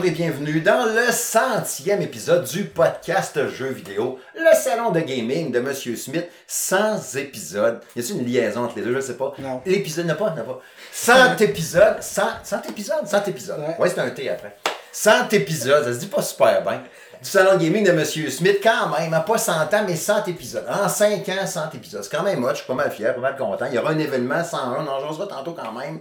[0.00, 5.52] Bonjour et bienvenue dans le centième épisode du podcast Jeux vidéo, le salon de gaming
[5.52, 7.82] de Monsieur Smith, 100 épisodes.
[7.94, 8.94] Y a-t-il une liaison entre les deux?
[8.94, 9.34] Je sais pas.
[9.38, 9.60] Non.
[9.66, 10.58] L'épisode n'a pas, n'a pas.
[10.90, 13.60] 100 épisodes, 100, 100 épisodes, 100 épisodes.
[13.60, 13.76] Ouais.
[13.78, 14.56] Ouais, c'est un T après.
[14.90, 16.82] 100 épisodes, ça se dit pas super bien.
[17.22, 20.24] Du salon de gaming de Monsieur Smith, quand même, à pas 100 ans, mais 100
[20.28, 20.64] épisodes.
[20.66, 22.02] En 5 ans, 100 épisodes.
[22.02, 23.66] C'est quand même moche, je suis pas mal fier, pas mal content.
[23.68, 26.00] Il y aura un événement 101, on en jasera tantôt quand même.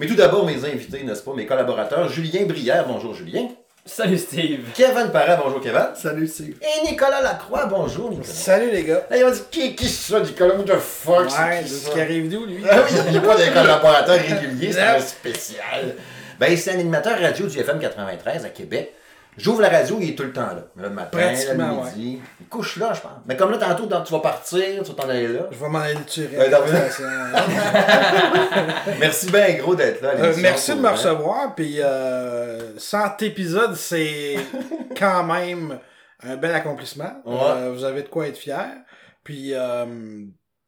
[0.00, 3.48] Mais tout d'abord, mes invités, n'est-ce pas, mes collaborateurs, Julien Brière, bonjour Julien.
[3.84, 4.60] Salut Steve.
[4.74, 5.88] Kevin Parra, bonjour Kevin.
[5.94, 6.54] Salut Steve.
[6.62, 8.26] Et Nicolas Lacroix, bonjour Nicolas.
[8.32, 9.06] Salut les gars.
[9.10, 11.90] Là, ils ont dit, qui, qui c'est ça, Nicolas, what the fuck, c'est Ouais, ce
[11.90, 12.62] qui arrive d'où lui?
[12.70, 15.94] Ah oui, il n'y a pas de collaborateur régulier, c'est un spécial.
[16.38, 18.94] Ben, c'est un animateur radio du FM 93 à Québec.
[19.40, 20.64] J'ouvre la radio, il est tout le temps là.
[20.76, 22.20] Le matin, le Pratiquement, midi.
[22.40, 23.12] Il couche là, je pense.
[23.26, 25.40] Mais comme là, tantôt, dans- tu vas partir, tu vas t'en aller là.
[25.50, 26.28] Je vais m'en aller le tuer.
[26.36, 26.50] Euh,
[28.98, 30.10] Merci bien gros d'être là.
[30.16, 31.54] Euh, merci de me recevoir.
[31.54, 34.36] Puis euh, 100 épisodes, c'est
[34.98, 35.78] quand même
[36.22, 37.12] un bel accomplissement.
[37.24, 37.38] Ouais.
[37.42, 38.66] Euh, vous avez de quoi être fier.
[39.24, 39.86] Puis euh,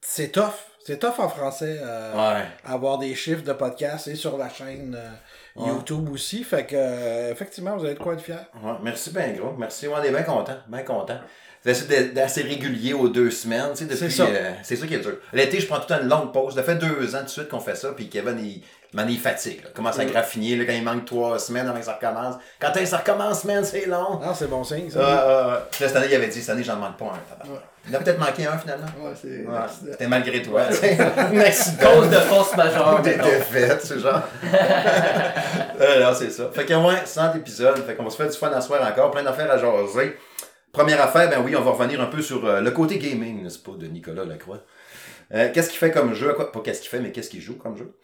[0.00, 0.52] c'est tough.
[0.84, 2.42] C'est tough en français euh, Ouais.
[2.64, 5.10] avoir des chiffres de podcast et sur la chaîne euh,
[5.56, 5.68] Ouais.
[5.68, 6.44] YouTube aussi.
[6.44, 8.44] Fait que euh, effectivement, vous avez de quoi être fier.
[8.62, 9.52] Ouais, merci bien gros.
[9.58, 9.86] Merci.
[9.88, 10.56] On est bien content.
[10.68, 11.18] Bien content.
[11.64, 13.68] D'être d'assez régulier aux deux semaines.
[13.70, 14.24] tu sais, depuis, C'est ça.
[14.24, 15.18] euh, c'est ça qui est dur.
[15.32, 16.56] L'été, je prends tout le temps une longue pause.
[16.56, 17.92] Ça fait deux ans de suite qu'on fait ça.
[17.92, 19.62] Puis Kevin, il, man, il fatigue.
[19.62, 19.68] Là.
[19.70, 22.34] Il commence à graffiner là, quand il manque trois semaines avant que ça recommence.
[22.58, 24.20] Quand ça recommence, man, c'est long.
[24.24, 24.98] Ah, c'est bon signe, ça.
[24.98, 27.46] Là, cette année, il avait dit, cette année, j'en demande pas un.
[27.88, 28.86] Il en a peut-être manqué un finalement.
[29.00, 29.44] Ouais, c'est.
[29.44, 29.90] Ouais.
[29.90, 30.62] C'était malgré toi.
[31.16, 31.94] un accident.
[31.96, 33.02] Cause de force majeure.
[33.02, 34.22] Des défaites, c'est genre.
[35.80, 36.50] euh, non, c'est ça.
[36.52, 37.84] Fait que, ouais, 100 épisodes.
[37.84, 39.10] Fait qu'on va se faire du fun à soir encore.
[39.10, 40.16] Plein d'affaires à jaser.
[40.72, 43.58] Première affaire, ben oui, on va revenir un peu sur euh, le côté gaming, n'est-ce
[43.58, 44.60] pas, de Nicolas Lacroix.
[45.34, 46.32] Euh, qu'est-ce qu'il fait comme jeu?
[46.32, 47.94] Quoi, pas qu'est-ce qu'il fait, mais qu'est-ce qu'il joue comme jeu?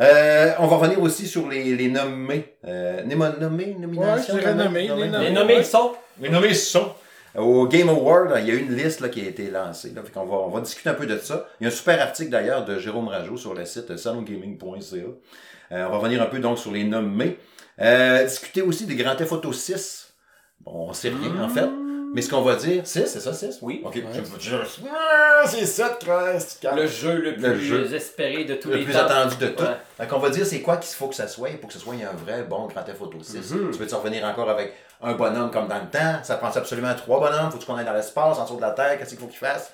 [0.00, 2.54] Euh, on va revenir aussi sur les, les nommés.
[2.66, 4.34] Euh, nommés, nominations?
[4.34, 5.04] Ouais, je dirais nommés, nommés?
[5.04, 5.24] les nommés.
[5.24, 5.92] Les nommés sont.
[6.20, 6.92] Les nommés sont.
[7.36, 9.92] Au Game Award, il y a une liste là, qui a été lancée.
[9.94, 11.46] Là, fait qu'on va, on va discuter un peu de ça.
[11.60, 14.96] Il y a un super article d'ailleurs de Jérôme Rajot sur le site salongaming.ca.
[14.96, 17.38] Euh, on va revenir un peu donc sur les nommés.
[17.80, 20.14] Euh, discuter aussi des Grand Theft Auto 6.
[20.60, 21.68] Bon, on sait rien en fait.
[22.14, 23.58] Mais ce qu'on va dire, 6, c'est ça 6?
[23.62, 23.82] Oui.
[23.84, 24.58] Ok, je vais
[24.90, 26.66] Ah, c'est ça, Christ.
[26.74, 27.94] Le jeu le plus Le jeu.
[27.94, 29.00] espéré de tous Le les plus temps.
[29.00, 29.62] attendu de tout.
[29.62, 29.76] Ouais.
[29.98, 31.94] Fait qu'on va dire c'est quoi qu'il faut que ça soit pour que ce soit
[31.94, 33.36] un vrai bon Grand Theft Auto 6.
[33.52, 33.70] Mhm.
[33.72, 36.22] Tu veux-tu en revenir encore avec un bonhomme comme dans le temps?
[36.22, 37.50] Ça prend absolument trois bonhommes.
[37.50, 38.98] Faut-tu qu'on aille dans l'espace, en dessous de la Terre?
[38.98, 39.72] Qu'est-ce qu'il faut qu'il fasse?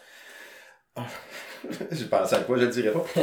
[0.96, 1.02] Ah,
[1.90, 3.04] J'ai pensé à quoi, je le dirai pas.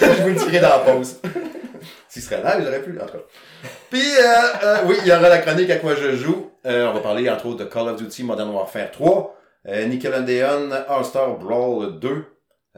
[0.00, 1.16] je vous le dirai dans la pause.
[2.08, 3.68] S'il serait là, j'aurais pu, en tout cas.
[3.90, 4.24] Puis, euh,
[4.64, 6.50] euh, oui, il y aura la chronique à quoi je joue.
[6.66, 9.36] Euh, on va parler, entre autres, de Call of Duty Modern Warfare 3,
[9.68, 12.24] euh, Nickelodeon All-Star Brawl 2.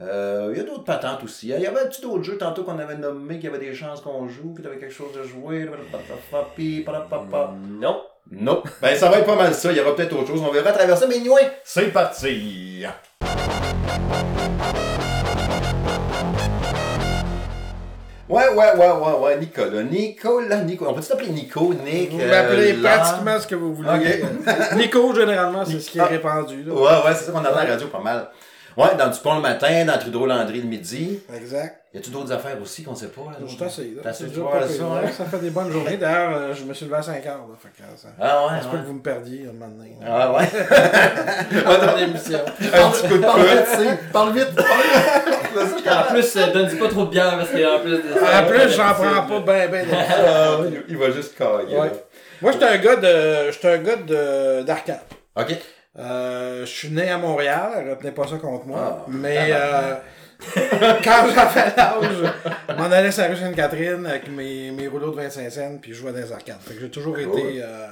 [0.01, 1.49] Euh, il y a d'autres patentes aussi.
[1.49, 4.27] Il y avait-tu d'autres jeux tantôt qu'on avait nommé, qu'il y avait des chances qu'on
[4.27, 5.69] joue, qu'il y avait quelque chose de jouer?
[7.79, 8.01] Non.
[8.31, 8.63] Non.
[8.81, 9.71] Ben, ça va être pas mal ça.
[9.71, 10.41] Il y aura peut-être autre chose.
[10.41, 11.05] On verra à travers ça.
[11.05, 12.85] Mais anyway, c'est parti.
[18.33, 19.83] Ouais, ouais, ouais, ouais, ouais, Nicolas.
[19.83, 20.85] Nicolas, Nico.
[20.87, 22.11] On peut t'appeler Nico, Nick?
[22.13, 22.91] Vous euh, m'appelez Laure?
[22.91, 24.23] pratiquement ce que vous voulez.
[24.75, 26.05] Nico, généralement, c'est ce qui est Ah.
[26.05, 26.63] répandu.
[26.63, 26.73] Là.
[26.73, 28.27] Ouais, ouais, c'est ça qu'on entend à la radio pas mal.
[28.75, 31.19] Ouais, dans Dupont le matin, dans Trudeau-Landry le midi.
[31.31, 31.81] Exact.
[31.93, 33.21] Y a-tu d'autres affaires aussi qu'on sait pas?
[33.21, 33.37] là?
[33.45, 33.93] Je assez.
[34.01, 35.07] T'as ça, hein?
[35.15, 35.97] Ça fait des bonnes journées.
[35.97, 37.37] D'ailleurs, euh, je me suis levé à 5 heures.
[37.47, 38.07] Là, fait que ça...
[38.19, 38.81] Ah ouais, pas ouais.
[38.81, 39.95] que vous me perdiez un moment donné.
[40.01, 40.07] là.
[40.09, 40.49] Ah ouais.
[41.63, 42.39] Pendant l'émission.
[42.61, 44.11] Un petit coup de Parle vite.
[44.11, 44.47] Parle vite.
[45.57, 48.41] En plus, euh, donne-y pas trop de bière parce qu'en plus de ça.
[48.41, 49.87] En plus, j'en prends pas ben ben.
[49.91, 51.77] Ah, il- il va juste cailler.
[51.77, 51.91] Ouais.
[52.41, 53.51] Moi, j'étais un gars de.
[53.51, 54.99] J'étais un gars de d'arcade.
[55.35, 55.55] OK.
[55.99, 58.99] Euh, je suis né à Montréal, retenez pas ça contre moi.
[59.01, 59.93] Ah, mais euh,
[61.03, 62.31] quand j'avais l'âge,
[62.67, 65.93] je m'en allais sur la rue Sainte-Catherine avec mes, mes rouleaux de 25 cents puis
[65.93, 66.57] je jouais dans les arcades.
[66.61, 67.21] Fait que j'ai toujours Cool.
[67.39, 67.85] été euh,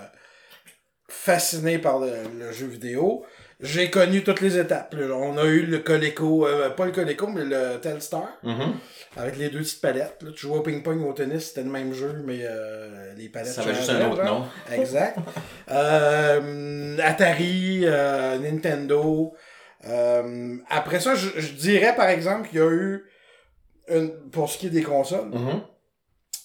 [1.09, 2.09] fasciné par le,
[2.39, 3.23] le jeu vidéo.
[3.61, 4.95] J'ai connu toutes les étapes.
[4.97, 5.13] là.
[5.15, 8.73] On a eu le Coleco, euh, pas le Coleco, mais le Telstar, Mhm.
[9.17, 10.17] avec les deux petites palettes.
[10.23, 10.31] Là.
[10.35, 13.53] Tu jouais au ping-pong ou au tennis, c'était le même jeu, mais euh, les palettes
[13.53, 14.45] Ça avait juste un autre nom.
[14.71, 15.17] Exact.
[15.69, 19.33] Euh, Atari, euh, Nintendo.
[20.69, 23.03] Après ça, je, je dirais par exemple qu'il y a eu,
[23.89, 25.61] une, pour ce qui est des consoles, Mhm.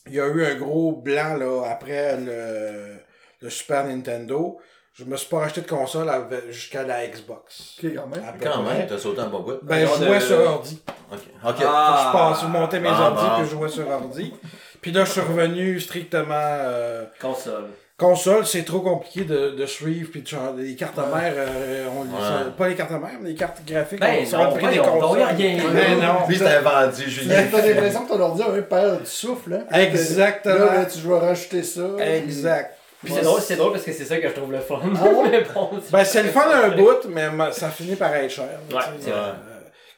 [0.08, 2.96] il y a eu un gros blanc là, après le,
[3.40, 4.58] le Super Nintendo.
[4.98, 7.74] Je me suis pas acheté de console avec- jusqu'à la Xbox.
[7.82, 8.24] Ok, quand même.
[8.24, 9.58] À Quand même, t'as sauté un bon bout.
[9.62, 10.80] Ben, je jouais sur ordi.
[11.12, 11.18] OK.
[11.46, 11.54] OK.
[11.66, 12.04] Ah.
[12.12, 14.32] Je passe, je montais mes Ah, ordi, puis je jouais sur ordi.
[14.80, 17.64] Puis là, je suis revenu strictement euh, Console.
[17.98, 18.46] console.
[18.46, 20.62] C'est trop compliqué de, de suivre, puis de changer.
[20.62, 22.50] Les cartes mères, euh, on les- Ouais.
[22.56, 25.22] pas les cartes mères, mais les cartes graphiques, Ben, on le prix des consoles.
[25.22, 25.58] rien.
[25.74, 26.26] Mais non.
[26.26, 27.44] Lui, c'était vendu, Julien.
[27.52, 29.76] T'as l'impression que ton ordi a un père du souffle, hein?
[29.78, 30.54] Exactement.
[30.54, 31.82] Là, là, tu dois rajouter ça.
[31.98, 32.75] Exact.
[33.04, 34.80] Puis c'est drôle, c'est drôle parce que c'est ça que je trouve le fun.
[34.96, 35.28] Ah ouais?
[35.30, 38.44] Mais bon, Ben, c'est le fun un bout, mais ma- ça finit par être cher.
[38.72, 39.20] Ouais, tu sais, c'est vrai.
[39.20, 39.32] euh,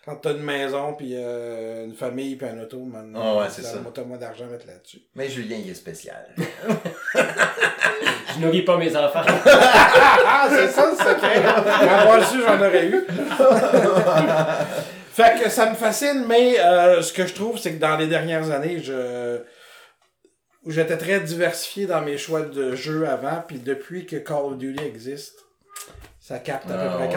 [0.05, 3.63] quand t'as une maison, puis euh, une famille, puis un auto, maintenant, Ah ouais, c'est
[3.63, 3.79] ça.
[3.95, 5.01] t'as moins d'argent à mettre là-dessus.
[5.15, 6.27] Mais Julien, il est spécial.
[8.35, 9.23] je nourris pas mes enfants.
[10.31, 11.43] Ah, c'est ça le secret!
[11.45, 13.05] Avoir su, j'en aurais eu.
[15.13, 18.07] fait que ça me fascine, mais euh, ce que je trouve, c'est que dans les
[18.07, 19.41] dernières années, je
[20.73, 24.85] j'étais très diversifié dans mes choix de jeux avant, puis depuis que Call of Duty
[24.85, 25.45] existe,
[26.21, 27.09] ça capte à peu Ah, près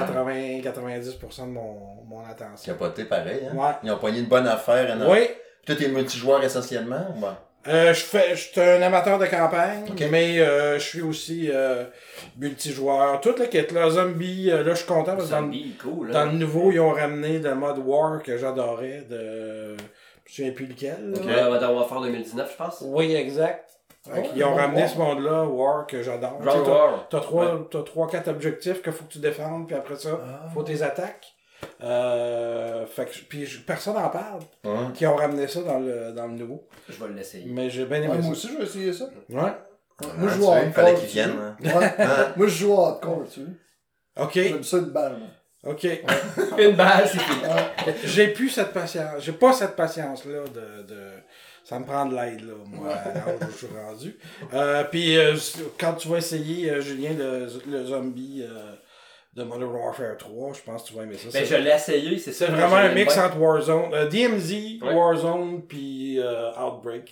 [0.62, 1.77] 80-90% de mon,
[2.07, 2.71] mon attention.
[2.74, 3.56] Capoté pareil, hein?
[3.56, 3.74] Ouais.
[3.83, 4.92] Ils ont pogné une bonne affaire.
[4.92, 5.06] hein?
[5.09, 5.27] Oui,
[5.65, 7.07] Toi, t'es multijoueur essentiellement?
[7.18, 7.25] ou?
[7.68, 11.83] Euh, je fais, je suis un amateur de campagne, mais euh, je suis aussi euh,
[12.39, 13.21] multijoueur.
[13.21, 16.09] Tout le kit, là, zombie, euh, là, je suis content parce que dans, cool.
[16.09, 16.25] dans Hein?
[16.31, 19.75] le nouveau, ils ont ramené le mode War que j'adorais de.
[20.25, 21.13] Je sais plus lequel.
[21.50, 22.83] Modern Warfare 2019, je pense.
[22.85, 23.68] Oui, exact.
[24.12, 24.57] Ouais, qu'ils ont War.
[24.62, 26.39] ramené ce monde-là, War, que j'adore.
[27.09, 30.50] T'as- trois, t'as trois, quatre objectifs qu'il faut que tu défendes, puis après ça, Ah.
[30.53, 31.27] faut tes attaques.
[31.83, 34.41] Euh, fait que, puis je- personne n'en parle,
[34.95, 36.68] qui ont ramené ça dans le, dans le nouveau.
[36.89, 37.45] Je vais l'essayer.
[37.47, 38.31] Mais j'ai bien Ouais, aimé moi ça.
[38.31, 39.06] aussi, je vais essayer ça.
[39.29, 39.35] Ouais.
[39.41, 39.51] Ouais,
[40.03, 41.03] Ah, moi, je joue vois, à il fallait hardcore.
[41.06, 41.38] qu'ils viennent.
[41.39, 41.56] hein.
[41.63, 41.94] Ouais.
[42.00, 42.33] Hein?
[42.35, 43.47] Moi, je joue à hardcore, tu sais.
[44.19, 44.31] Ok.
[44.33, 45.27] J'aime ça une balle, moi.
[45.63, 45.86] Ok.
[46.58, 47.19] Une balle, c'est.
[47.19, 47.96] Ouais.
[48.04, 49.22] J'ai plus cette patience.
[49.24, 51.02] J'ai pas cette patience-là de, de.
[51.63, 54.18] Ça me prend de l'aide, là, moi, à l'âge où je suis rendu.
[54.54, 55.36] Euh, puis, euh,
[55.80, 58.74] quand tu vas essayer, euh, Julien, le, le zombie euh,
[59.36, 61.25] de Modern Warfare 3, je pense que tu vas aimer ça.
[61.31, 62.48] Ben, C'est je l'ai essayé, c'est ça.
[62.48, 64.80] c'est vraiment un mix entre Warzone, euh, DMZ.
[64.81, 67.12] Warzone, puis euh, Outbreak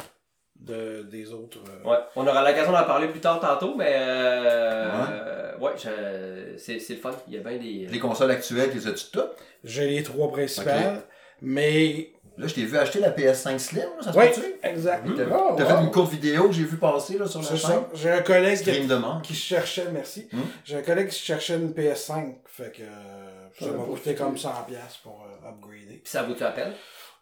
[0.60, 1.58] de, des autres.
[1.86, 6.80] euh, Ouais, on aura l'occasion d'en parler plus tard tantôt, mais euh, ouais, je- c'est
[6.80, 7.12] c'est le fun.
[7.28, 7.88] Il y a bien des.
[7.90, 9.32] Les consoles actuelles, les as-tu toutes?
[9.64, 11.02] J'ai les trois principales,
[11.42, 12.12] mais.
[12.38, 14.56] Là, je t'ai vu acheter la PS5 Slim, là, ça se Oui, peut-tu?
[14.64, 15.06] exact.
[15.18, 15.70] T'as Oh, t'as wow.
[15.78, 17.70] fait une courte vidéo que j'ai vu passer là, sur la C'est chaîne.
[17.72, 17.90] ça.
[17.94, 20.30] J'ai un collègue de qui cherchait, merci.
[20.32, 20.40] Hmm.
[20.64, 24.68] J'ai un collègue qui cherchait une PS5, fait que euh, ça m'a coûté comme 100$
[24.70, 26.00] piastres pour euh, upgrader.
[26.02, 26.72] Puis ça vaut-tu la peine?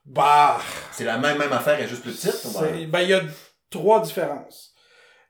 [0.08, 0.58] Bah,
[0.92, 2.46] C'est la même, même affaire, elle est juste plus petite.
[2.46, 3.22] ou ben il y a
[3.70, 4.74] trois différences.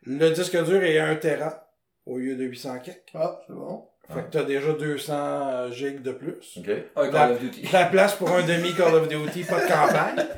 [0.03, 1.67] Le disque dur est 1 Tera
[2.05, 3.01] au lieu de 800 quelques.
[3.15, 3.87] Ah, c'est bon.
[4.13, 6.57] Fait que t'as déjà 200 gigs de plus.
[6.57, 6.69] Ok.
[6.95, 7.69] Un La- Call of Duty.
[7.73, 10.25] La place pour un demi Call of Duty, pas de campagne.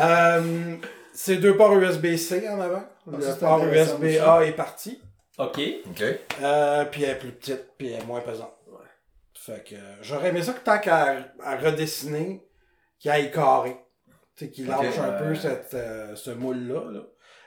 [0.00, 0.76] Euh,
[1.12, 2.84] c'est deux ports USB-C en avant.
[3.08, 5.02] Ah, Le port USB-A est parti.
[5.38, 5.60] Ok.
[5.90, 6.04] Ok.
[6.40, 8.54] Euh, puis elle est plus petite, puis elle est moins pesante.
[9.34, 12.46] Fait que euh, j'aurais aimé ça que tant qu'à à redessiner,
[12.98, 13.76] qu'il aille carré.
[14.36, 16.90] Tu sais, qu'il Ok, lâche un peu cette, euh, ce moule-là.
[16.92, 17.00] là.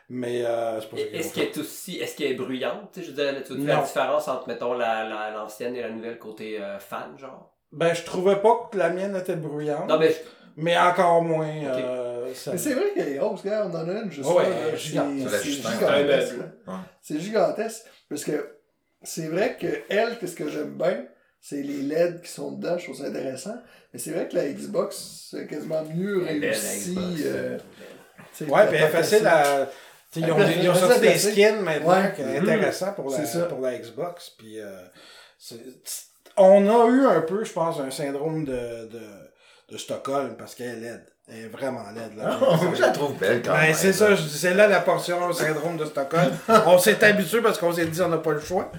[0.09, 1.97] Mais euh, c'est pas Est-ce qu'elle est aussi.
[1.99, 2.89] Est-ce qu'elle est bruyante?
[2.91, 5.89] Tu sais, je veux dire, tu la différence entre, mettons, la- la- l'ancienne et la
[5.89, 7.55] nouvelle côté euh, fan, genre?
[7.71, 9.87] Ben, je trouvais pas que la mienne était bruyante.
[9.87, 10.17] Non, mais je-
[10.57, 11.47] Mais encore moins.
[11.47, 14.49] euh, ça- Mais c'est vrai qu'elle est grosse, regarde, on en a une juste Ouais,
[14.49, 16.41] là, c'est- gigantesque.
[17.01, 17.85] C'est gigantesque.
[18.09, 18.57] Parce que
[19.01, 21.05] c'est vrai que elle, qu'est-ce que j'aime bien,
[21.41, 23.55] c'est les LED qui sont dedans, je trouve ça intéressant.
[23.93, 26.97] Mais c'est vrai que la Xbox, c'est quasiment mieux Elle est belle, la réussi.
[27.25, 27.57] Euh,
[28.47, 29.67] Ouais, puis elle est facile à.
[30.09, 32.13] t'sais, Ils ont, ils sorti des skins maintenant Ouais.
[32.15, 32.49] qui est Mhm.
[32.49, 33.41] intéressant pour la, ça.
[33.45, 34.29] pour la Xbox.
[34.37, 34.71] Puis, euh,
[36.37, 39.01] on a eu un peu, je pense, un syndrome de, de,
[39.71, 41.05] de Stockholm parce qu'elle est laide.
[41.27, 42.15] Elle est vraiment laide.
[42.17, 42.37] Là.
[42.39, 43.73] Moi, je la trouve belle quand Ben, même.
[43.73, 46.31] c'est ça, c'est là la portion le syndrome de Stockholm.
[46.65, 48.71] on s'est habitué parce qu'on s'est dit on n'a pas le choix.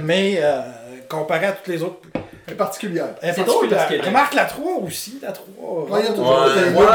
[0.00, 0.60] Mais euh,
[1.08, 2.00] comparé à toutes les autres,
[2.46, 3.08] Elle est particulière.
[3.22, 4.02] elle est drôle particulière.
[4.02, 5.46] que- Remarque la 3 aussi, la 3.
[5.90, 6.54] Ouais, il y a toujours Ouais.
[6.54, 6.86] des Ouais.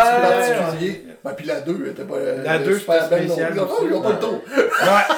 [0.55, 1.05] sont particuliers.
[1.23, 2.15] Ben, puis la 2 était pas.
[2.43, 3.35] La 2, super c'était belle non.
[3.37, 4.41] Ils ont pas le tour.
[4.57, 5.15] Ouais.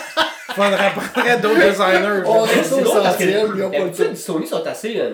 [0.56, 2.24] Faudrait prendre d'autres designers.
[2.26, 4.18] On c'est au drôle centième, ils ont pas le d'habitude, tour.
[4.18, 5.14] Sony sont assez euh,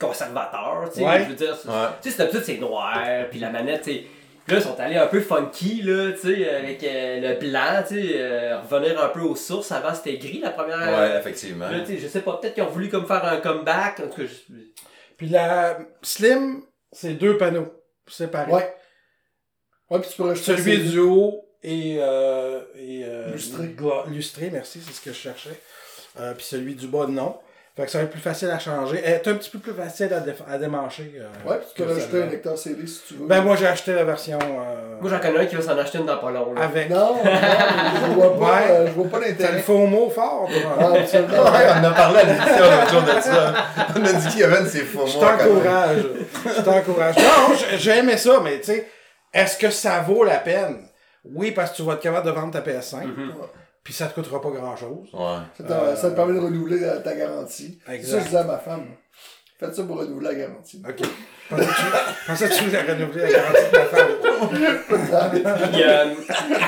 [0.00, 1.06] conservateurs, tu sais.
[1.06, 1.20] Ouais.
[1.24, 1.74] Je veux dire, c'est- Ouais.
[2.02, 2.94] tu sais, c'est d'habitude, c'est noir,
[3.30, 4.04] puis la manette, tu sais.
[4.48, 7.94] Là, ils sont allés un peu funky, là, tu sais, avec euh, le blanc, tu
[7.94, 9.70] sais, euh, revenir un peu aux sources.
[9.72, 10.78] Avant, c'était gris, la première.
[10.78, 11.68] Ouais, effectivement.
[11.68, 14.00] Là, tu sais, je sais pas, peut-être qu'ils ont voulu comme faire un comeback.
[14.00, 14.54] En tout cas, je-
[15.16, 16.62] Puis la Slim,
[16.92, 17.72] c'est deux panneaux
[18.08, 18.52] séparés.
[18.52, 18.74] Ouais.
[19.90, 23.74] Ouais, puis tu peux rajouter Celui du haut et, euh, et euh, Lustré.
[24.08, 25.60] lustré, merci, c'est ce que je cherchais.
[26.20, 27.36] Euh, puis celui du bas, non.
[27.78, 29.00] Fait que ça va être plus facile à changer.
[29.04, 31.12] Elle est un petit peu plus facile à, déf- à démancher.
[31.16, 33.26] euh, Ouais, puis tu peux que rajouter un lecteur CD si tu veux.
[33.26, 35.98] Ben moi j'ai acheté la version euh, Moi, j'en connais un qui va s'en acheter
[35.98, 36.62] une dans pas long, là.
[36.62, 36.90] avec.
[36.90, 38.70] Non, non, je vois pas, Ouais.
[38.70, 39.58] euh, je vois pas T'as le l'intérêt.
[39.60, 40.48] faux mot fort.
[40.50, 40.90] Ah.
[40.90, 43.54] Ouais, on a parlé à l'émission l'autre jour de ça.
[43.96, 45.24] On a dit qu'il y avait de ses faux Je mots.
[45.24, 45.38] même.
[45.38, 45.98] t'encourage.
[46.56, 47.16] Je t'encourage.
[47.16, 48.88] Non, j'ai- aimé ça, mais tu sais,
[49.32, 50.78] est-ce que ça vaut la peine?
[51.24, 53.32] Oui, parce que tu vas être capable de vendre ta PS5, Mhm.
[53.88, 55.08] Puis ça te coûtera pas grand-chose.
[55.14, 55.38] Ouais.
[55.56, 57.78] Ça te, ça te permet de renouveler ta, ta garantie.
[57.86, 58.18] C'est ça que Exact.
[58.18, 58.84] je disais à ma femme.
[59.58, 60.82] Faites ça pour renouveler la garantie.
[60.86, 61.08] OK.
[62.26, 64.08] Pensais-tu que tu voulais renouveler la garantie de ta femme?
[65.72, 66.14] Puis, euh,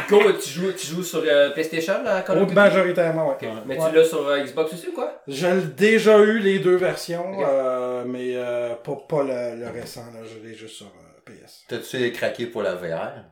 [0.09, 2.55] Go, tu joues, tu joues sur euh, PlayStation, là, Call of Duty?
[2.55, 3.35] Majoritairement, ouais.
[3.35, 3.49] Ok.
[3.67, 3.91] Mais Ouais.
[3.91, 5.21] tu l'as sur euh, Xbox aussi ou quoi?
[5.29, 10.21] J'ai déjà eu les deux versions, euh, mais euh, pas, pas le, le récent, là.
[10.25, 11.65] Je l'ai juste sur euh, PS.
[11.69, 13.25] T'as-tu craqué pour la VR?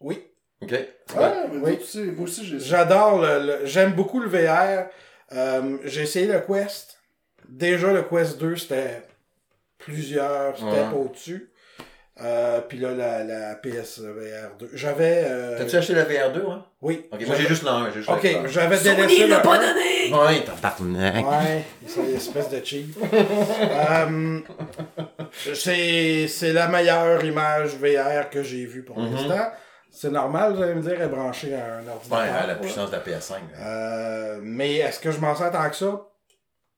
[0.00, 0.20] Oui.
[0.64, 0.70] Ok.
[1.06, 1.28] C'est quoi?
[1.28, 1.70] Ouais, mais Oui.
[1.76, 2.66] nous aussi, moi aussi, j'ai ça.
[2.66, 4.86] J'adore le, le- J'aime beaucoup le VR.
[5.32, 6.98] Euh, j'ai essayé le Quest.
[7.48, 9.02] Déjà, le Quest 2, c'était
[9.78, 10.98] plusieurs steps Ouais.
[10.98, 11.50] au-dessus.
[12.22, 14.70] Euh, puis là, la, la PSVR 2.
[14.74, 15.24] J'avais.
[15.26, 16.64] euh, T'as-tu acheté la VR 2, hein?
[16.80, 17.06] Oui.
[17.10, 17.86] Ok, moi j'ai juste l'un.
[17.90, 19.34] j'ai juste Ok, le- j'avais délaissé le.
[19.34, 19.40] un.
[19.40, 20.14] donné!
[20.14, 21.26] Ouais, tabarnak.
[21.26, 22.96] Ouais, c'est une espèce de cheap.
[23.12, 24.38] Euh,
[25.54, 29.12] c'est, c'est la meilleure image VR que j'ai vue pour Mhm.
[29.14, 29.50] l'instant.
[29.96, 32.18] C'est normal, vous allez me dire, elle est branchée à un ordinateur.
[32.18, 33.34] Ouais, à la puissance de la PS5.
[33.60, 36.00] Euh, mais est-ce que je m'en sers tant que ça?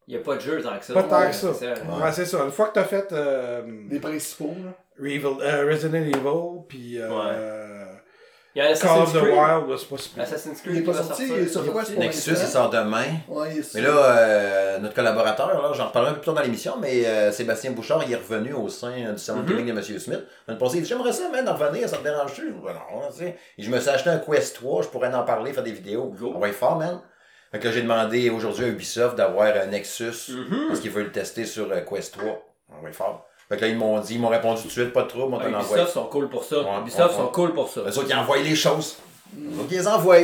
[0.07, 0.93] Il n'y a pas de jeu tant que ça.
[0.95, 1.55] Pas tant Ouais, que ça.
[1.55, 2.45] c'est Ouais, c'est ça.
[2.45, 4.73] Une fois que t'as fait euh, Les principaux, là.
[5.09, 7.76] Evil- euh, Resident Evil, puis euh,
[8.59, 9.35] Il y a Call of Assassin's the Creed.
[9.35, 10.23] Wild, là, c'est pas si pire.
[10.23, 11.69] Assassin's Creed Il est pas sorti, il est quoi, sorti.
[11.93, 11.99] point?
[11.99, 13.05] Nexus, il sort demain.
[13.29, 16.35] Ouais, il est Mais là, euh, notre collaborateur, là, j'en reparlerai un peu plus tard
[16.37, 19.59] dans l'émission, mais euh, Sébastien Bouchard, il est revenu au sein du salon de Mhm.
[19.59, 19.99] gaming de M.
[19.99, 20.21] Smith.
[20.59, 22.51] Passée, il dit J'aimerais ça, man, d'en revenir, ça te dérange-tu?
[22.65, 23.37] Ben non, tu sais.
[23.59, 26.07] Et Je me suis acheté un Quest 3, je pourrais en parler, faire des vidéos.
[26.19, 26.33] Go.
[26.35, 27.01] On va être fort, man.
[27.53, 30.69] Fait que là, j'ai demandé aujourd'hui à Ubisoft d'avoir un Nexus, Mhm.
[30.69, 32.43] parce qu'ils veulent le tester sur euh, Quest 3.
[32.77, 33.27] On va être fort.
[33.49, 35.35] Fait que là, ils m'ont dit, ils m'ont répondu tout de suite, pas de trouble,
[35.35, 35.77] on Ouais, t'en envoie.
[35.77, 36.57] Ubisoft sont cool pour ça.
[36.61, 37.33] Ouais, Ubisoft ouais, sont ouais.
[37.33, 37.81] cool pour ça.
[37.83, 38.97] Eux autres, ils envoient les choses.
[39.33, 40.17] Donc, ils les envoient.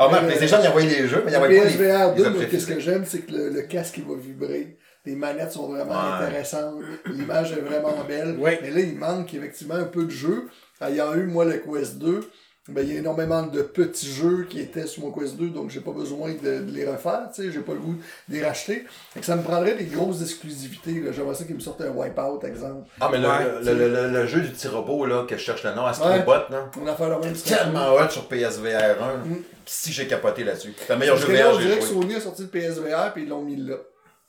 [0.00, 1.60] Ah, ben, PlayStation, ils envoient les jeux, mais ils envoient pas les.
[1.60, 4.76] PSVR 2, les moi, qu'est-ce que j'aime, c'est que le, le casque, il va vibrer.
[5.04, 6.24] Les manettes sont vraiment Ouais.
[6.26, 6.74] intéressantes.
[7.06, 8.36] L'image est vraiment belle.
[8.62, 10.48] Mais là, il manque effectivement un peu de jeu.
[10.80, 12.20] Ayant eu, moi, le Quest 2,
[12.68, 15.70] ben, il y a énormément de petits jeux qui étaient sur mon Quest 2, donc
[15.70, 17.94] j'ai pas besoin de, de les refaire, tu sais, j'ai pas le goût
[18.28, 18.84] de les racheter.
[19.14, 21.12] Fait que ça me prendrait des grosses exclusivités, là.
[21.12, 22.86] J'aimerais ça qu'ils me sortent un Wipeout, exemple.
[23.00, 25.42] Ah, mais le, Ouais, le, le, le- le jeu du petit robot, là, que je
[25.42, 25.90] cherche le nom, Ouais.
[25.90, 26.70] Astrobot, là.
[26.82, 29.16] On a fait la même tellement hot sur PSVR 1.
[29.26, 29.36] Mm.
[29.66, 30.74] Si j'ai capoté là-dessus.
[30.86, 32.02] C'est le meilleur jeu que VR on que dirait j'ai que joué.
[32.02, 33.76] Sony a sorti le PSVR puis ils l'ont mis là.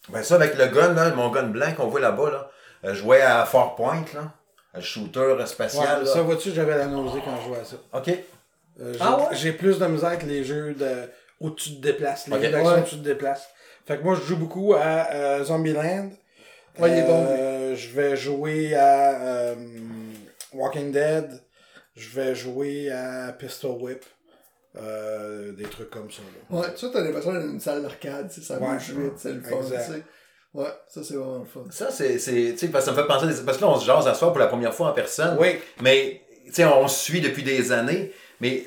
[0.10, 2.50] Ben ça, avec le gun, là, mon gun blanc qu'on voit là-bas, là.
[2.86, 4.32] euh, Je jouais à Fort Point, là.
[4.74, 7.76] Un shooter euh, Ouais, spatial, ça, vois-tu, j'avais la nausée quand je jouais à ça.
[7.94, 8.08] OK.
[8.80, 9.24] Euh, j'ai, Ah ouais?
[9.36, 11.10] j'ai plus de misère avec les jeux de
[11.40, 12.42] où tu te déplaces, les Ok.
[12.44, 12.82] jeux d'action Ouais.
[12.82, 13.48] où tu te déplaces.
[13.88, 16.12] Fait que moi, je joue beaucoup à euh, Zombieland.
[16.78, 19.56] Ouais, il est bon, Euh, Je vais jouer à euh,
[20.54, 21.42] Walking Dead.
[21.96, 24.04] Je vais jouer à Pistol Whip.
[24.78, 26.22] Euh, des trucs comme ça.
[26.52, 26.60] Là.
[26.60, 28.68] Ouais, ça, t'as l'impression d'être dans une salle d'arcade, ça Ouais.
[28.68, 29.86] bouge vite, c'est le fun, Exact.
[29.88, 30.04] tu sais.
[30.54, 31.62] Ouais, ça, c'est vraiment le fun.
[31.70, 32.14] Ça, c'est.
[32.18, 33.28] Tu sais, parce que ça me fait penser.
[33.28, 35.38] des- Parce que là, on se jase à soir pour la première fois en personne.
[35.40, 38.12] Oui, Mais, tu sais, on se suit depuis des années.
[38.42, 38.64] Mais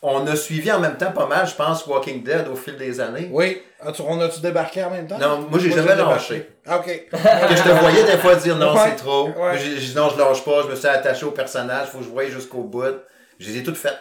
[0.00, 3.00] on a suivi en même temps pas mal, je pense, Walking Dead au fil des
[3.00, 3.28] années.
[3.32, 3.60] oui.
[4.06, 5.18] On a-tu débarqué en même temps?
[5.18, 6.48] Non, moi, j'ai jamais lâché.
[6.66, 6.86] Ah, ok.
[6.86, 7.16] que
[7.56, 8.80] je te voyais des fois dire non, Ouais.
[8.86, 9.28] c'est trop.
[9.28, 9.58] Ouais.
[9.58, 12.04] J'ai j'ai dit non, je lâche pas, je me suis attaché au personnage, faut que
[12.04, 12.94] je voie jusqu'au bout.
[13.38, 13.98] Je les ai toutes faites.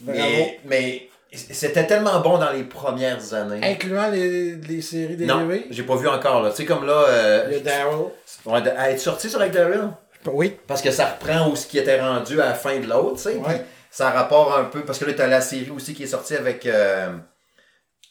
[0.00, 0.18] Bravo.
[0.20, 3.60] Mais, mais c'était tellement bon dans les premières années.
[3.62, 5.66] Incluant les, les séries non, dérivées?
[5.70, 6.42] j'ai pas vu encore.
[6.42, 6.50] là.
[6.50, 8.06] Tu sais, comme là, euh, a Daryl.
[8.46, 9.88] ouais, de- à être sorti sur Avec Daryl,
[10.26, 10.56] Oui.
[10.66, 13.22] parce que ça reprend où ce qui était rendu à la fin de l'autre, tu
[13.22, 13.36] sais.
[13.36, 13.64] Ouais.
[13.90, 16.34] Ça a rapport un peu, parce que là, t'as la série aussi qui est sortie
[16.36, 16.64] avec.
[16.66, 17.08] Euh,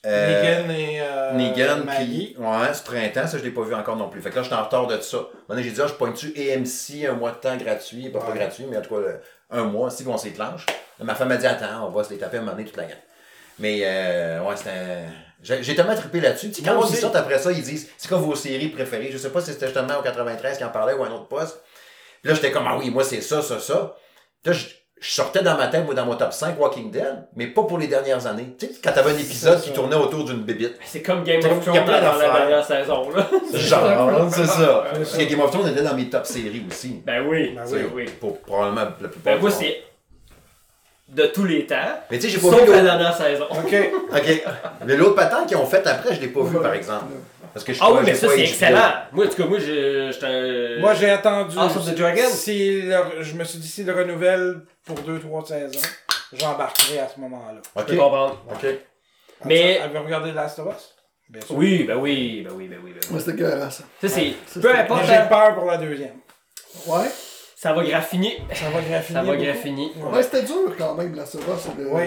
[0.05, 2.35] euh, Negan et euh, Negan, Maggie.
[2.39, 4.19] ouais, ce printemps, ça je l'ai pas vu encore non plus.
[4.19, 5.17] Fait que là, j'étais en retard de ça.
[5.47, 8.65] Maintenant, j'ai dit, ah, je pointe-tu AMC un mois de temps gratuit, pas, pas gratuit,
[8.67, 9.01] mais en tout cas,
[9.51, 10.65] un mois, si on s'éclenche.
[10.99, 12.77] Ma femme m'a dit, attends, on va se les taper à un moment donné toute
[12.77, 12.97] la gamme.
[13.61, 14.71] Mais, euh, ouais, c'était.
[15.43, 16.49] J'ai j'ai tellement trippé là-dessus.
[16.51, 19.09] Tu sais, quand ils sortent après ça, ils disent, c'est quoi vos séries préférées?
[19.11, 21.63] Je sais pas si c'était justement au 93 qui en parlait ou un autre poste.
[22.21, 23.95] Puis là, j'étais comme, ah oui, moi, c'est ça, ça, ça.
[24.43, 24.67] Puis là, je,
[24.99, 27.79] je sortais dans ma tête, moi, dans mon top 5 Walking Dead, mais pas pour
[27.79, 28.55] les dernières années.
[28.59, 29.73] Tu sais, quand t'avais un épisode qui ça.
[29.75, 30.75] tournait autour d'une bébite.
[30.85, 32.47] C'est comme Game C'est of comme- Thrones il y a dans plein la d'affaires.
[32.47, 33.27] dernière saison, là.
[33.51, 34.83] Genre, c'est ça.
[34.93, 37.01] Parce que Game of Thrones était dans mes top séries aussi.
[37.03, 37.89] Ben oui, Ben ben oui.
[37.95, 38.05] oui.
[38.19, 39.33] Pour probablement la plupart.
[39.33, 39.81] Ben moi, c'est
[41.11, 41.75] de tous les temps.
[42.09, 43.45] Mais tu sais, j'ai pas Sauf vu la dernière saison.
[43.51, 43.75] Ok.
[44.13, 44.43] Ok.
[44.85, 47.05] Mais l'autre patente qu'ils ont fait après, je l'ai pas vu, par exemple.
[47.53, 48.93] Parce que je suis Ah oui, mais ça, c'est excellent.
[49.11, 50.79] Moi, en tout cas, moi, j'ai- j'étais.
[50.79, 51.57] Moi, j'ai attendu.
[51.57, 52.21] House of the Dragon?
[52.29, 55.79] Si le- je me suis dit, s'il le renouvelle pour 2-3 saisons,
[56.33, 57.61] j'embarquerai à ce moment-là.
[57.75, 57.87] Je Ok.
[57.87, 58.41] peux comprendre.
[58.49, 58.65] Ok.
[59.45, 60.95] Mais- Avez-vous regardé Last of Us?
[61.29, 61.55] Bien sûr.
[61.57, 63.07] Oui, ben oui, ben oui, ben oui, ben oui.
[63.11, 63.83] Moi, c'était écœurant, ça.
[64.01, 64.33] Ça, c'est...
[64.61, 66.15] Peu importe, j'ai hein, peur pour la deuxième.
[66.87, 67.07] Ouais?
[67.61, 68.41] Ça va graffiner.
[68.53, 69.19] Ça va graffiner.
[69.19, 69.91] Ça va graffiner.
[70.11, 71.43] Ouais, c'était dur quand même, la c'est de-
[71.91, 72.03] Oui.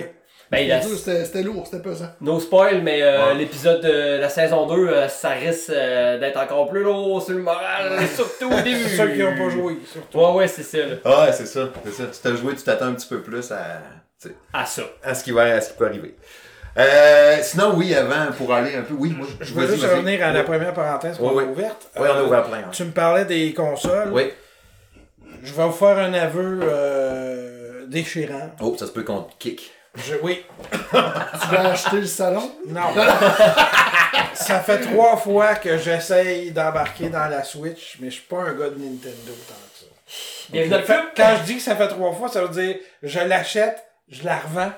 [0.50, 0.80] Ben, C'était la...
[0.80, 2.08] dur, C'était lourd, c'était pesant.
[2.20, 3.34] No spoil, mais euh, Ouais.
[3.36, 7.42] l'épisode de la saison 2, euh, ça risque euh, d'être encore plus lourd sur le
[7.42, 8.84] moral, surtout au début.
[8.96, 10.18] Ceux qui n'ont pas joué, surtout.
[10.18, 10.94] Ouais, ouais, c'est ça, là.
[11.26, 11.68] Ouais, c'est ça.
[11.84, 12.04] C'est ça.
[12.12, 13.80] Tu t'as joué, tu t'attends un petit peu plus à,
[14.20, 14.82] tu sais, À ça.
[15.02, 16.14] à, ce qui va, à ce qui peut arriver.
[16.76, 18.94] Euh, sinon, oui, avant, pour aller un peu.
[18.94, 21.88] Oui, moi, Je veux vas-y, juste revenir à la première parenthèse qu'on Oui, a ouverte.
[21.98, 22.58] Oui, on a ouvert plein.
[22.58, 22.70] hein.
[22.72, 24.10] Tu me parlais des consoles.
[24.12, 24.30] Oui.
[25.44, 28.50] Je vais vous faire un aveu euh, déchirant.
[28.60, 29.70] Oh, ça se peut qu'on te kick.
[29.94, 30.44] Je, oui.
[30.90, 32.50] Tu vas acheter le salon?
[32.66, 32.80] Non.
[34.34, 38.54] ça fait trois fois que j'essaye d'embarquer dans la Switch, mais je suis pas un
[38.54, 39.78] gars de Nintendo tant que
[40.70, 40.82] ça.
[40.82, 44.24] Fait- quand je dis que ça fait trois fois, ça veut dire je l'achète, je
[44.24, 44.72] la revends,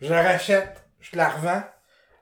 [0.00, 1.62] je la rachète, je la revends.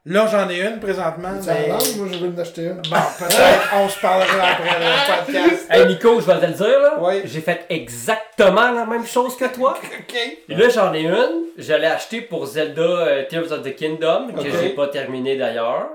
[0.08, 1.66] Là, j'en ai une présentement, Tu mais...
[1.66, 1.78] Moi,
[2.12, 2.76] je veux en acheter une?
[2.76, 5.66] Bon, peut-être on se parlera après le podcast.
[5.68, 6.96] Hey Nico, je vais te le dire là.
[7.00, 7.22] Oui.
[7.24, 9.76] J'ai fait exactement la même chose que toi.
[9.98, 10.16] OK.
[10.48, 11.46] Et là, j'en ai une.
[11.58, 15.88] Je l'ai acheté pour Zelda euh, Tears of the Kingdom, que j'ai pas terminé d'ailleurs.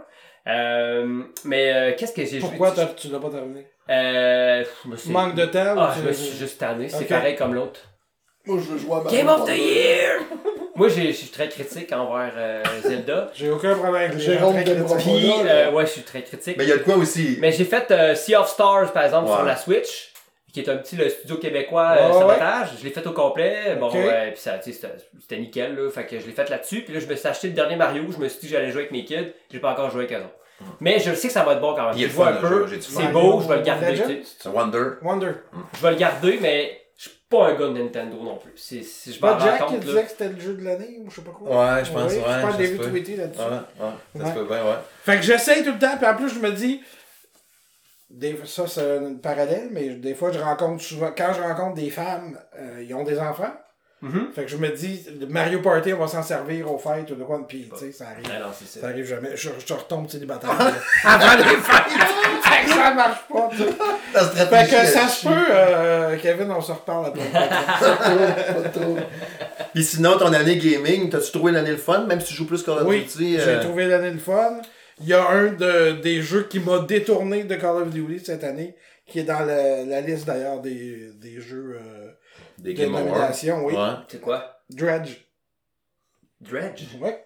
[0.46, 2.50] Euh, mais euh, qu'est-ce que j'ai joué?
[2.50, 3.65] Pourquoi t'as- tu l'as pas terminé?
[3.89, 5.10] Euh, je me suis...
[5.12, 5.75] Manque de temps?
[5.77, 6.89] Ah, ou je me suis juste tanné.
[6.89, 7.80] C'est pareil comme l'autre.
[8.45, 9.55] Moi, je veux jouer à Mario Game of the.
[9.57, 10.19] Year!
[10.75, 13.29] Moi, j'ai- je suis très critique envers euh, Zelda.
[13.36, 15.03] J'ai aucun problème avec les Jérôme gens très de critiques.
[15.03, 16.55] Puis, euh, ouais, je suis très critique.
[16.57, 17.38] Mais il y a de quoi aussi?
[17.39, 19.36] Mais j'ai fait euh, Sea of Stars, par exemple, Ouais.
[19.36, 20.12] sur la Switch,
[20.53, 22.19] qui est un petit le studio québécois Ouais, euh, ouais.
[22.19, 22.69] sabotage.
[22.79, 23.75] Je l'ai fait au complet.
[23.79, 23.93] Bon, Ok.
[23.93, 25.89] puis ça, tu sais, c'était c'était nickel, là.
[25.91, 26.81] Fait que je l'ai fait là-dessus.
[26.83, 28.03] Puis là, je me suis acheté le dernier Mario.
[28.10, 29.33] Je me suis dit que j'allais jouer avec mes kids.
[29.51, 30.36] J'ai pas encore joué avec eux autres.
[30.79, 31.93] Mais je sais que ça va être bon quand même.
[31.98, 32.48] Il est Je vois fun, un le peu.
[32.62, 33.01] jeu, j'ai du fun.
[33.05, 33.91] C'est beau, je vais le garder.
[33.91, 34.07] Legend?
[34.07, 34.36] tu sais.
[34.39, 34.83] C'est Wonder.
[35.01, 35.31] Wonder.
[35.75, 36.80] Je vais le garder, mais
[37.31, 38.51] pas un gars de Nintendo non plus.
[38.57, 41.15] C'est- je m'en rends Jack qui disait que c'était le jeu de l'année ou je
[41.15, 41.50] sais pas quoi.
[41.77, 42.17] Ouais, je pense, ouais.
[42.19, 42.89] Je pense ça que j'ai se vu peut.
[42.89, 43.39] tweeter là-dessus.
[43.41, 43.91] Ouais, ouais.
[44.17, 44.33] Ça se Ouais.
[44.35, 44.77] peut bien, ouais.
[45.03, 46.81] Fait que j'essaye tout le temps, puis en plus je me dis,
[48.09, 51.89] des, ça c'est un parallèle, mais des fois je rencontre souvent, quand je rencontre des
[51.89, 53.53] femmes, euh, ils ont des enfants.
[54.01, 54.29] Mhm.
[54.34, 57.15] Fait que je me dis, le Mario Party, on va s'en servir aux fêtes ou
[57.15, 58.25] de quoi, puis tu sais, ça arrive.
[58.27, 58.88] Non, c'est Ça ça.
[58.88, 59.29] arrive jamais.
[59.36, 60.50] Je, je retombe célibataire.
[61.03, 62.01] avant les fêtes.
[62.41, 63.65] fait que ça marche pas, tu sais.
[64.13, 67.22] La Fait que ça se peut, euh, Kevin, on se reparle après.
[67.24, 68.53] le podcast.
[68.63, 68.98] Pas trop.
[69.74, 72.63] Puis sinon, ton année gaming, t'as-tu trouvé l'année le fun, même si tu joues plus
[72.63, 73.37] Call of Oui, Duty?
[73.37, 74.61] j'ai euh, trouvé l'année le fun.
[75.00, 78.44] Il y a un de, des jeux qui m'a détourné de Call of Duty cette
[78.44, 78.75] année,
[79.07, 82.00] qui est dans la, la liste d'ailleurs des, des jeux euh,
[82.61, 83.05] Des de Game Awards.
[83.05, 83.63] nomination.
[83.65, 83.74] Oui.
[83.75, 83.89] Ouais.
[84.07, 84.59] C'est quoi?
[84.69, 85.17] Dredge.
[86.39, 86.81] Dredge?
[87.01, 87.24] Ouais.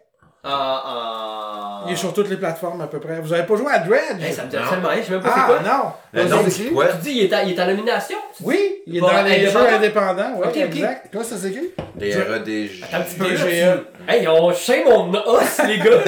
[0.48, 1.84] Ah, ah.
[1.88, 3.20] Il est sur toutes les plateformes à peu près.
[3.20, 4.22] Vous avez pas joué à Dredge?
[4.22, 4.62] Hey, ça me dit Non.
[4.62, 5.60] absolument rien, je sais même pas c'est ah quoi.
[5.62, 5.92] non!
[6.14, 6.88] Vas-y, nom, c'est quoi?
[6.90, 8.18] Tu dis, il est, en, il est en nomination?
[8.42, 9.76] Oui, il est Bon, dans les jeux indépendant?
[10.24, 10.34] indépendants.
[10.38, 10.58] Ouais, Ok, ok.
[10.58, 11.08] exact.
[11.12, 11.72] Comment ça s'écrit?
[11.96, 12.84] Des REDG.
[12.84, 13.34] Attends un petit peu.
[13.34, 16.04] Là, tu- Hey, on shame mon os, les gars.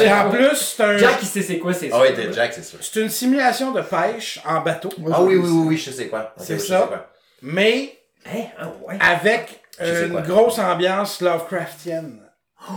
[0.00, 0.96] Et en plus, c'est un.
[0.98, 2.78] Jack, il sait c'est quoi, c'est Ah oui, t'es Jack, c'est sûr.
[2.80, 5.52] C'est une simulation de pêche en bateau, Ah oui, oui, ça.
[5.52, 6.32] oui, oui, je sais quoi.
[6.36, 6.80] C'est oui, je ça.
[6.82, 7.08] sais quoi.
[7.42, 8.44] mais Hein?
[8.58, 8.96] Ah ouais.
[9.00, 12.20] avec une grosse ambiance Lovecraftienne.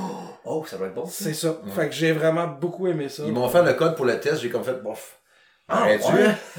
[0.47, 1.05] Oh, ça doit être bon.
[1.08, 1.55] C'est ça.
[1.75, 3.23] Fait que j'ai vraiment beaucoup aimé ça.
[3.25, 5.17] Ils m'ont fait le code pour le test, j'ai comme fait bof.
[5.67, 5.99] Ah, ouais.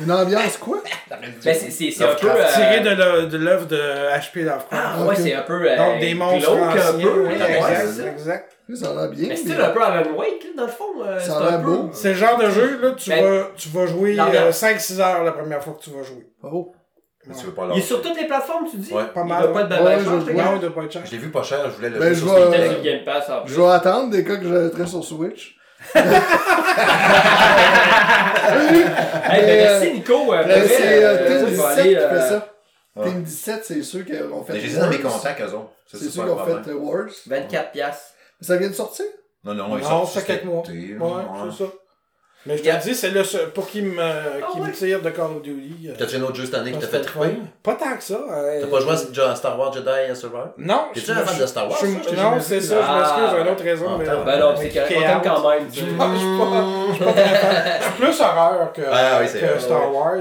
[0.02, 0.78] Une ambiance quoi?
[1.08, 1.18] Ben,
[1.54, 2.28] c'est un peu.
[2.28, 4.42] Euh, Tiré de l'œuvre de, H.P.
[4.42, 4.66] Lovecraft.
[4.72, 5.70] Ah ouais, c'est un peu.
[5.70, 7.28] euh, Donc des monstres un peu.
[7.28, 8.06] oui, exact, ça.
[8.08, 8.56] exact.
[8.74, 9.28] Ça a l'air bien.
[9.28, 11.04] Mais c'est un peu Alan Wake, là, dans le fond.
[11.04, 11.64] euh, Ça c'est a un l'air peu.
[11.76, 11.90] beau.
[11.92, 14.60] C'est le genre de jeu, là, tu, Ben, vas, tu vas jouer l'ambiance.
[14.60, 16.26] 5-6 heures la première fois que tu vas jouer.
[16.42, 16.74] Oh.
[17.26, 18.92] Mais tu veux pas Il est sur toutes les plateformes, tu dis?
[18.92, 19.04] Ouais.
[19.12, 19.42] Pas Il mal.
[19.42, 19.98] doit pas être ouais.
[19.98, 20.20] je cher, vois.
[20.20, 21.02] ce Ouais, il doit pas être cher.
[21.06, 23.04] Je l'ai vu pas cher, je voulais le Ben, jouer je sur vais- le Game
[23.04, 23.54] Pass en plus.
[23.54, 25.56] Je vais attendre des cas que j'ajouterai sur Switch.
[29.28, 30.32] Hey, ben, merci Nico.
[30.32, 32.48] euh, vrai, c'est euh, euh, Team je vais 17 aller, qui euh, fait ça.
[32.96, 33.04] Ouais.
[33.10, 34.52] Team 17, c'est ceux qui ont fait.
[34.54, 35.70] Mais j'ai dit dans mes contacts, eux autres.
[35.86, 37.06] Ça, C'est ceux qui ont fait euh, Wars.
[37.26, 38.14] 24 piastres.
[38.40, 39.04] Ça vient de sortir?
[39.44, 40.62] Non, non, ils Non, sortent ça sur fait quelques mois.
[40.68, 41.50] ouais.
[41.50, 41.70] c'est ça.
[42.46, 42.76] Mais je te Yeah.
[42.76, 43.92] dis, c'est le seul- pour qui me,
[44.52, 44.68] qui ouais.
[44.68, 45.88] me tire de Call of Duty.
[45.88, 47.36] euh, T'as-tu un autre jeu cette année qui t'a fait triper?
[47.62, 48.14] Pas tant que ça.
[48.30, 48.92] euh, T'as pas joué
[49.24, 50.48] à Star Wars Jedi Survivor?
[50.58, 50.84] Non.
[50.94, 52.98] T'es-tu un fan de Star Wars, Non, c'est ça, je Ah.
[52.98, 53.86] m'excuse, j'ai une autre raison.
[53.88, 54.94] Ah, mais, t'as- Ben non, c'est correct.
[55.24, 55.62] Quand même.
[55.70, 56.18] je suis pas, je
[57.84, 59.92] suis plus horreur que, Ah Star.
[59.94, 60.14] Wars.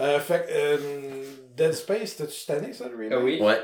[0.00, 0.76] Euh, fait que, euh,
[1.56, 3.12] Dead Space, c'était-tu cette année, ça, le remake?
[3.16, 3.40] Ah oui.
[3.40, 3.58] Ouais.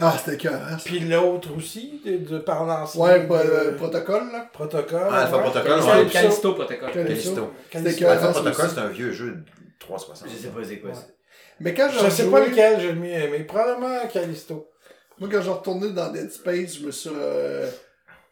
[0.00, 0.54] Ah, c'était cœur.
[0.54, 3.00] Hein, Puis l'autre aussi, de, de par l'ancien.
[3.00, 4.48] ouais, de- pas, euh, protocole, là.
[4.52, 5.08] protocole.
[5.10, 5.42] Ah, Alpha ouais.
[5.42, 5.88] Protocol, Callisto.
[5.90, 5.94] ouais.
[5.96, 6.90] Callisto Callisto Protocol.
[6.92, 7.50] Callisto.
[7.70, 8.00] C'était Callisto.
[8.04, 8.74] que- Alpha ça Protocol, aussi.
[8.74, 9.44] c'est un vieux jeu de
[9.78, 10.28] 360.
[10.30, 11.06] Je sais pas c'est quoi ça.
[11.60, 13.38] Mais quand j'ai Je sais rejoué- pas lequel j'ai le mieux aimé.
[13.40, 14.68] Probablement Callisto.
[15.20, 17.68] Moi, quand j'ai retourné dans Dead Space, je me suis, euh,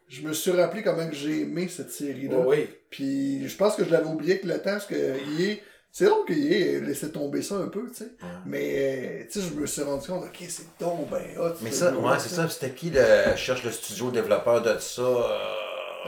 [0.08, 2.36] je me suis rappelé comment que j'ai aimé cette série-là.
[2.40, 2.68] Oh, oui.
[2.90, 5.56] Puis je pense que je l'avais oublié avec le temps, parce que EA,
[5.92, 8.10] c'est drôle EA ait laissé tomber ça un peu, tu sais.
[8.46, 11.52] Mais, euh, tu sais, je me suis rendu compte, ok, c'est donc ben hot.
[11.60, 12.48] Mais ça, ouais, c'est ça.
[12.48, 15.02] C'était qui le cherche le studio développeur de ça?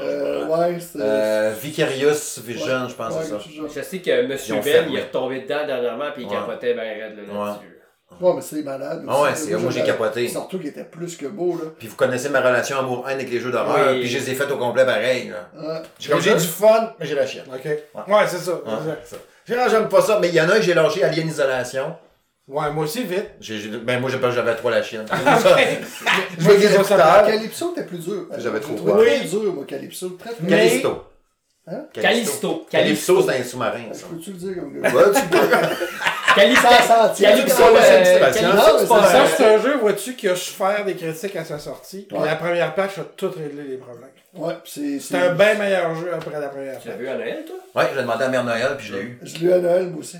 [0.00, 0.98] Euh, ouais, c'est.
[1.00, 3.38] euh, Vicarious Vision, je pense, ouais, c'est ça.
[3.76, 7.16] Je sais que Monsieur Ben, il est retombé dedans dernièrement puis il capotait ben raide
[7.28, 7.70] là, là-dessus.
[8.20, 9.04] Ouais, mais c'est malade.
[9.08, 9.58] Ah ouais, c'est- là.
[9.58, 10.28] moi, j'ai capoté.
[10.28, 11.70] Surtout qu'il était plus que beau, là.
[11.78, 14.00] Puis vous connaissez ma relation amour-haine avec les jeux d'horreur, Oui.
[14.00, 15.30] puis je les ai faites au complet pareil.
[15.30, 15.50] Là.
[15.60, 15.82] Ouais.
[16.20, 17.44] J'ai du fun, mais j'ai la chienne.
[17.52, 17.64] Ok.
[17.64, 18.52] Ouais, c'est ça.
[18.54, 19.00] Ouais, exact.
[19.04, 19.22] c'est ça.
[19.46, 21.96] J'ai- J'aime pas ça, mais il y en a un que j'ai lâché Alien Isolation.
[22.46, 23.30] Ouais, moi aussi, vite.
[23.40, 25.06] J'ai- ben moi j'ai pas- j'avais trop la chienne.
[26.40, 28.26] Moi, je vois ça Calypso, était plus dur.
[28.36, 29.02] J'avais trop trouvé peur.
[29.04, 30.10] très dur, moi, Calypso.
[30.18, 30.42] Très, très
[31.66, 32.66] Mais- Callisto.
[32.70, 33.14] Calisto.
[33.16, 34.06] Calypso, c'est un sous-marin, ça.
[34.10, 34.90] Peux-tu le dire comme gars?
[34.94, 35.36] Ouais, tu peux.
[35.50, 38.40] Ça Calypso, Ça, c'est euh, c'est
[39.38, 42.06] Ça, un- jeu, vois-tu, qui a souffert des critiques à sa sortie.
[42.08, 44.08] Puis la première patch a tout réglé les problèmes.
[44.34, 44.98] Ouais, pis c'est.
[45.00, 47.02] C'est un bien meilleur jeu après la première Tu l'as patch.
[47.02, 47.56] vu à Noël, toi?
[47.82, 49.18] Ouais, je l'ai demandé à Mère Noël, puis je l'ai eu.
[49.22, 50.16] Je l'ai eu à Noël, moi aussi.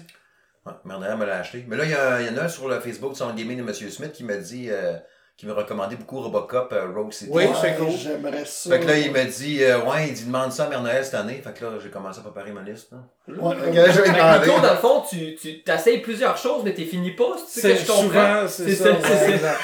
[0.65, 1.65] Ouais, Mère Noël me l'a acheté.
[1.69, 3.29] Mais là, il y, a- il y en a un sur le Facebook de son
[3.35, 3.75] gaming de M.
[3.91, 4.95] Smith qui m'a dit, euh,
[5.37, 7.31] qui me recommandait beaucoup Robocop euh, Rogue City.
[7.33, 7.91] Oui, Ouais, c'est cool.
[7.91, 8.71] J'aimerais ça.
[8.71, 11.05] Fait que là, il m'a dit, euh, ouais, il dit, demande ça à Mère Noël
[11.05, 11.41] cette année.
[11.43, 12.93] Fait que là, j'ai commencé à préparer ma liste.
[12.93, 12.99] Là.
[13.35, 14.47] Ouais, Fait que là, je vais Fait que demander.
[14.49, 17.67] Nico, dans le fond, tu, tu t'essayes plusieurs choses, mais t'es fini pas, c'est ce
[17.67, 18.03] que C'est je comprends?
[18.03, 18.89] souvent, c'est C'est ça.
[19.03, 19.29] c'est ça.
[19.31, 19.59] exact.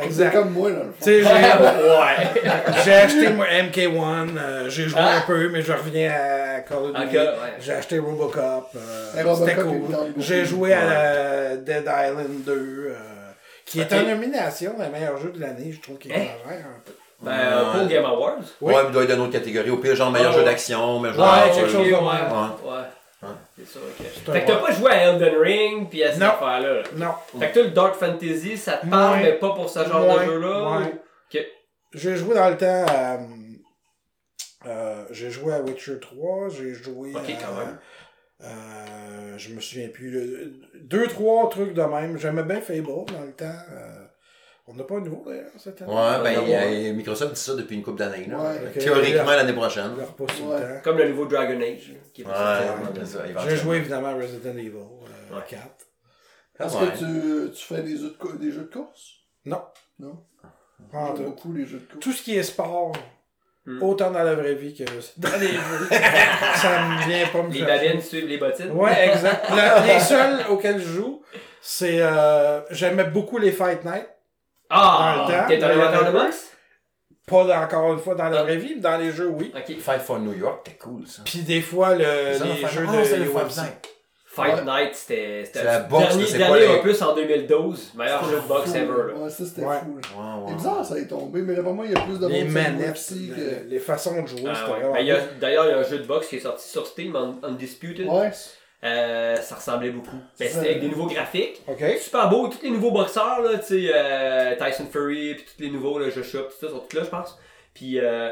[0.00, 0.32] C'est Exact.
[0.32, 0.92] comme moi, dans le fond.
[1.02, 2.42] Tu sais, j'ai- ouais.
[2.84, 5.16] j'ai acheté moi, MK1, euh, j'ai joué Ah.
[5.16, 7.18] un peu, mais je reviens à Call of Duty.
[7.18, 7.52] Encore, ouais.
[7.58, 9.80] J'ai acheté Robocop, euh, Robocop c'était cool.
[10.18, 12.94] J'ai joué à Dead Island 2, euh,
[13.68, 16.16] qui est en nomination, le meilleur jeu de l'année, je trouve qu'il Hein?
[16.16, 16.92] exagère un peu.
[17.20, 18.36] Ben, euh, pour Game Awards.
[18.60, 18.72] Oui.
[18.74, 19.70] Ouais, mais il doit être d'une autre catégorie.
[19.70, 22.00] Au pire, genre meilleur Ah, jeu d'action, meilleur jeu Ouais, quelque chose de ouais.
[22.00, 22.32] même.
[22.32, 22.70] Ouais.
[23.24, 23.28] Ouais.
[23.58, 24.32] C'est ça, ok.
[24.32, 26.26] Fait que t'as pas joué à Elden Ring pis à cette Non.
[26.28, 26.72] affaire-là.
[26.74, 26.82] là.
[26.94, 27.40] Non.
[27.40, 29.22] Fait que toi, le Dark Fantasy, ça te parle, Ouais.
[29.24, 30.70] mais pas pour ce genre Ouais, de jeu-là.
[30.78, 30.84] ouais.
[30.84, 31.46] ou- Ok.
[31.94, 33.18] J'ai joué dans le temps à.
[34.66, 37.32] euh, j'ai joué à Witcher 3, j'ai joué Ok, à.
[37.44, 37.78] quand même.
[38.42, 40.10] Euh, je me souviens plus.
[40.10, 42.18] le- deux, trois trucs de même.
[42.18, 43.44] J'aimais bien Fable dans le temps.
[43.72, 44.04] euh,
[44.70, 45.90] on n'a pas un nouveau d'ailleurs cette année.
[45.92, 48.26] Ouais, ben, euh, Microsoft dit ça depuis une couple d'années.
[48.26, 48.38] là.
[48.38, 48.70] Ouais.
[48.78, 49.92] Théoriquement, l'année prochaine.
[49.94, 50.76] Ouais.
[50.76, 50.82] le.
[50.82, 51.92] Comme le nouveau Dragon Age.
[52.12, 52.32] Qui est Ouais,
[53.48, 55.42] J'ai joué évidemment à Resident Evil euh, Ouais.
[55.48, 55.62] 4.
[56.60, 56.86] Ah, Est-ce ouais.
[56.92, 59.12] que tu, tu fais des jeux, de, des jeux de course?
[59.46, 59.62] Non.
[60.00, 60.24] Non?
[60.92, 62.00] J'aime beaucoup les jeux de course.
[62.00, 62.92] Tout ce qui est sport,
[63.70, 63.82] Hmm.
[63.82, 64.84] autant dans la vraie vie que
[65.18, 65.88] dans les jeux,
[66.56, 68.70] ça me vient pas me Les babines suivent les bottines.
[68.70, 69.44] Ouais, exact.
[69.50, 71.22] Le- les seuls auxquels je joue,
[71.60, 71.98] c'est.
[72.00, 74.06] Euh, J'aimais beaucoup les Fight Night.
[74.70, 75.26] Dans Ah!
[75.28, 76.44] le temps, T'es un dans amateur de le- boxe?
[77.26, 79.52] Pas dans- encore une fois dans la vraie vie, mais dans les jeux, oui.
[79.54, 79.78] Ok.
[79.80, 81.20] Fight for New York, t'es cool, ça.
[81.26, 83.60] Puis des fois, le, les Fight- jeux Ah, de c'est le UFC.
[84.42, 84.64] Fight Ouais.
[84.84, 87.92] Night, c'était le boxe, dernier, dernier les- opus en 2012.
[87.96, 88.86] Meilleur jeu de boxe ever.
[88.86, 89.14] Là.
[89.14, 89.76] Ouais, ça c'était Ouais.
[89.80, 89.96] fou.
[89.98, 90.36] là.
[90.38, 92.52] Ouais, C'est bizarre, ça est tombé, mais vraiment, il y a plus de Les monde
[92.52, 93.68] manettes, que.
[93.68, 94.78] les façons de jouer, Ah, c'était ouais.
[94.80, 95.28] vraiment Ben.
[95.40, 98.06] D'ailleurs, il y a un jeu de boxe qui est sorti sur Steam, Un- Undisputed.
[98.08, 98.30] Ouais.
[98.84, 100.16] Euh, ça ressemblait beaucoup.
[100.38, 101.60] Ben, c'était avec des nouveaux graphiques.
[102.00, 105.70] Super beau, tous les nouveaux boxeurs, là, tu sais, euh, Tyson Fury, puis tous les
[105.70, 107.36] nouveaux, là, Joshua, tout ça, sont tous là, je pense.
[107.74, 108.30] Puis, euh,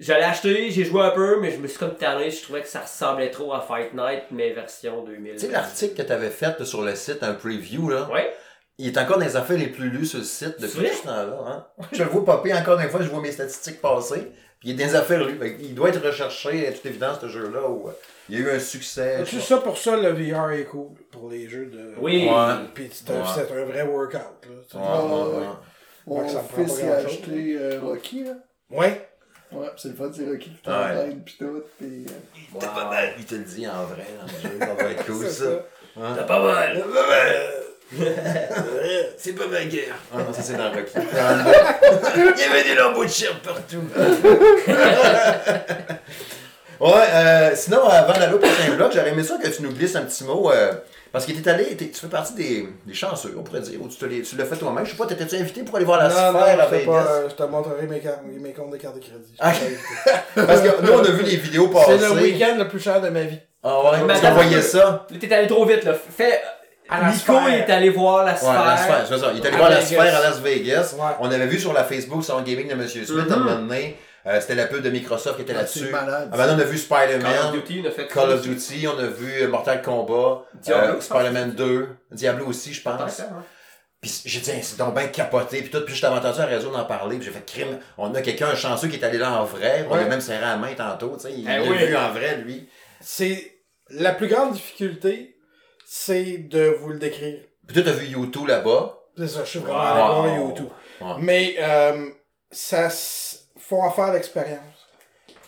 [0.00, 2.68] j'allais acheter, j'ai joué un peu, mais je me suis comme tanné, je trouvais que
[2.68, 5.32] ça ressemblait trop à Fight Night, mais version 2000.
[5.34, 8.32] Tu sais, l'article que t'avais fait sur le site, un preview, là, Ouais.
[8.78, 11.02] il est encore dans les affaires les plus lues sur le site depuis tout ce
[11.04, 11.38] temps-là.
[11.46, 11.66] Hein?
[11.92, 14.30] Je le vois popper encore une fois, je vois mes statistiques passer.
[14.58, 15.58] Puis il est dans les affaires lues.
[15.58, 17.68] Qu'il doit être recherché, à toute évidence, ce jeu-là.
[17.68, 17.92] Où, euh,
[18.30, 19.22] il y a eu un succès.
[19.26, 21.92] C'est ça pour ça, le VR est cool pour les jeux de.
[22.00, 22.26] Oui.
[22.26, 22.54] Ouais.
[22.72, 23.26] Puis c'est un, Ouais.
[23.34, 24.20] c'est un vrai workout.
[24.72, 24.80] Là.
[24.80, 26.24] Ouais, ouais, ouais.
[26.26, 28.32] Que ça me prend pas il acheté euh, Rocky, là.
[28.70, 29.08] Ouais.
[29.52, 30.56] Ouais, c'est le fun, c'est Rocky qui Ouais.
[30.64, 31.62] t'entraîne, pis tout.
[31.78, 33.12] Pis, euh, T'as pas mal.
[33.18, 34.58] Il te le dit en vrai dans le jeu.
[34.58, 35.44] Ça va être cool, ça.
[35.44, 35.50] ça.
[36.16, 36.84] T'as pas mal.
[39.16, 39.94] C'est pas ma guerre.
[40.12, 40.92] Ah non, ça c'est dans Rocky.
[40.96, 43.82] Il y avait des lambeaux de chair partout.
[46.80, 49.94] ouais, euh, sinon, avant d'aller au prochain bloc, j'aurais aimé ça que tu nous glisses
[49.96, 50.50] un petit mot.
[50.50, 50.72] euh,
[51.12, 54.36] parce que t'es allé, tu fais partie des, des chanceux, on pourrait dire, ou tu,
[54.36, 54.84] l'as fait toi-même.
[54.84, 56.84] Je sais pas, t'étais-tu invité pour aller voir la non, sphère non, à Vegas?
[56.86, 58.02] pas, euh, je te montrerai mes,
[58.40, 59.34] mes comptes de carte de crédit.
[59.38, 59.52] Ah.
[60.34, 61.98] Parce que nous, on a vu les vidéos passer.
[61.98, 63.38] C'est le week-end le plus cher de ma vie.
[63.62, 64.66] Ah ouais, attends, voyais attends.
[64.66, 65.06] ça.
[65.18, 65.94] T'es allé trop vite, là.
[65.94, 66.40] Fais.
[66.88, 68.64] Nico est allé voir la Ouais, sphère.
[68.64, 69.32] la sphère, c'est ça.
[69.34, 70.94] Il est allé À voir la sphère à Las Vegas.
[70.96, 71.14] Ouais.
[71.20, 72.86] On avait vu sur la Facebook sur le gaming de M.
[72.86, 73.96] Smith à un moment donné.
[74.26, 75.78] Euh, c'était la pub de Microsoft qui était Ah, là-dessus.
[75.86, 76.28] c'est malade.
[76.32, 78.88] Ah, maintenant, on a vu Call of Spider-Man, Duty, on a fait Call of Duty,
[78.88, 83.20] on a vu Mortal Kombat, euh, Spider-Man 2, Diablo aussi, je pense.
[83.20, 83.44] Hein.
[84.00, 85.60] Puis j'ai dit, c'est donc bien capoté.
[85.62, 87.16] Puis tout, puis je t'avais entendu à la réseau d'en parler.
[87.16, 87.78] Puis j'ai fait crime.
[87.96, 89.86] On a quelqu'un, un chanceux qui est allé là en vrai.
[89.88, 90.02] On Ouais.
[90.02, 91.16] a même serré la main tantôt.
[91.16, 91.32] tu sais.
[91.32, 91.86] Il Eh l'a oui.
[91.86, 92.68] vu en vrai, lui.
[93.00, 93.52] C'est
[93.90, 95.36] la plus grande difficulté,
[95.86, 97.38] c'est de vous le décrire.
[97.66, 98.98] Puis toi, t'as vu YouTube là-bas.
[99.16, 100.22] C'est ça, je suis vraiment Wow.
[100.24, 100.68] allé voir YouTube.
[101.00, 101.14] Ouais.
[101.20, 102.06] Mais euh,
[102.50, 102.90] ça
[103.68, 104.88] faut en faire l'expérience.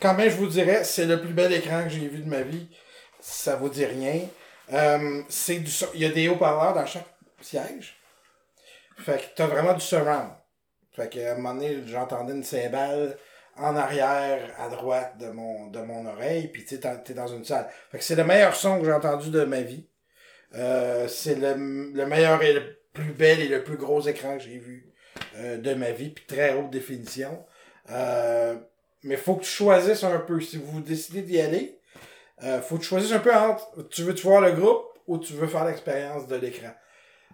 [0.00, 2.42] Quand même, je vous dirais, c'est le plus bel écran que j'ai vu de ma
[2.42, 2.68] vie.
[3.20, 4.20] Ça vous dit rien.
[4.72, 7.08] Euh, c'est du Il y a des haut-parleurs dans chaque
[7.40, 7.96] siège.
[8.98, 10.30] Fait que t'as vraiment du surround.
[10.94, 13.16] Fait que à un moment donné, j'entendais une cymbale
[13.56, 17.68] en arrière, à droite de mon, oreille, puis tu t'es dans une salle.
[17.90, 19.88] Fait que c'est le meilleur son que j'ai entendu de ma vie.
[20.54, 24.44] Euh, c'est le, le meilleur et le plus bel et le plus gros écran que
[24.44, 24.92] j'ai vu
[25.36, 27.44] euh, de ma vie, puis très haute définition.
[27.90, 28.54] Euh,
[29.04, 30.40] mais faut que tu choisisses un peu.
[30.40, 31.78] Si vous décidez d'y aller,
[32.44, 35.32] euh, faut que tu choisisses un peu entre tu veux-tu voir le groupe ou tu
[35.34, 36.70] veux faire l'expérience de l'écran?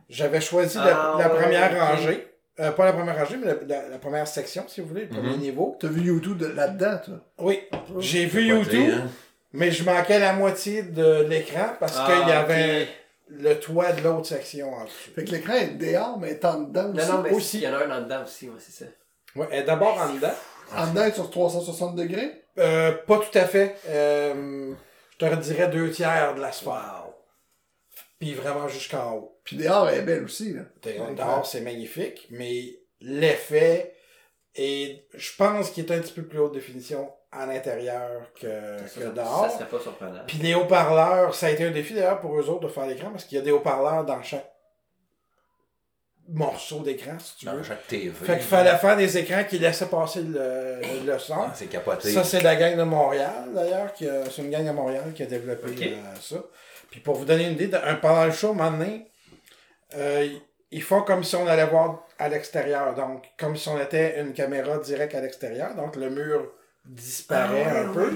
[0.08, 2.28] J'avais choisi la, Ah, la première rangée
[2.60, 5.08] Euh, pas la première rangée, mais la, la- la première section, si vous voulez, le
[5.08, 5.40] premier Mhm.
[5.40, 5.76] niveau.
[5.80, 7.14] T'as vu YouTube de- là-dedans, toi?
[7.38, 7.60] Oui,
[7.98, 9.08] j'ai vu YouTube, hein?
[9.52, 12.86] mais je manquais la moitié de l'écran parce Ah, qu'il y avait
[13.28, 15.10] le toit de l'autre section en dessous.
[15.16, 17.08] Fait que l'écran est dehors, mais est en dedans aussi.
[17.08, 17.56] Non, non, mais aussi.
[17.58, 18.90] il y en a un en dedans aussi, ouais, c'est ça.
[19.36, 20.34] Ouais, est d'abord en dedans.
[20.76, 22.44] En dedans, sur 360 degrés?
[22.58, 23.76] Euh, pas tout à fait.
[23.88, 24.72] Euh,
[25.12, 27.04] je te redirais deux tiers de la sphère.
[28.18, 29.40] Puis vraiment jusqu'en haut.
[29.44, 30.62] Puis dehors, elle est belle aussi, là.
[31.14, 33.94] Dehors, c'est magnifique, mais l'effet
[34.54, 38.88] est, je pense qu'il est un petit peu plus haute définition à l'intérieur que, que
[38.88, 39.50] Ça dehors.
[39.50, 40.20] serait pas surprenant.
[40.26, 43.10] Puis les haut-parleurs, ça a été un défi d'ailleurs pour eux autres de faire l'écran
[43.10, 44.53] parce qu'il y a des haut-parleurs dans chaque
[46.28, 47.52] morceau d'écran, si tu veux.
[47.58, 48.10] Dans chaque TV.
[48.10, 51.34] Fait qu'il fallait faire des écrans qui laissaient passer le, le son.
[51.38, 52.10] Ah, c'est capoté.
[52.10, 53.92] Ça, c'est la gang de Montréal, d'ailleurs.
[53.92, 56.36] qui C'est une gang à Montréal qui a développé euh, ça.
[56.90, 59.06] Puis pour vous donner une idée, un- pendant le show, un moment donné,
[59.96, 60.28] euh,
[60.70, 62.94] ils font comme si on allait voir à l'extérieur.
[62.94, 65.74] Donc, comme si on était une caméra directe à l'extérieur.
[65.74, 66.50] Donc, le mur
[66.84, 68.12] disparaît Ah, un peu.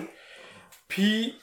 [0.88, 1.38] Puis,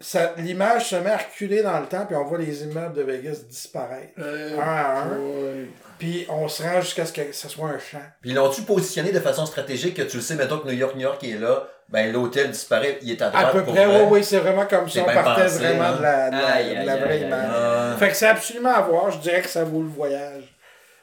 [0.00, 3.02] ça- l'image se met à reculer dans le temps, puis on voit les immeubles de
[3.02, 4.12] Vegas disparaître.
[4.18, 5.18] Euh, Un à un.
[5.18, 5.68] ouais.
[6.04, 8.02] Puis, on se rend jusqu'à ce que ce soit un champ.
[8.20, 11.00] Puis l'ont-tu positionné de façon stratégique que tu le sais, mettons que New York, New
[11.02, 14.02] York est là, ben l'hôtel disparaît, il est à droite À peu pour près, vrai.
[14.02, 15.00] oui, oui, c'est vraiment comme ça.
[15.00, 15.96] On partait pensé, vraiment hein.
[15.96, 17.98] de la, de la- Aïe, de la aïe, vraie aïe, image.
[17.98, 19.10] Fait que c'est absolument à voir.
[19.10, 20.54] Je dirais que ça vaut le voyage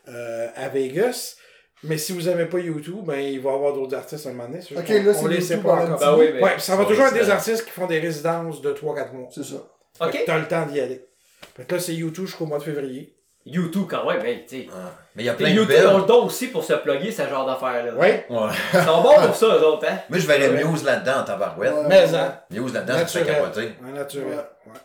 [0.08, 1.36] euh, à Vegas.
[1.84, 4.34] Mais si vous n'aimez pas YouTube, ben, il va y avoir d'autres artistes à un
[4.34, 4.60] moment donné.
[4.60, 6.00] Ok, là, c'est on les YouTube sait pas encore.
[6.00, 6.44] Ben oui, mais.
[6.44, 9.30] Ouais, ça va toujours être des artistes qui font des résidences de 3-4 mois.
[9.34, 9.56] C'est ça.
[10.00, 10.24] Ok.
[10.26, 11.04] t'as le temps d'y aller.
[11.58, 13.16] Fait que là, c'est YouTube jusqu'au mois de février.
[13.46, 14.68] YouTube quand même, mais tu sais.
[14.72, 14.92] Ah.
[15.16, 15.88] Mais il y a plein de YouTube belles.
[15.88, 17.94] ont le don aussi pour se plugger ce genre d'affaires-là.
[17.96, 18.50] Ouais, Ouais.
[18.74, 19.98] Ils sont bons pour ça, eux autres, hein.
[20.10, 20.64] Moi, je verrais Ouais.
[20.64, 21.74] Muse là-dedans en tabarouette.
[21.74, 21.88] Ouais.
[21.88, 23.76] mais hein, Muse là-dedans, ça serait capoté.
[23.84, 24.28] Un naturel.
[24.28, 24.72] Ouais.
[24.74, 24.80] Ouais.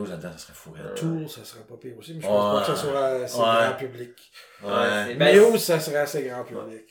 [0.00, 0.72] Muse là-dedans, ça serait fou.
[0.76, 0.90] hein.
[0.96, 2.32] Tour, ça serait pas pire aussi, mais je Ouais.
[2.32, 3.44] pense pas que ça soit assez Ouais.
[3.44, 4.32] grand public.
[4.62, 5.14] Ouais, Ouais.
[5.14, 6.84] ben, Muse, ça serait assez grand public.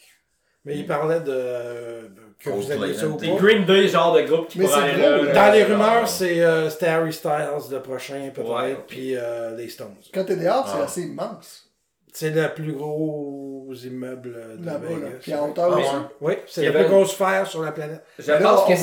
[0.69, 3.21] Mais il parlait de, de- que vous Coldplay, aviez ça ou pas.
[3.25, 5.33] Des Green Day, genre de groupe qui Mais pourrait c'est aller gros, là.
[5.33, 7.31] Dans les rumeurs, c'est euh, c'était Harry Styles
[7.71, 9.95] le prochain peut-être, Ouais, puis euh, les Stones.
[10.13, 10.85] Quand t'es dehors, c'est Ah.
[10.85, 11.65] assez immense.
[12.11, 14.95] C'est le plus gros immeuble de Là-bas, là.
[14.95, 15.09] Vegas.
[15.21, 15.89] Puis en hauteur Ah, aussi.
[15.89, 16.01] ouais.
[16.21, 18.03] Oui, c'est la plus grosse sphère sur la planète.
[18.17, 18.75] Je là, pense que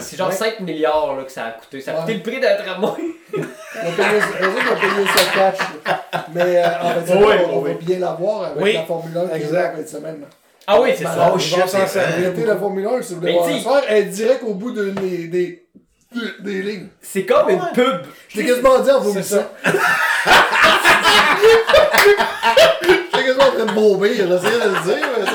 [0.00, 0.34] c'est genre Ouais.
[0.34, 1.80] 5 milliards là, que ça a coûté.
[1.80, 2.16] Ça a coûté Ouais.
[2.18, 3.02] le prix d'un tramway.
[3.36, 5.58] On vont payer ça cash.
[6.34, 9.32] Mais euh, en fait, Oui, on, va bien l'avoir avec Oui, la Formule 1 qui
[9.34, 9.76] est exact.
[9.76, 10.24] là de semaine.
[10.66, 11.30] Ah oui, c'est Ben, ça.
[11.32, 12.46] Oh Ils shit, vont s'en c'est servir.
[12.46, 14.94] la Formule 1 si vous voulez Mais voir soirée, elle est direct au bout d'une
[14.94, 15.64] des, des,
[16.40, 16.88] des lignes.
[17.02, 18.00] C'est comme une pub.
[18.28, 19.36] Je l'ai quasiment dit en C'est vomissant.
[19.64, 19.72] ça.
[22.82, 25.32] J'étais quasiment en train de bomber, j'essayais de le dire, mais ça,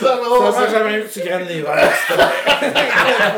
[0.00, 1.92] ça, va ça- jamais eu que tu graines les verres.
[2.06, 3.32] plaît.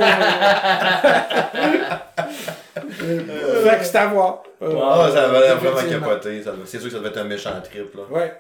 [3.63, 4.43] fait que c'est à voir.
[4.63, 6.43] Euh, Ah, ça va l'air vraiment capoté.
[6.65, 8.03] C'est sûr que ça va être un méchant trip, là.
[8.11, 8.33] Ouais.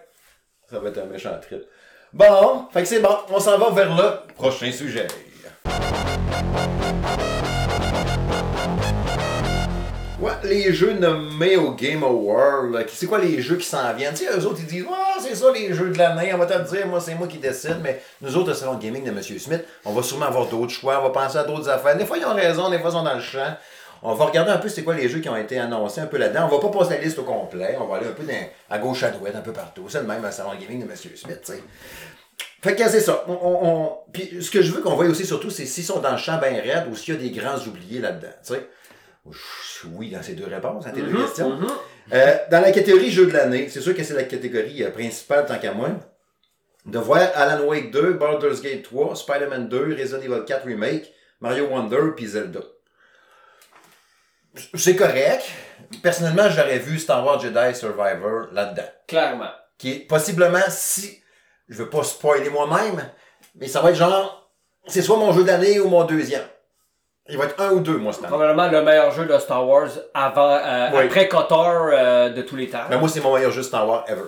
[0.70, 1.62] Ça va être un méchant trip.
[2.14, 3.16] Bon, fait que c'est bon.
[3.28, 5.08] On s'en va vers le prochain sujet.
[10.20, 14.14] Ouais, les jeux nommés au Game Award, c'est quoi les jeux qui s'en viennent?
[14.14, 16.46] Tu sais, eux autres, ils disent, ah, c'est ça les jeux de l'année, on va
[16.46, 19.02] te le dire, moi, c'est moi qui décide, mais nous autres, au salon de gaming
[19.02, 19.20] de M.
[19.20, 21.96] Smith, on va sûrement avoir d'autres choix, on va penser à d'autres affaires.
[21.96, 23.56] Des fois, ils ont raison, des fois, ils sont dans le champ.
[24.06, 26.18] On va regarder un peu c'est quoi les jeux qui ont été annoncés un peu
[26.18, 26.48] là-dedans.
[26.50, 28.78] On va pas passer la liste au complet, on va aller un peu dans- à
[28.78, 29.86] gauche, à droite, un peu partout.
[29.88, 30.94] C'est le même au salon gaming de M.
[30.96, 31.62] Smith, tu sais.
[32.62, 33.24] Fait que c'est ça.
[33.28, 36.00] On, on- on- Puis ce que je veux qu'on voie aussi surtout, c'est s'ils sont
[36.00, 38.28] dans le champ bien raide ou s'il y a des grands oubliés là-dedans.
[38.46, 38.68] Tu sais.
[39.94, 41.50] Oui, dans ces deux réponses, dans tes deux questions.
[41.56, 41.66] Mhm.
[42.12, 45.46] Euh, dans la catégorie jeu de l'année, c'est sûr que c'est la catégorie euh, principale
[45.46, 45.88] tant qu'à moi.
[46.84, 51.66] De voir Alan Wake 2, Baldur's Gate 3, Spider-Man 2, Resident Evil 4 Remake, Mario
[51.68, 52.60] Wonder puis Zelda.
[54.74, 55.44] C'est correct.
[56.02, 59.50] Personnellement, j'aurais vu Star Wars Jedi Survivor là-dedans Clairement.
[59.78, 61.20] qui est possiblement si
[61.68, 63.08] je veux pas spoiler moi-même,
[63.56, 64.48] mais ça va être genre
[64.86, 66.44] c'est soit mon jeu d'année ou mon deuxième.
[67.28, 68.30] Il va être un ou deux moi cette année.
[68.30, 71.04] Probablement le meilleur jeu de Star Wars avant, euh, Oui.
[71.06, 72.84] après Kotor euh, de tous les temps.
[72.90, 74.22] Mais moi c'est mon meilleur jeu Star Wars ever.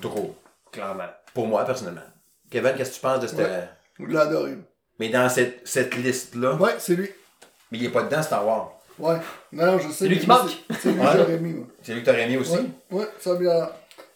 [0.00, 0.36] Trop.
[0.70, 1.08] Clairement.
[1.34, 2.02] Pour moi personnellement.
[2.50, 3.68] Kevin, qu'est-ce que tu penses de cette Ouais.
[3.98, 4.58] Vous l'adorez.
[5.00, 7.10] mais dans cette, cette liste là, Ouais, c'est lui.
[7.72, 8.72] mais il est pas dedans Star Wars.
[8.98, 9.16] Ouais.
[9.52, 9.94] Non, non, je sais.
[9.94, 10.50] C'est lui qui manque.
[10.70, 11.06] c'est- C'est lui Ouais.
[11.12, 11.66] que j'aurais mis, moi.
[11.82, 12.52] C'est lui que t'aurais mis aussi.
[12.56, 12.68] Ouais,
[13.00, 13.50] ouais, ça bien.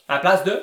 [0.09, 0.61] À la place de?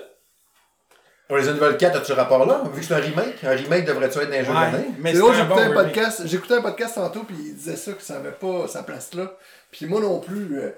[1.30, 2.64] Resident Evil 4, as-tu rapport là?
[2.74, 4.72] Vu que c'est un remake, un remake devrait-tu être dans les jeux de Ouais.
[4.72, 4.88] l'année?
[5.00, 8.02] Mais C'est j'écoutais bon un podcast, j'écoutais un podcast tantôt, puis il disait ça, que
[8.02, 9.36] ça avait pas sa place là.
[9.72, 10.70] Puis moi non plus, euh,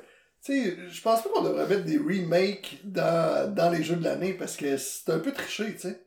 [0.43, 4.03] tu sais, je pense pas qu'on devrait mettre des remakes dans, dans les jeux de
[4.03, 6.01] l'année, parce que c'est un peu triché, tu sais.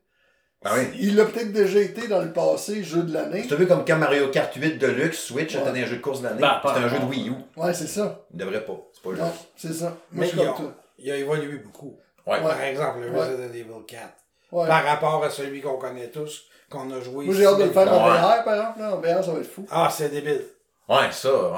[0.65, 0.83] Oui.
[1.01, 3.45] Il a peut-être déjà été dans le passé, jeu de l'année.
[3.49, 5.61] C'est un peu comme quand Mario Kart 8 Deluxe Switch Ouais.
[5.69, 6.41] était un jeu de course de l'année.
[6.41, 7.05] Ben, c'est un jeu de.
[7.05, 7.33] Wii U.
[7.57, 8.21] Ouais, c'est ça.
[8.33, 8.77] Il devrait pas.
[8.93, 9.49] C'est pas Non, juste.
[9.57, 9.87] c'est ça.
[9.87, 11.97] Moi, Mais je suis il comme a, il a évolué beaucoup.
[12.27, 12.41] Ouais.
[12.41, 13.19] Par exemple, le Ouais.
[13.27, 14.01] Resident Evil 4
[14.53, 14.69] Ouais.
[14.69, 17.25] par rapport à celui qu'on connaît tous, qu'on a joué.
[17.25, 17.75] Moi, j'ai hâte de le ici.
[17.75, 18.09] faire en.
[18.09, 18.79] VR, par exemple.
[18.81, 18.95] Là.
[18.95, 19.67] En VR, ça va être fou.
[19.71, 20.43] Ah, c'est débile.
[20.89, 21.49] Ouais, ça, ouais.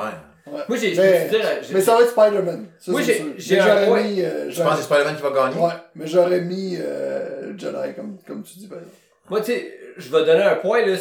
[0.47, 0.61] Ouais.
[0.69, 1.31] Moi, j'ai- mais,
[1.73, 2.67] mais ça va être Spider-Man.
[2.79, 3.27] Ça, Moi, c'est j'ai- sûr.
[3.38, 4.05] j'ai Mais un- j'aurais ouais.
[4.05, 4.21] mis.
[4.23, 5.61] euh, Je j'aurais- pense que c'est Spider-Man qui va gagner?
[5.61, 7.13] Ouais, mais j'aurais mis euh,
[7.59, 8.97] Jedi, comme, comme tu dis, par exemple.
[9.31, 10.97] Moi, tu sais, je vais donner un point, là.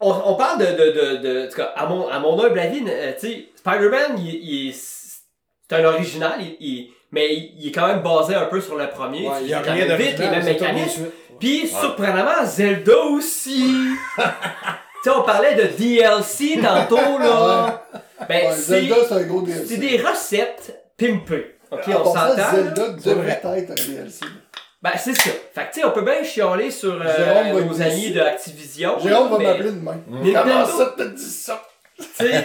[0.00, 2.58] On, on parle de, de, de, de, en tout cas, à mon, à mon humble
[2.58, 7.68] avis, euh, tu sais, Spider-Man, il, il est, c'est un original, il, il- mais il
[7.68, 9.26] est quand même basé un peu sur le premier.
[9.28, 11.06] Ouais, il y a rien même vite, les mêmes mécanismes.
[11.38, 13.74] Puis, surprenamment, Zelda aussi.
[14.16, 14.22] tu
[15.04, 17.86] sais, on parlait de DLC tantôt, là.
[18.28, 19.66] Ben, Ouais, c'est, Zelda, c'est un gros DLC.
[19.66, 21.56] c'est des recettes pimpées.
[21.70, 22.50] Ok, on s'entend.
[22.54, 24.24] Zelda devrait être un DLC.
[24.86, 25.30] Ben, c'est ça.
[25.52, 29.00] Fait que, tu sais, on peut bien chialer sur euh, nos amis de Activision.
[29.00, 29.96] Jérôme va mais, m'appeler demain.
[30.08, 31.60] Comment ça, t'as dit ça?
[31.98, 32.44] Tu sais,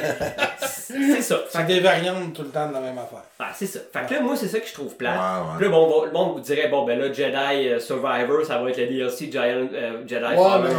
[0.67, 1.35] c'est ça.
[1.49, 3.23] Fait C'est des variantes tout le temps de la même affaire.
[3.39, 3.79] Ah, c'est ça.
[3.91, 5.13] Fait que là, moi, c'est ça que je trouve plate.
[5.13, 5.55] Ouais, ouais.
[5.57, 8.69] Puis là, bon, le monde vous dirait, bon, ben là, Jedi euh, Survivor, ça va
[8.69, 10.71] être le DLC Giant, euh, Jedi Ouais, Fallen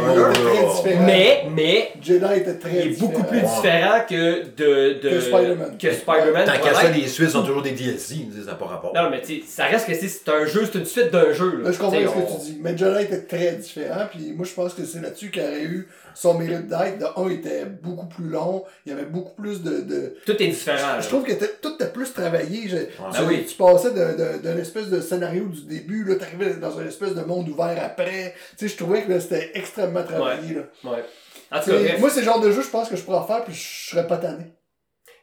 [0.85, 0.99] mais.
[1.05, 3.11] Mais, mais, Jedi était très il est différent.
[3.11, 3.45] beaucoup plus Ouais.
[3.55, 5.77] différent que de, de Que Spider-Man.
[5.77, 6.45] que Spider-Man.
[6.45, 8.93] Tant qu'à ça, les suites sont toujours des DLC, ils disent, ça n'a pas rapport.
[8.95, 11.31] Non, mais tu sais, ça reste que c'est c'est un jeu, c'est une suite d'un
[11.33, 11.57] jeu.
[11.57, 11.65] Là.
[11.65, 12.57] Là, je comprends ce que tu dis.
[12.61, 14.05] Mais Jedi était très différent.
[14.11, 16.99] Puis moi, je pense que c'est là-dessus qu'il aurait eu son mérite d'être.
[16.99, 18.63] De un, il était beaucoup plus long.
[18.85, 19.81] Il y avait beaucoup plus de.
[19.81, 20.15] de...
[20.25, 20.93] Tout est différent.
[20.93, 21.01] là.
[21.01, 22.67] Je trouve que tout était plus travaillé.
[22.69, 23.45] Je- tu, Ben oui.
[23.47, 27.49] tu passais d'un- espèce de scénario du début, là, t'arrivais dans un espèce de monde
[27.49, 28.33] ouvert après.
[28.57, 30.55] Tu sais, je trouvais que c'était extrêmement travaillé.
[30.55, 30.61] là.
[30.91, 31.03] Ouais.
[31.51, 31.97] En tout cas.
[31.99, 33.89] Moi, c'est le genre de jeu, je pense que je pourrais en faire, puis je
[33.91, 34.45] serais pas tanné.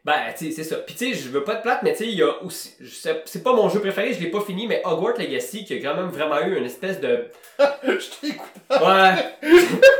[0.04, 0.76] Ben, tu sais, c'est ça.
[0.76, 2.72] Puis, tu sais, je veux pas te plate, mais tu sais, il y a aussi.
[3.26, 5.94] C'est pas mon jeu préféré, je l'ai pas fini, mais Hogwarts Legacy, qui a quand
[5.94, 7.26] même vraiment eu une espèce de.
[7.84, 8.48] je t'écoute.
[8.70, 9.14] Ouais.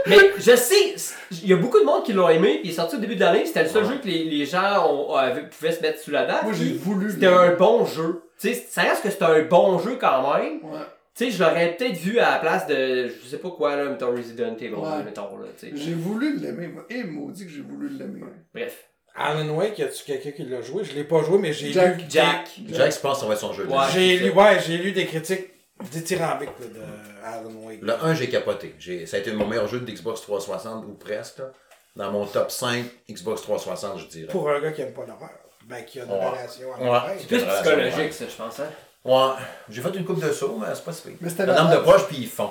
[0.07, 0.95] mais je sais,
[1.43, 3.17] il y a beaucoup de monde qui l'ont aimé, puis il est sorti au début
[3.17, 3.91] de l'année, c'était le seul Ouais.
[3.93, 6.39] jeu que les, les gens ont- avaient- pouvaient se mettre sous la dent.
[6.45, 7.11] Moi, j'ai voulu.
[7.11, 8.23] C'était un bon jeu.
[8.41, 10.65] Tu sais, ça reste que c'est un bon jeu quand même.
[10.65, 10.79] Ouais.
[11.15, 13.09] Tu sais, je l'aurais peut-être vu à la place de.
[13.09, 15.03] Je sais pas quoi, là, mettons Resident Evil, Ouais.
[15.05, 15.73] mettons, là, tu sais.
[15.77, 16.87] J'ai voulu l'aimer, moi.
[16.89, 18.23] Et maudit que j'ai voulu l'aimer.
[18.55, 18.87] Bref.
[19.17, 20.85] Alan Wake, y a-tu quelqu'un qui l'a joué?
[20.85, 21.99] Je l'ai pas joué, mais j'ai Jack.
[21.99, 22.05] lu.
[22.09, 22.49] Jack.
[22.69, 23.65] Jack, je pense que ça va être son jeu.
[23.67, 23.85] de Ouais.
[23.93, 25.49] J'ai lu, ouais, j'ai lu des critiques
[25.91, 27.79] dithyrambiques là, de Alan Wake.
[27.83, 28.75] Le 1, j'ai capoté.
[28.79, 31.39] J'ai- Ça a été mon meilleur jeu de Xbox 360 ou presque.
[31.39, 31.51] là.
[31.97, 34.29] Dans mon top 5 Xbox 360, je dirais.
[34.33, 35.31] Pour un gars qui aime pas l'horreur.
[35.67, 36.29] Ben, qui a une Ouais.
[36.29, 36.85] relation à Ouais.
[36.85, 37.11] l'horreur.
[37.19, 38.71] C'est plus psychologique, ça, je pense, hein.
[39.05, 41.13] Ouais, j'ai fait une coupe de sauts, mais c'est pas si pire.
[41.21, 42.51] Mais c'était La lampe de poche, puis ils font.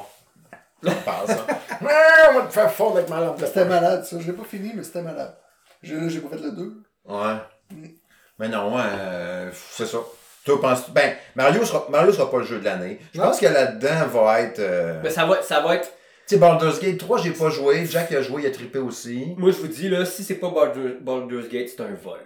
[0.85, 1.45] On parle ça.
[1.81, 1.87] Ouais,
[2.31, 3.69] on va te faire fondre avec ma lampe de C'était poche.
[3.69, 4.17] malade, ça.
[4.19, 5.33] Je l'ai pas fini, mais c'était malade.
[5.81, 6.83] J'ai, là, j'ai pas fait le 2.
[7.05, 7.35] Ouais.
[8.37, 9.97] Mais non, euh, c'est ça.
[10.45, 12.99] Toi, penses Ben, Mario sera, Mario sera pas le jeu de l'année.
[13.13, 14.59] Je pense que là-dedans va être.
[14.59, 15.87] euh, Mais ça va, ça va être.
[16.27, 17.85] Tu sais, Baldur's Gate 3, j'ai pas joué.
[17.85, 19.33] Jack a joué, il a trippé aussi.
[19.37, 22.19] Moi, je vous dis, là, si c'est pas Baldur- Baldur's Gate, c'est un vol.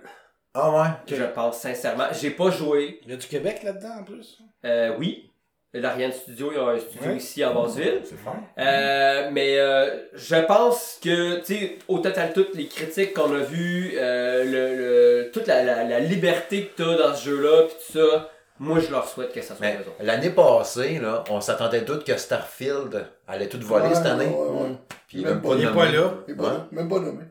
[0.53, 1.15] Ah ouais?
[1.15, 2.05] Je pense sincèrement.
[2.11, 2.99] J'ai pas joué.
[3.03, 4.37] Il y a du Québec là-dedans en plus?
[4.65, 5.31] Euh, oui.
[5.73, 7.17] L'Ariane Studio, il y a un studio Ouais.
[7.17, 8.01] ici à Basseville.
[8.03, 8.35] C'est fort.
[8.59, 13.39] Euh, mais euh, je pense que, tu sais, au total, toutes les critiques qu'on a
[13.39, 17.73] vues, euh, le, le- toute la, la, la liberté que t'as dans ce jeu-là, pis
[17.87, 19.91] tout ça, moi, je leur souhaite que ça soit raison.
[19.99, 24.27] l'année passée, là, on s'attendait toutes que Starfield allait tout voler Ouais, cette année.
[24.27, 24.69] ouais.
[25.07, 25.75] Puis il Même même pas- pas il nommé.
[25.77, 26.13] pas là.
[26.37, 26.67] Pas là.
[26.71, 27.23] Même pas nommé.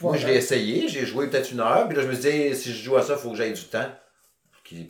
[0.00, 2.54] Moi, je l'ai essayé, j'ai joué peut-être une heure, puis là, je me suis dit,
[2.56, 3.86] si je joue à ça, il faut que j'aille du temps.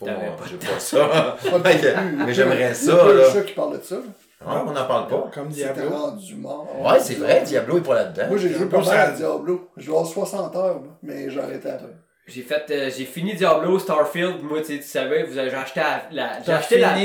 [0.00, 1.36] Mon- pas j'ai pas ça.
[2.26, 3.12] Mais j'aimerais Il y a ça, pas là.
[3.14, 3.96] le chat qui parle de ça.
[4.46, 5.30] On n'en parle pas.
[5.32, 5.96] Comme C'était Diablo.
[5.96, 6.68] rendu mort.
[6.80, 8.24] Ouais, c'est vrai, Diablo est pas là-dedans.
[8.28, 9.70] Moi, j'ai joué pas mal à Diablo.
[9.76, 11.88] J'ai joué à 60 heures, mais j'ai arrêté après.
[12.26, 15.56] J'ai fait, euh, j'ai fini Diablo, Starfield, moi, tu sais, tu savais, vous avez, j'ai
[15.56, 16.96] acheté la, la- j'ai acheté la,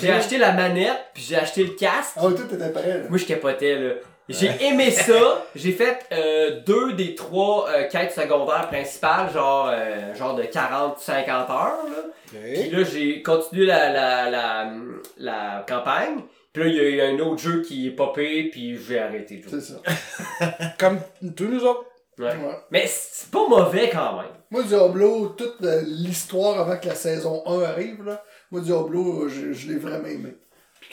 [0.00, 2.14] j'ai acheté la manette, puis j'ai acheté le casque.
[2.16, 3.04] Ah, ouais, tout était prêt, là.
[3.08, 3.90] Moi, je capotais, là.
[4.28, 5.44] J'ai aimé ça.
[5.54, 11.28] J'ai fait euh, deux des trois euh, quêtes secondaires principales, genre, euh, genre de 40-50
[11.28, 11.84] heures.
[11.88, 12.02] Là.
[12.32, 14.70] Puis là, j'ai continué la, la, la,
[15.18, 16.20] la campagne.
[16.52, 19.38] Puis là, il y a eu un autre jeu qui est popé, puis j'ai arrêté
[19.38, 19.60] de jouer.
[19.60, 20.70] C'est ça.
[20.78, 21.00] Comme
[21.36, 21.84] tous nous autres.
[22.18, 22.26] Ouais.
[22.26, 22.56] Ouais.
[22.70, 24.30] Mais c'est pas mauvais quand même.
[24.50, 28.22] Moi, Diablo, toute euh, l'histoire avant que la saison 1 arrive, là,
[28.52, 30.36] moi, Diablo, je, je l'ai vraiment aimé.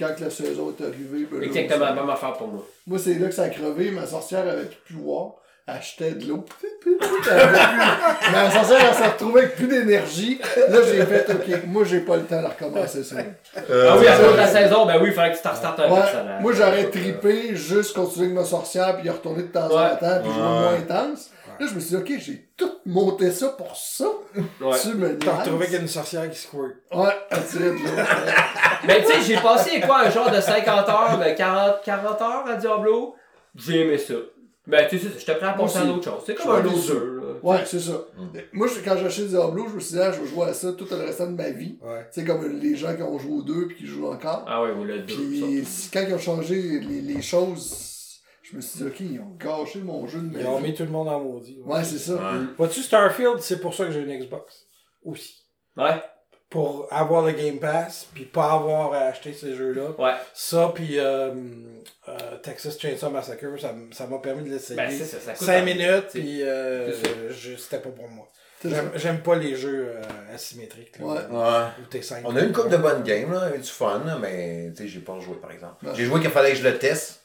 [0.02, 2.66] Quand que la saison est arrivée, ben, Exactement la même affaire pour moi.
[2.88, 3.92] Moi, c'est là que ça a crevé.
[3.92, 5.34] Ma sorcière avait plus pouvoir.
[5.68, 6.44] Elle achetait de l'eau.
[8.32, 10.40] Ma sorcière, elle s'est retrouvée avec plus d'énergie.
[10.70, 13.18] Là, j'ai fait, OK, moi, j'ai pas le temps de recommencer ça.
[13.70, 15.48] Euh, ah oui, à cause de la saison, ben oui, il fallait que tu te
[15.48, 16.42] restartes un Ouais, personnage.
[16.42, 19.76] moi, j'aurais trippé, juste continuer avec ma sorcière, puis y retourner de temps Ouais.
[19.92, 21.30] en temps, puis jouer moins intense.
[21.62, 24.06] Là, je me suis dit, OK, j'ai tout monté ça pour ça.
[24.60, 24.76] Ouais.
[24.82, 26.72] Tu me T'as retrouvé qu'il y a une sorcière qui squirt.
[26.92, 27.14] Ouais.
[28.88, 32.48] Mais tu sais, j'ai passé quoi, un genre de 50 heures, ben 40, 40 heures
[32.48, 33.16] à Diablo?
[33.56, 34.16] J'ai aimé ça.
[34.66, 36.24] Ben, tu sais, j'étais prêt à passer à d'autres choses.
[36.26, 37.28] C'est Je comme un autre jeu, là.
[37.44, 37.94] Ouais, c'est ça.
[38.54, 40.54] Moi, je- quand j'ai acheté Diablo, je me suis dit, ah, je vais jouer à
[40.54, 41.78] ça tout le restant de ma vie.
[41.82, 42.08] Ouais.
[42.14, 44.46] Tu sais, comme les gens qui ont joué aux deux puis qui jouent encore.
[44.48, 45.14] Ah ouais, ou le 2.
[45.16, 47.91] Puis quand ils ont changé les, les choses,
[48.52, 50.84] je me suis dit, ok, ils ont gâché mon jeu de Ils ont mis tout
[50.84, 51.60] le monde en maudit.
[51.66, 52.14] Ouais, c'est ça.
[52.16, 52.40] Ouais.
[52.58, 54.66] Vois-tu, Starfield, c'est pour ça que j'ai une Xbox.
[55.04, 55.36] Aussi.
[55.78, 56.02] Ouais,
[56.50, 59.92] Pour avoir le Game Pass, puis pas avoir à acheter ces jeux-là.
[59.98, 60.14] ouais.
[60.34, 61.34] Ça, puis euh,
[62.10, 63.46] euh, Texas Chainsaw Massacre,
[63.92, 64.76] ça m'a permis de l'essayer.
[64.76, 66.92] Ben, c'est ça, ça coûte 5 un- minutes, puis euh,
[67.58, 68.28] c'était pas pour moi.
[68.64, 70.02] J'aime j'aime pas les jeux euh,
[70.36, 71.00] asymétriques.
[71.00, 71.14] Là, Ouais.
[71.32, 71.66] Ouais.
[71.82, 72.02] Où t'es.
[72.26, 74.88] On a eu une couple de bonnes games, là, eu du fun, mais tu sais,
[74.88, 75.84] j'ai pas rejoué par exemple.
[75.96, 77.21] J'ai joué qu'il fallait que je le teste.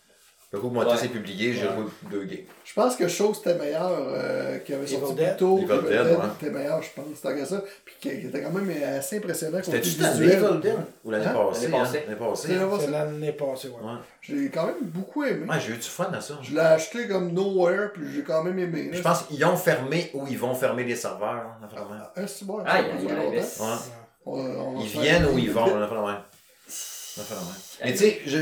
[0.56, 0.90] Le coup que mon Ouais.
[0.90, 1.74] test est publié, j'ai Ouais.
[1.74, 2.44] joué deux games.
[2.64, 5.58] Je pense que chose était meilleure, euh, qui avait sorti plus tôt.
[5.58, 6.24] Evil Dead, Dead ouais.
[6.40, 7.62] était meilleur, je pense, tant que ça.
[7.84, 9.58] Puis qui, était quand même assez impressionnant.
[9.62, 10.26] C'était-tu cette année.
[10.32, 10.76] Evil Dead?
[11.04, 11.34] Ou l'année Hein?
[11.34, 11.62] passée?
[11.68, 11.80] L'année hein?
[11.82, 12.02] passée.
[12.06, 12.48] L'année passée.
[12.48, 13.74] C'est C'est l'année passée, ouais.
[13.74, 13.98] Ouais.
[14.22, 15.46] Je l'ai quand même beaucoup aimé.
[15.48, 16.38] Ouais, j'ai eu du fun à ça.
[16.42, 18.88] Je l'ai acheté comme Nowhere, puis j'ai quand même aimé.
[18.90, 18.96] là.
[18.96, 22.00] Je pense qu'ils ont fermé ou ils vont fermer les serveurs, hein, vraiment.
[22.16, 22.64] Ah, c'est bon, va
[24.80, 26.16] Ils viennent ou ils vont, on a fait la même.
[27.18, 27.50] On a fait la même.
[27.84, 28.38] Mais tu sais, je...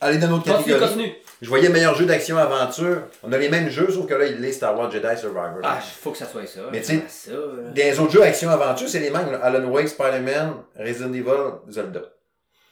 [0.00, 0.88] aller dans notre Continue, catégorie.
[0.88, 1.12] continue.
[1.42, 3.02] Je voyais meilleur jeu d'action-aventure.
[3.22, 5.58] On a les mêmes jeux, sauf que là, il est Star Wars Jedi Survivor.
[5.62, 6.60] Ah, faut que ça soit ça.
[6.72, 7.32] Mais tu sais.
[7.74, 9.30] Des autres jeux action-aventure, c'est les mêmes.
[9.30, 9.38] là.
[9.42, 12.00] Alan Wake, Spider-Man, Resident Evil, Zelda.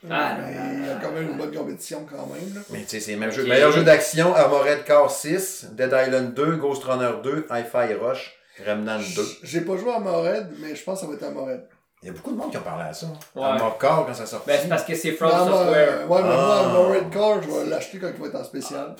[0.09, 2.53] Ah, Mais il y a quand même une bonne compétition quand même.
[2.55, 2.61] Là.
[2.71, 3.43] Mais tu sais, c'est les mêmes jeux.
[3.45, 8.35] Meilleur jeu d'action, Armored Core 6, Dead Island 2, Ghost Runner 2, Hi-Fi Rush,
[8.65, 9.23] Remnant 2.
[9.43, 11.61] J'ai pas joué à Mored, mais je pense que ça va être à Mored.
[12.05, 13.07] Il y a beaucoup de monde qui a parlé à ça.
[13.35, 13.41] Ouais.
[13.43, 14.43] Armored Core, quand ça sort.
[14.45, 15.89] Ben, c'est parce que c'est From Non, moi, Software.
[16.01, 17.09] euh, ouais, mais moi, Ah.
[17.11, 18.95] Core, je vais l'acheter quand il va être en spécial.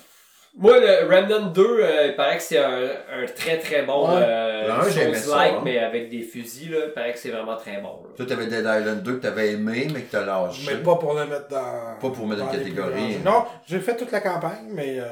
[0.58, 2.80] Moi, le Remnant 2, euh, il paraît que c'est un,
[3.12, 4.24] un très très bon Ouais.
[4.24, 5.62] euh, ça, hein.
[5.64, 6.78] mais avec des fusils, là.
[6.88, 8.02] Il paraît que c'est vraiment très bon.
[8.06, 8.10] là.
[8.18, 10.64] Toi, t'avais Dead Island 2 que t'avais aimé, mais que t'as lâché.
[10.74, 12.00] Mais pas pour le mettre dans.
[12.02, 13.18] Pas pour mettre dans une catégorie.
[13.24, 15.06] Non, j'ai fait toute la campagne, mais euh,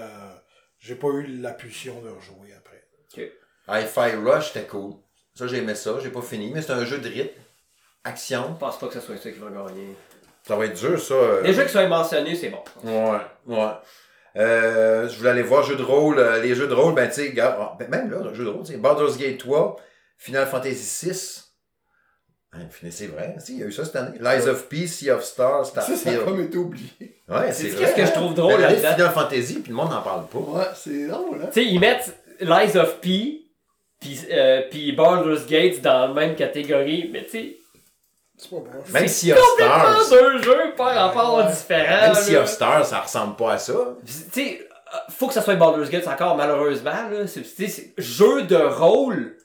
[0.79, 2.81] j'ai pas eu la pulsion de rejouer après.
[3.67, 4.93] Hi-Fi Rush, c'était cool.
[5.35, 5.91] Ça, j'aimais ça.
[6.01, 7.41] J'ai pas fini, mais c'est un jeu de rythme.
[8.03, 8.51] Action.
[8.55, 9.95] Je pense pas que ce soit ça qui va gagner.
[10.45, 11.15] Ça va être dur, ça.
[11.43, 12.59] Les jeux qui soient mentionnés, c'est bon.
[12.83, 13.67] Ouais, ouais.
[14.35, 16.19] Euh, je voulais aller voir jeux de rôle.
[16.19, 18.49] euh, les jeux de rôle, ben, tu sais, ah, ben, même là, le jeu de
[18.49, 19.77] rôle, tu sais, Baldur's Gate 3,
[20.17, 21.39] Final Fantasy VI.
[22.51, 24.17] Hein, c'est vrai, si, il y a eu ça cette année.
[24.19, 26.25] Lies of Peace, Sea of Stars, Ça, ça a Starfield.
[26.25, 26.89] comme été oublié.
[27.29, 29.09] Ouais, c'est Qu'est-ce que je trouve drôle Ben, regardez là-dedans?
[29.09, 30.37] Final Fantasy, puis le monde n'en parle pas.
[30.39, 31.49] Ouais, c'est drôle, hein?
[31.53, 33.41] Tu sais, ils mettent Lies of P,
[33.99, 37.57] puis euh, puis Baldur's Gate dans la même catégorie, mais tu sais,
[38.37, 38.89] C'est pas proche.
[38.91, 40.09] Même c'est Sea of complètement Stars.
[40.09, 41.51] deux jeux par rapport Ouais.
[41.51, 42.13] différents.
[42.13, 43.73] Même of Stars, ça ressemble pas à ça.
[44.05, 46.91] Tu sais, euh, faut que ça soit Baldur's Gate encore, malheureusement.
[46.91, 47.27] Là.
[47.27, 49.37] C'est, tu sais, c'est jeu de rôle.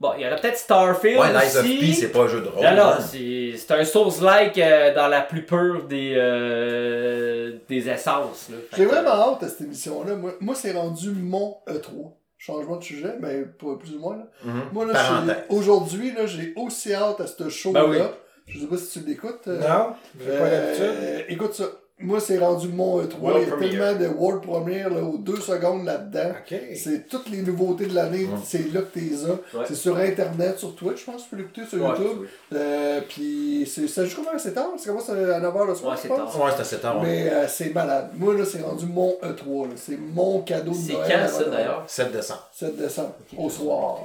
[0.00, 1.62] Bon, il y aurait peut-être Starfield Ouais, Lies of.
[1.62, 2.64] P, c'est pas un jeu de rôle.
[2.64, 2.98] Non, non, hein.
[3.06, 8.48] c'est, c'est un Souls-like euh, dans la plus pure des, euh, des essences.
[8.50, 8.56] Là.
[8.78, 10.14] J'ai vraiment hâte à cette émission-là.
[10.14, 12.12] Moi, moi c'est rendu mon E3.
[12.42, 14.16] Changement de sujet, mais pas plus ou moins.
[14.16, 14.26] Là.
[14.44, 14.62] Mhm.
[14.72, 17.84] Moi, là, aujourd'hui, là, j'ai aussi hâte à ce show-là.
[17.84, 17.98] Ben oui.
[18.46, 19.46] Je sais pas si tu l'écoutes.
[19.46, 20.84] euh, Non, j'ai pas l'habitude.
[20.86, 21.66] Euh, écoute ça.
[22.02, 23.08] Moi, c'est rendu mon E3.
[23.20, 26.30] World Il y a tellement de World Premiere là, aux deux secondes là-dedans.
[26.30, 26.58] Ok.
[26.74, 28.26] C'est toutes les nouveautés de l'année.
[28.44, 29.28] C'est là que t'es as.
[29.58, 29.64] Ouais.
[29.68, 32.18] C'est sur Internet, sur Twitch, je pense que tu peux l'écouter sur Ouais, YouTube.
[32.22, 32.26] oui.
[32.54, 34.70] Euh, puis c'est- ça joue comment c'est tard?
[34.78, 36.32] Ça commence à 9h le soir, Ouais, je c'est pense?
[36.32, 36.42] tard.
[36.44, 37.00] Ouais, c'est assez tard.
[37.02, 37.06] ouais.
[37.06, 38.10] Mais euh, c'est malade.
[38.16, 39.66] Moi, là, c'est rendu mon E3.
[39.68, 39.74] là.
[39.76, 41.06] C'est mon cadeau de C'est Noël.
[41.12, 41.84] quand avant ça d'ailleurs?
[41.86, 42.48] 7 décembre.
[42.52, 43.98] 7 décembre, au soir.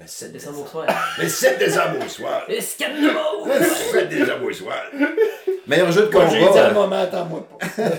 [0.00, 0.86] Le 7 Décembre au soir.
[1.18, 2.42] Le 7 décembre au soir.
[2.48, 3.44] Escadron!
[3.46, 4.82] Le 7 décembre au soir.
[5.66, 6.68] Meilleur jeu de Moi, j'ai dit à combat.
[6.68, 7.66] le moment, attends-moi pas.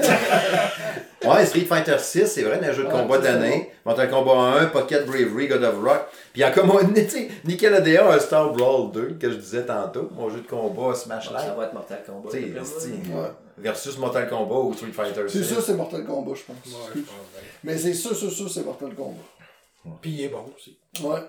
[1.24, 3.72] Ouais, Street Fighter 6, c'est vrai, un jeu de Ouais, combat de ça, c'est l'année.
[3.86, 4.32] Mortal Kombat
[4.62, 6.08] 1, Pocket Bravery, God of Rock.
[6.10, 9.36] Puis il y a comme un, tu sais, Nickelodeon, un Star Brawl 2, que je
[9.36, 10.10] disais tantôt.
[10.14, 11.54] Mon jeu de combat Smash Ça Live.
[11.56, 12.30] va être Mortal Kombat.
[12.32, 12.39] C'est-
[13.14, 13.30] Ouais.
[13.60, 15.45] versus Mortal Kombat ou Street Fighter C'est 6.
[15.54, 16.74] sûr, c'est Mortal Kombat, je pense.
[16.74, 17.16] Ouais, je pense.
[17.64, 19.22] Mais c'est sûr, sûr, sûr, c'est Mortal Kombat.
[20.02, 20.76] Puis il est bon aussi.
[21.04, 21.20] Ouais.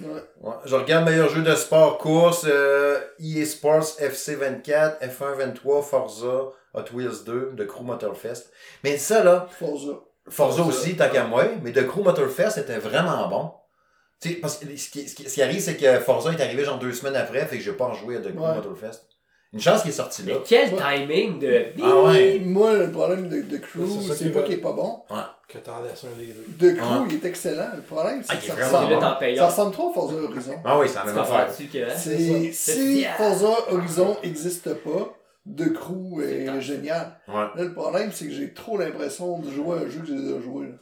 [0.00, 0.22] Ouais.
[0.40, 5.82] Ouais, je regarde meilleur jeu de sport course, euh, EA Sports FC 24, F1 23,
[5.82, 8.50] Forza, Hot Wheels 2, The Crew Motorfest.
[8.84, 9.92] Mais ça là, Forza.
[10.28, 10.62] Forza Forza.
[10.78, 13.50] aussi, tant qu'à moi, mais The Crew Motorfest était vraiment bon.
[14.20, 16.40] Tu sais, parce que ce qui, ce qui- ce qui arrive, c'est que Forza est
[16.40, 18.54] arrivé genre deux semaines après, fait que j'ai pas rejoué à The Crew Ouais.
[18.54, 19.02] Motorfest.
[19.52, 20.34] Une chance qu'il est sorti là.
[20.34, 20.80] Mais quel Ouais.
[21.06, 21.64] timing de.
[21.82, 22.40] Ah ouais.
[22.44, 25.00] Moi, le problème de, de Crew, C'est ça pas qu'il est pas bon.
[25.46, 26.68] Que t'en laisses un des deux.
[26.70, 27.06] De Crew, Ouais.
[27.10, 27.68] il est excellent.
[27.76, 30.14] Le problème, c'est Ah, que il ça est ressemble, en ça ressemble trop à Forza
[30.16, 30.54] Horizon.
[30.64, 31.78] Ah oui, tu que.
[31.96, 32.18] C'est,
[32.52, 33.08] C'est si ça.
[33.18, 37.12] Forza Horizon n'existe pas, De Crew est, C'est génial.
[37.28, 37.34] Ouais.
[37.34, 40.14] Là, le problème, c'est que j'ai trop l'impression de jouer à un jeu que j'ai
[40.14, 40.66] déjà joué.
[40.68, 40.74] là.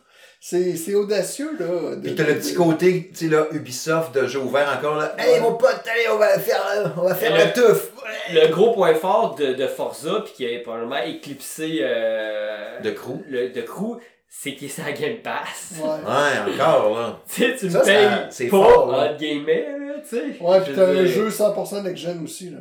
[0.42, 1.96] C'est, c'est audacieux, là.
[1.96, 5.14] de- Puis t'as le petit côté, tu sais, là, Ubisoft de jeu ouvert encore, là.
[5.18, 7.92] Hey, mon pote, allez, on va faire, euh, on va faire le- teuf.
[8.32, 13.18] Le gros point fort de, de Forza, puis qui a probablement éclipsé euh, De Crew.
[13.28, 15.74] le, de Crew, c'est qu'il est sur la Game Pass.
[15.78, 15.88] Ouais.
[16.06, 17.20] Ouais, encore, là.
[17.28, 19.12] Tu sais, tu payes c'est pas fort, là.
[19.12, 20.22] en guillemets, là, tu sais.
[20.40, 22.60] Ouais, pis Je t'as dire, jeu 100% next-gen aussi, là.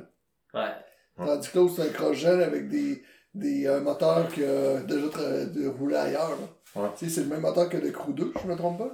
[0.54, 1.26] Ouais.
[1.26, 3.02] Tandis que l'autre, c'est un cross-gen avec des,
[3.34, 6.48] des un moteur qui a déjà tra- de roulé ailleurs, là.
[6.76, 6.88] Ouais.
[6.98, 8.92] Tu sais, c'est le même moteur que le Crew 2, je me trompe pas?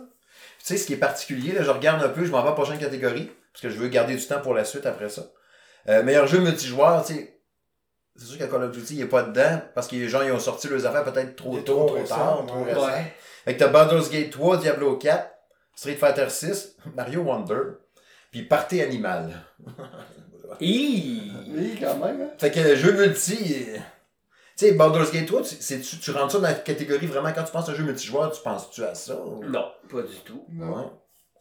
[0.60, 2.52] Tu sais, ce qui est particulier, là, je regarde un peu, je m'en vais à
[2.52, 5.24] la prochaine catégorie, parce que je veux garder du temps pour la suite après ça.
[5.88, 7.40] Euh, meilleur jeu multijoueur, tu sais.
[8.18, 10.32] C'est sûr que Call of Duty, il est pas dedans, parce que les gens, ils
[10.32, 12.74] ont sorti leurs affaires peut-être trop tôt, trop trop, récent, tard, trop ouais.
[12.74, 12.86] récent.
[12.88, 13.14] Ouais.
[13.44, 15.30] Fait que t'as Baldur's Gate 3, Diablo 4,
[15.76, 17.62] Street Fighter 6, Mario Wonder,
[18.32, 19.34] puis Party Animal.
[20.62, 21.32] Oui,
[21.82, 22.30] quand même, hein.
[22.38, 23.68] Fait que le jeu multi,
[24.58, 27.32] tu sais, Baldur's Gate 3, tu, c'est- tu, tu rentres ça dans la catégorie vraiment,
[27.34, 29.16] quand tu penses à un jeu multijoueur, tu penses-tu à ça?
[29.20, 30.46] ou- Non, pas du tout.
[30.52, 30.76] Non.
[30.78, 30.84] Ouais.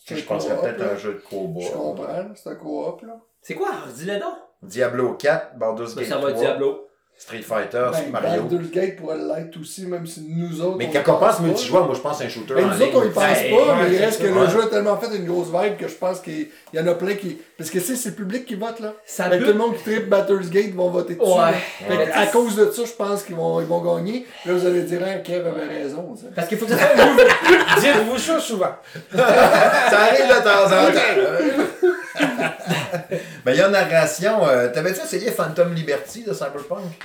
[0.06, 1.60] Je penserais peut-être à un jeu de combat.
[1.60, 3.20] Je comprends, c'est un co-op, là.
[3.40, 3.70] C'est quoi?
[3.94, 4.34] Dis-le donc.
[4.62, 6.86] Diablo 4, Baldur's Gate ça va 3, Diablo.
[7.16, 8.42] Street Fighter, Ben, Mario.
[8.42, 10.76] Baldur's Gate pourrait l'être aussi, même si nous autres.
[10.76, 12.92] Mais quand on pense multijoueur, moi je pense à un shooter Ben, en nous autres,
[12.96, 15.24] on y pense Ben, pas, mais il reste que le jeu a tellement fait une
[15.24, 17.38] grosse vibe que je pense qu'il y en a plein qui.
[17.56, 18.92] Parce que c'est c'est le public qui vote, là.
[19.06, 21.30] Ça Fait que peut- tout le monde qui tripe Battlers Gate vont voter dessus.
[21.30, 21.96] Ouais.
[21.96, 22.12] Ouais.
[22.12, 24.26] à cause de ça, je pense qu'ils vont, ils vont gagner.
[24.44, 26.14] Là, vous allez dire, hein, Kev avait raison.
[26.16, 26.26] ça.
[26.34, 26.94] Parce qu'il faut que ça soit.
[27.80, 28.74] Dites-vous ça souvent.
[29.16, 31.98] Ça arrive de temps en temps.
[33.44, 34.46] Ben, il y a une narration.
[34.46, 37.02] euh, T'avais-tu essayé Phantom Liberty de Cyberpunk?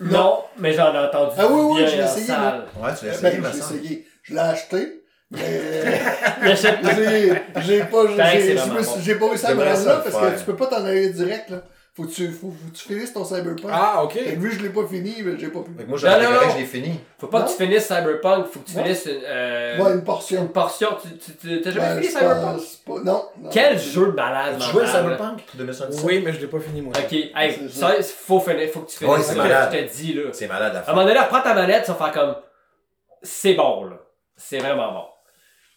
[0.00, 2.32] Non, mais j'en ai entendu Ah oui, oui, je l'ai essayé.
[2.32, 3.76] Ouais, tu l'as Ben, essayé, je l'ai semble.
[3.80, 4.06] essayé.
[4.22, 5.02] Je l'ai acheté.
[5.30, 6.92] Mais j'ai pas,
[7.62, 8.02] j'ai- pas
[9.28, 11.56] réussi à me rendre là parce que tu peux pas t'en aller direct, là.
[11.96, 13.70] Faut que tu, faut, faut que tu finisses ton Cyberpunk.
[13.72, 14.12] Ah, ok.
[14.16, 15.70] Vu que je l'ai pas fini, ben, j'ai pas pu.
[15.70, 16.50] Moi, Non, non, non.
[16.52, 17.00] je l'ai fini.
[17.18, 17.46] Faut pas Non?
[17.46, 18.82] que tu finisses Cyberpunk, faut que tu Non.
[18.84, 20.42] finisses une, euh, Ouais, une portion.
[20.42, 20.88] une portion.
[21.00, 22.60] Tu, tu, tu- t'as jamais Ben, fini Cyberpunk?
[22.86, 22.92] pas.
[23.02, 23.24] Non.
[23.40, 23.50] non.
[23.50, 25.40] Quel jeu de malade, Tu jouais à Cyberpunk?
[25.54, 26.04] 2077?
[26.06, 26.92] Oui, mais je l'ai pas fini, moi.
[26.98, 29.70] Ok, hey, ça, faut, finir, faut que tu finisses Ouais, ça, c'est malade.
[29.72, 30.22] je te dis là.
[30.32, 30.92] C'est malade la À un fin.
[30.92, 32.34] moment donné, reprends ta manette, tu vas faire comme.
[33.22, 33.96] C'est bon là.
[34.36, 35.04] C'est vraiment bon.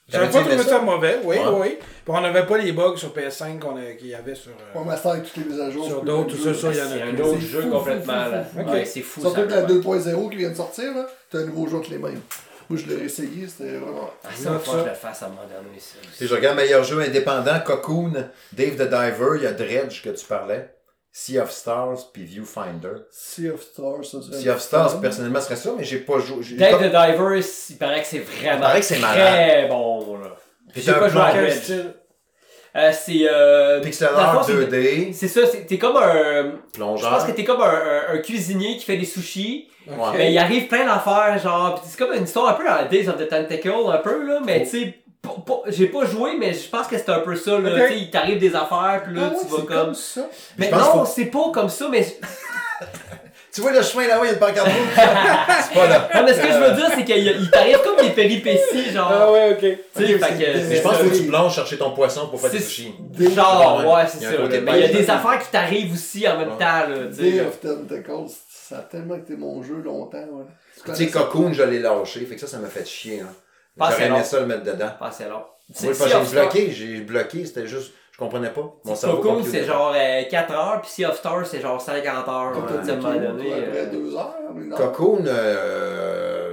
[0.09, 1.43] J'avais pas trouvé ça mauvais, oui, Ouais.
[1.53, 1.77] oui.
[1.79, 4.51] Puis on n'avait pas les bugs sur PS5 qu'on a- qu'il y avait sur.
[4.51, 5.85] euh, Pour l'instant, avec toutes les mises à jour.
[5.85, 8.31] Sur d'autres, même ça, il y en a C'est un autre jeu fou, complètement fou,
[8.31, 8.43] là.
[8.43, 8.71] fou.
[8.71, 11.67] Ouais, c'est fou Surtout que la 2.0 qui vient de sortir, là, t'as un nouveau
[11.67, 12.21] jeu avec les mêmes.
[12.69, 14.11] Moi, je l'ai essayé, c'était vraiment.
[14.23, 15.79] Ah, ça, faut que je le fasse à un moment donné.
[15.79, 18.13] Si je regarde meilleur jeu indépendant, Cocoon,
[18.53, 20.69] Dave the Diver, il y a Dredge que tu parlais,
[21.11, 23.03] Sea of Stars, puis Viewfinder.
[23.11, 24.37] Sea of Stars, ça serait.
[24.41, 26.43] Sea of Stars, personnellement, serait ça, mais j'ai pas joué.
[26.57, 30.35] pas- the Divers, il paraît que c'est vraiment Il paraît que c'est très bon là.
[30.75, 31.51] J'ai pas un joué à Red.
[31.51, 31.93] style.
[32.75, 33.27] Euh, c'est.
[33.27, 36.43] Euh, pixel art fond, c'est- 2D, C'est ça, c'est- t'es comme un.
[36.43, 37.09] Je plongeur.
[37.09, 39.67] pense que t'es comme un, un- un cuisinier qui fait des sushis.
[39.87, 39.95] Ouais.
[40.15, 41.81] Mais il arrive plein d'affaires, genre.
[41.81, 44.39] pis c'est comme une histoire un peu à Days of the Tentacle, un peu, là.
[44.45, 44.69] Mais Oh.
[44.69, 44.99] tu sais,
[45.67, 47.69] j'ai pas joué, mais je pense que c'est un peu ça, là.
[47.69, 47.75] Ok.
[47.75, 49.85] Tu sais, il t'arrive des affaires, pis là, Ah ouais, tu vas c'est comme.
[49.85, 50.21] comme ça.
[50.57, 52.05] Mais non, faut- c'est pas comme ça, mais.
[53.51, 54.75] Tu vois le chemin là-haut, il y a une pancarte rouge.
[54.95, 56.07] c'est pas là.
[56.13, 59.11] Non, mais ce que je veux dire, c'est qu'il il t'arrive comme des péripéties, genre.
[59.11, 59.59] Ah ouais, ok.
[59.97, 60.67] Tu sais, fait que.
[60.69, 62.93] Mais je pense que tu plonges chercher ton poisson pour faire du sushi.
[63.35, 64.31] Genre, Ouais, ouais, c'est ça.
[64.61, 67.07] Mais il y a des affaires qui t'arrivent aussi en même temps, là.
[67.13, 67.41] Tu Day sais.
[67.41, 70.19] of Tentacles, ça a tellement été mon jeu longtemps.
[70.19, 70.45] Ouais.
[70.85, 73.21] Tu sais, Cocoon, je l'ai lâché, fait que ça, ça m'a fait chier.
[73.21, 73.33] Hein.
[73.77, 74.23] Pas J'aurais assez aimé long.
[74.23, 74.89] ça le mettre dedans.
[74.99, 75.29] Pas assez long.
[75.31, 78.73] Moi, C'est pas, Sea j'ai bloqué, j'ai bloqué, c'était juste, je comprenais pas.
[78.83, 79.59] Mon cerveau Cocoon, computer.
[79.59, 82.51] c'est genre euh, 4 heures, puis Sea of Stars, c'est genre 50 heures.
[82.53, 83.53] Tu sais, à un moment donné.
[83.53, 84.75] euh.
[84.75, 86.48] Cocoon, euh,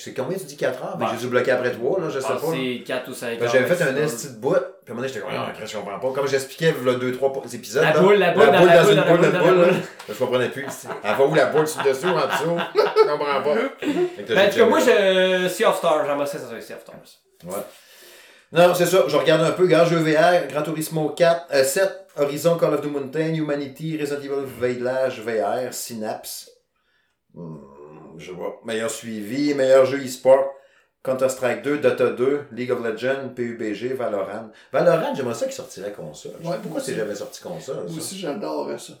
[0.00, 0.96] c'est combien tu dis 4 heures?
[0.98, 1.10] Mais Ouais.
[1.14, 2.46] j'ai dû bloquer après 3, là, je sais ah, pas.
[2.46, 2.52] là.
[2.52, 3.52] c'est 4 ou 5 Ben, heures.
[3.52, 5.76] J'avais fait un esti de bout, puis à un moment donné, j'étais comme, ah, je
[5.76, 6.12] comprends pas.
[6.12, 7.82] Comme j'expliquais, il y a 2-3 épisodes.
[7.82, 9.74] La boule, la boule, dans la boule, une dans la boule, la boule.
[10.08, 10.66] Je comprenais plus.
[11.04, 12.58] Elle va où la boule sur le dessous, en dessous?
[12.96, 13.54] Je comprends pas.
[13.54, 15.48] Ben, en tout cas, moi, jamais- je...
[15.48, 16.96] Sea of Stars, j'aimerais ça, ça soit Sea of Stars.
[17.44, 17.62] Ouais.
[18.52, 19.04] Non, c'est ça.
[19.06, 19.62] Je regarde un peu.
[19.62, 24.20] Regarde, jeu VR, Gran Turismo 4, euh, 7, Horizon, Call of the Mountain, Humanity, Resident
[24.22, 26.50] Evil Village VR, Synapse.
[27.32, 27.58] Hmm,
[28.18, 28.60] je vois.
[28.64, 30.52] Meilleur suivi, meilleur jeu e-sport,
[31.02, 34.50] Counter-Strike 2, Dota 2, League of Legends, PUBG, Valorant.
[34.72, 36.32] Valorant, j'aimerais ça qu'il sortirait console.
[36.44, 37.86] Ouais, pourquoi c'est jamais sorti console.
[37.88, 38.92] Moi aussi, j'adorais ça.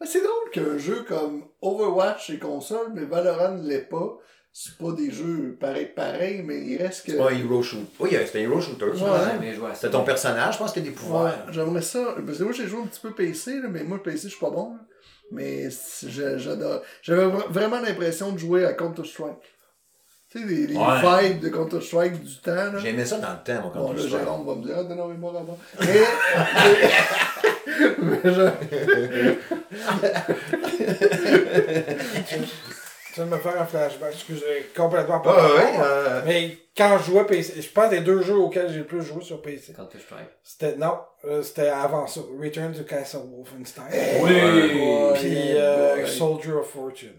[0.00, 4.18] Mais c'est drôle qu'un jeu comme Overwatch et console, mais Valorant ne l'est pas.
[4.52, 7.12] C'est pas des jeux pareil pareil, mais il reste que.
[7.12, 7.84] C'est pas un hero shooter.
[8.00, 8.86] Oui, c'est un hero shooter.
[8.86, 9.72] Ouais.
[9.74, 11.52] C'est ton personnage, je pense qu'il y a des Ouais, pouvoirs.
[11.52, 12.14] j'aimerais ça.
[12.26, 14.28] Parce que moi, j'ai joué un petit peu PC, là, mais moi, le PC, je
[14.28, 14.72] suis pas bon.
[14.74, 14.80] là.
[15.30, 15.68] Mais
[16.06, 16.82] j'adore.
[17.02, 19.36] J'avais vra- vraiment l'impression de jouer à Counter-Strike.
[20.30, 21.00] Tu sais, les, les Ouais.
[21.00, 22.54] fights de Counter-Strike du temps.
[22.54, 22.78] Là.
[22.78, 24.24] J'aimais ça dans le temps, mon Bon, là, Counter-Strike.
[24.24, 25.58] Jérôme va me dire, ah, non, mais moi, avant.
[25.80, 26.04] Mais.
[27.98, 28.50] mais je-
[33.22, 35.36] viens de me faire un flashback, excusez, complètement pas.
[35.38, 38.78] Ah ouais, euh, Mais quand je jouais PC, je pense des deux jeux auxquels j'ai
[38.78, 39.72] le plus joué sur PC.
[39.74, 40.28] Counter-Strike.
[40.42, 42.20] C'était, non, euh, c'était avant ça.
[42.42, 43.84] Return to Castle Wolfenstein.
[44.20, 44.30] Oui.
[44.32, 46.06] Ouais, Puis euh.
[46.06, 47.12] Soldier of Fortune.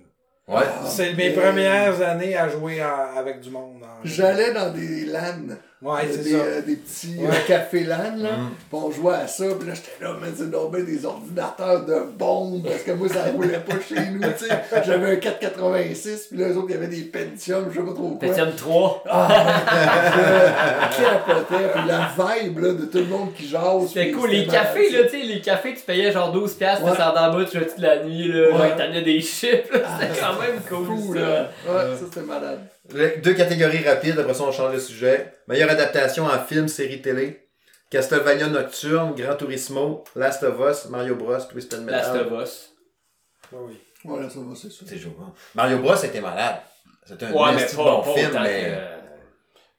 [0.47, 0.64] Ouais.
[0.88, 3.84] C'est mes premières années à jouer en- avec du monde.
[3.84, 5.56] en- J'allais dans des LAN.
[5.82, 6.38] Ouais, c'est des, ça.
[6.38, 7.28] euh, des petits Ouais.
[7.30, 8.32] euh, cafés LAN, là.
[8.32, 8.50] Mm.
[8.70, 11.96] Puis on jouait à ça, puis là, j'étais là, mais c'est bien des ordinateurs de
[12.18, 14.82] bombes, parce que moi, ça roulait pas chez nous, tu sais.
[14.86, 17.94] J'avais un 486, puis là, eux autres, il y avait des Pentium, je sais pas
[17.94, 18.28] trop quoi.
[18.28, 19.04] Pentium 3.
[20.92, 23.88] Je capotais, puis la vibe, là, de tout le monde qui jase.
[23.88, 24.30] C'était cool.
[24.32, 26.92] Les cafés, là, tu sais, les cafés, tu payais genre 12$, piastres, Ouais.
[26.92, 28.50] tu sors dans le bas, tu jouais toute la nuit, là.
[28.58, 28.70] Ouais.
[28.72, 29.80] ils t'amenaient des chips, là.
[30.00, 30.70] C'était quand même ça.
[30.70, 31.20] cool, Fou, ça.
[31.22, 31.50] là.
[31.68, 32.60] Ouais, ça, c'était malade.
[32.92, 35.34] Deux catégories rapides, après ça on change de sujet.
[35.48, 37.48] Meilleure adaptation en film, série télé.
[37.90, 42.16] Castlevania Nocturne, Gran Turismo, Last of Us, Mario Bros, Twisted Metal.
[42.16, 42.76] Last of Us.
[43.52, 43.80] Ouais, oui.
[44.04, 44.86] Voilà, ça va, c'est ça.
[44.88, 45.34] C'est jouant.
[45.56, 46.58] Mario Bros était malade.
[47.06, 48.80] C'était un Ouais, mais pas, bon pas film, mais...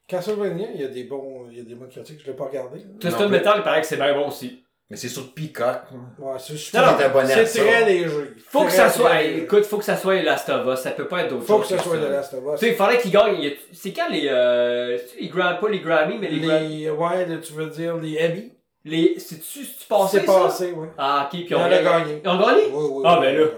[0.08, 2.46] Castlevania, il y a des bons, il y a des bons critiques, je l'ai pas
[2.46, 2.84] regardé.
[2.98, 4.64] Twisted Metal, il paraît que c'est bien bon aussi.
[4.90, 5.82] Mais c'est sur Peacock.
[6.18, 6.82] Ouais, c'est super.
[6.82, 8.08] non, C'est très léger.
[8.48, 11.22] Faut que ça soit, écoute, faut que ça soit Last of Us, ça peut pas
[11.22, 12.58] être d'autre Faut que chose ça soit de Last of Us.
[12.60, 13.36] Tu sais, il fallait qu'il gagne.
[13.38, 16.90] il y a- C'est quand les, euh, c'est-tu les pas les Grammy, mais les, Les,
[16.90, 18.52] ouais, tu veux dire les Emmy?
[18.84, 20.88] les, c'est-tu, passé, C'est passé, ouais.
[20.98, 22.20] Ah, ok, puis on en a gagné.
[22.24, 22.62] Ils ont gagné?
[22.72, 23.50] Oui, oui, Ah, oui, ben oui, là.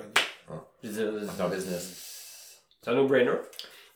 [0.51, 0.91] oui.
[0.93, 2.59] C'est un business.
[2.83, 3.31] C'est un no-brainer.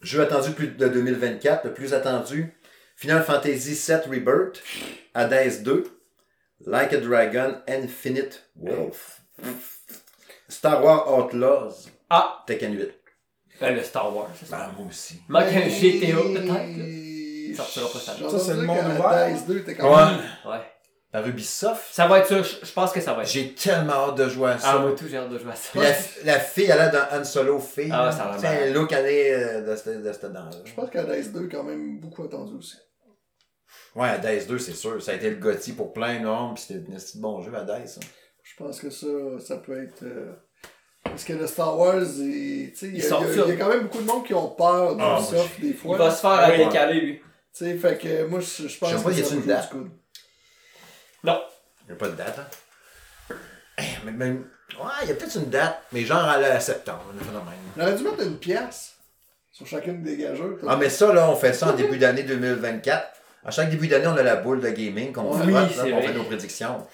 [0.03, 2.55] Jeu attendu plus de 2024, le plus attendu.
[2.97, 4.63] Final Fantasy VII Rebirth,
[5.15, 5.85] Hades 2,
[6.65, 9.21] Like a Dragon, Infinite Wolf,
[10.49, 12.91] Star Wars Outlaws, Ah, Tekken 8.
[13.61, 14.57] ben, le Star Wars, c'est ça.
[14.57, 15.21] Ben, moi aussi.
[15.29, 16.49] Manque un GTA peut-être.
[16.49, 17.55] là.
[17.57, 18.31] Ça sortira pas ça.
[18.31, 19.29] Ça, c'est le monde ouvert.
[19.33, 20.13] Dice 2, t'es quand Ouais.
[20.51, 20.61] Ouais.
[21.13, 21.85] Par Ubisoft?
[21.93, 23.35] Ça va être ça, je pense que ça va être ça.
[23.35, 24.73] J'ai tellement hâte de jouer à ça.
[24.75, 25.71] Ah, moi tout, j'ai hâte de jouer à ça.
[25.81, 25.93] La,
[26.35, 27.91] la fille, elle a dans Han Solo fille.
[27.93, 30.73] Ah, ça a l'air C'est un look année euh, de cette, de cette dent Je
[30.75, 32.77] pense Dice 2, quand même, beaucoup attendu aussi.
[33.97, 35.03] Ouais, Hades 2, c'est sûr.
[35.03, 37.53] Ça a été le Gotti pour plein de monde, puis c'était un petit bon jeu,
[37.55, 37.71] Hades.
[37.71, 38.01] hein.
[38.43, 39.07] Je pense que ça,
[39.41, 40.03] ça peut être...
[40.05, 40.33] euh,
[41.03, 43.49] Parce que le Star Wars, il tu sais, il y, a- il y a- il
[43.49, 45.21] y a quand même beaucoup de monde qui ont peur du Ah,
[45.61, 45.97] des Il fois.
[45.97, 46.65] va se faire Oui.
[46.67, 47.19] décaler, lui.
[47.19, 47.25] Tu
[47.65, 49.73] sais, fait que moi, je, je pense Je sais pas, que y ça une date?
[51.25, 51.41] Non.
[51.83, 53.35] Il n'y a pas de date, hein?
[53.79, 54.49] Eh, Mais même.
[54.79, 57.55] Ouais, il y a peut-être une date, mais genre à la septembre, un phénomène.
[57.77, 58.97] On aurait dû mettre une pièce
[59.53, 60.57] sur chacune des gageurs.
[60.67, 63.07] Ah, mais ça, là, on fait ça en début d'année 2024.
[63.47, 66.13] À chaque début d'année, on a la boule de gaming qu'on Oui, puis on fait
[66.13, 66.87] nos prédictions.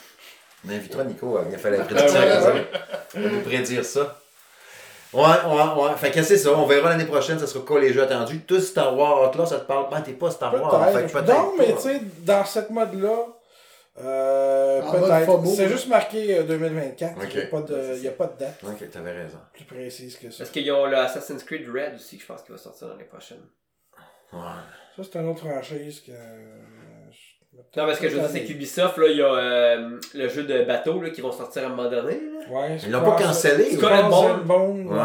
[0.66, 2.20] On invitera Nico à venir faire la prédiction.
[2.20, 2.40] ouais.
[2.40, 2.54] ça.
[3.16, 4.18] On va nous prédire ça.
[5.12, 5.96] Ouais, ouais, ouais.
[5.96, 6.50] Fait que c'est ça.
[6.52, 8.40] On verra l'année prochaine, ça sera quoi les jeux attendus.
[8.46, 9.90] Tous Star Wars, là, ça te parle.
[9.90, 10.90] Ben, t'es pas Star Wars.
[10.92, 11.18] Fait que.
[11.30, 13.26] Non, mais tu sais, dans cette mode-là,
[14.02, 15.46] euh, peut-être.
[15.54, 17.14] C'est juste marqué euh, 2024.
[17.20, 17.34] Il Ok.
[17.34, 19.38] n'y a, pas de- il y a pas de date Ok, t'avais raison.
[19.52, 20.38] plus précise que ça.
[20.38, 23.42] Parce qu'ils ont le Assassin's Creed Red aussi, je pense qu'il va sortir l'année prochaine.
[24.32, 24.38] Ouais.
[24.96, 26.12] Ça, c'est une autre franchise que.
[27.74, 30.42] Non, parce que je veux dire, c'est qu'Ubisoft, là, il y a euh, le jeu
[30.42, 32.12] de bateau là, qui vont sortir à un moment donné.
[32.14, 32.54] là.
[32.54, 33.70] Ouais, Ils l'ont pas cancellé.
[33.72, 34.42] Skull and Bones.
[34.44, 34.86] Bone.
[34.88, 34.98] Ouais.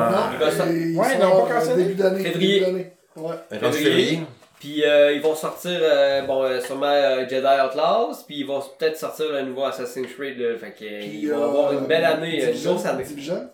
[0.72, 1.84] Ils l'ont pas cancellé.
[1.84, 2.24] Début d'année.
[2.24, 2.60] Février.
[2.60, 2.92] début d'année.
[3.16, 3.36] Ouais.
[3.50, 3.72] Février.
[3.84, 4.20] février.
[4.60, 8.60] Puis euh, ils vont sortir, euh, bon, euh, sûrement euh, Jedi Outlaws, puis ils vont
[8.80, 10.58] peut-être sortir le nouveau Assassin's Creed, là.
[10.58, 13.04] Fait que, euh, Puis, ils vont euh, avoir une belle année, une grosse année.
[13.04, 13.50] Division?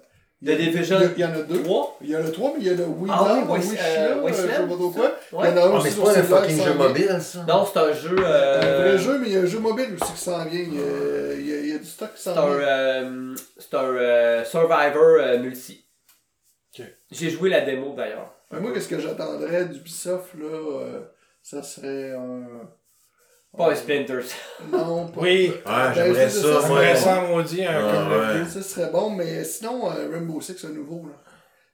[0.46, 1.64] The Division Il y- Il y en a deux.
[1.64, 1.98] 3?
[2.02, 4.30] Il y a le 3, mais il y a le Wii Ah oui, euh.
[4.30, 7.46] Il y en a un Ah, aussi mais c'est pas un fucking jeu mobile, ça.
[7.48, 8.16] Non, c'est un jeu.
[8.20, 10.60] Un Euh, vrai jeu, mais il y a un jeu mobile aussi qui s'en vient.
[10.60, 13.36] Il y a, il y a- il y a du stock qui s'en un, vient.
[13.58, 15.86] c'est un euh, Survivor euh, multi.
[16.78, 16.86] Ok.
[17.12, 18.34] J'ai joué la démo d'ailleurs.
[18.52, 21.00] Moi, qu'est-ce que j'attendrais d'Ubisoft, là, euh,
[21.42, 22.44] ça serait un...
[23.56, 24.24] Pas Splinters.
[24.72, 25.22] Non, pas...
[25.22, 25.50] Oui.
[25.54, 28.34] Ouais, Ben, j'aimerais c'est ça, ça, c'est ça maudit un Ouais, comme le ouais.
[28.44, 28.46] vieux.
[28.50, 31.14] Ça serait bon, mais sinon, euh, Rainbow Six, un nouveau, là.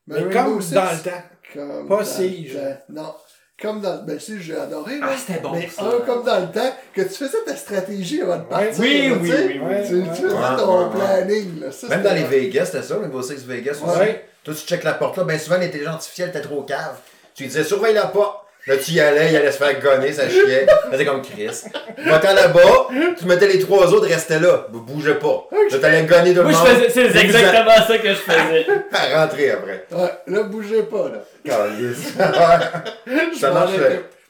[0.07, 1.23] Mais comme Six, dans le temps.
[1.53, 2.80] comme Pas le temps.
[2.89, 3.13] Non.
[3.61, 4.03] Comme dans...
[4.03, 5.07] Ben, si, j'ai adoré, là.
[5.11, 5.51] Ah, c'était bon.
[5.53, 5.84] Mais ça.
[5.84, 8.80] un comme dans le temps, que tu faisais ta stratégie avant de partir.
[8.80, 9.75] Oui, là, oui, oui, oui.
[9.88, 10.99] Tu, tu faisais Ouais, ton ouais, ouais.
[10.99, 11.71] planning, là.
[11.71, 13.99] Ça, Même dans les Vegas, c'était ça, Rainbow Six Vegas aussi.
[13.99, 14.25] Ouais.
[14.43, 16.97] Toi, tu checkes la porte là, bien souvent, l'intelligence artificielle était trop cave.
[17.36, 18.45] Tu lui disais, surveille la porte.
[18.70, 20.67] Là, tu y allais, il allait se faire gonner, ça chiait.
[20.91, 21.63] C'était comme Chris.
[22.05, 24.67] Va-t'en là-bas, tu mettais les trois autres, restaient là.
[24.72, 25.47] Ne bougeais pas.
[25.51, 28.67] Là, t'allais gonner le Moi, je faisais, c'est exactement ça que je faisais.
[28.93, 29.86] À rentrer après.
[29.91, 31.24] Ouais, là, bougez pas, là.
[31.43, 32.13] Calice.
[33.39, 33.72] Ça marche.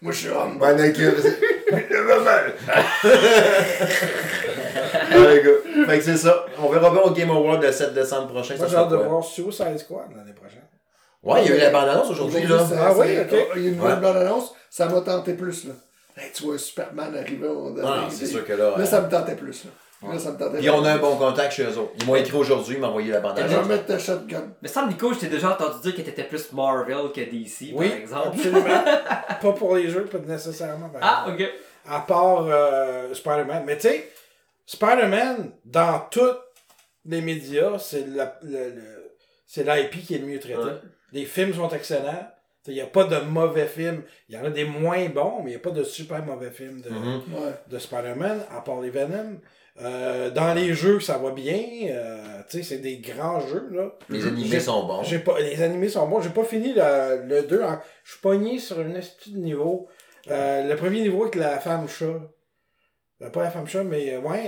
[0.02, 0.58] Moi, je suis homme.
[0.60, 2.54] Mal.
[5.12, 5.86] Ouais, gars.
[5.88, 6.46] Fait que c'est ça.
[6.58, 8.56] On verra bien au Game Award le 7 décembre prochain.
[8.58, 10.59] Moi, ça j'ai hâte de voir Suicide Squad l'année prochaine.
[11.24, 12.60] Ouais, il y a eu la bande-annonce aujourd'hui, là.
[12.66, 13.38] ça- Ah oui, ok.
[13.58, 14.00] Il y a une nouvelle Ouais.
[14.02, 15.74] bande-annonce, ça m'a tenté plus, là.
[16.18, 17.76] Hey, tu vois Superman arriver au.
[17.84, 18.72] Ah, c'est sûr que là.
[18.72, 19.72] Là, euh, ça me tentait plus, là.
[20.14, 21.92] Là, ça me tentait Puis on a un bon contact chez eux autres.
[22.00, 23.30] Ils m'ont écrit aujourd'hui, ils m'ont envoyé la plus.
[23.30, 23.68] Je bande-annonce.
[23.68, 24.54] vais mettre ta shotgun.
[24.62, 27.90] Mais ça, Nico, je t'ai déjà entendu dire que t'étais plus Marvel que DC, Oui,
[27.90, 28.28] par exemple.
[28.34, 28.84] absolument.
[29.42, 30.90] pas pour les jeux, pas nécessairement.
[31.02, 31.44] Ah, ok.
[31.90, 33.64] À part euh, Spider-Man.
[33.66, 34.10] Mais tu sais,
[34.66, 36.22] Spider-Man, dans tous
[37.06, 38.06] les médias, c'est
[39.64, 40.60] l'IP qui est le mieux traité.
[40.60, 40.80] Ouais.
[41.14, 42.28] Les films sont excellents.
[42.68, 44.04] Il n'y a pas de mauvais films.
[44.28, 46.52] Il y en a des moins bons, mais il n'y a pas de super mauvais
[46.52, 47.22] films de, Mhm.
[47.34, 47.54] Ouais.
[47.68, 49.40] de Spider-Man, à part les Venom.
[49.82, 51.58] Euh, dans les jeux, ça va bien.
[51.90, 53.94] Euh, c'est des grands jeux, là.
[54.10, 55.04] Les animés sont bons.
[55.04, 56.20] J'ai pas, les animés sont bons.
[56.22, 57.64] J'ai pas fini le, le 2.
[57.64, 57.82] hein.
[58.04, 59.88] Je suis pogné sur une astuce de niveau.
[60.30, 62.06] Euh, le premier niveau avec la femme chat.
[63.22, 64.46] Euh, pas la femme chat, mais euh, ouais.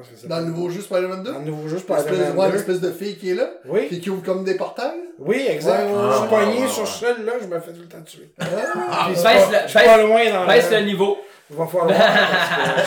[0.00, 1.32] Euh, comment ça s'appelle Dans le nouveau jeu Spider-Man 2.
[1.32, 2.52] Dans le nouveau jeu Spider-Man ouais, 2.
[2.52, 5.00] l'espèce de fille qui est là, Oui, puis qui ouvre comme des portails.
[5.18, 5.84] oui, exact.
[5.84, 6.88] Ouais, ouais, je suis ouais, pogné ouais, sur ouais.
[7.16, 8.30] celle-là, je me fais tout le temps tuer.
[8.40, 8.44] Ah,
[9.06, 10.76] Puis c'est pas- le- je suis pas loin dans Baisse le...
[10.78, 11.18] le niveau.
[11.52, 11.88] Il va falloir.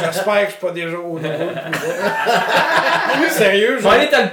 [0.05, 3.29] J'espère que je suis pas déjà au niveau le plus bas.
[3.29, 4.31] Sérieux, Je vais aller te le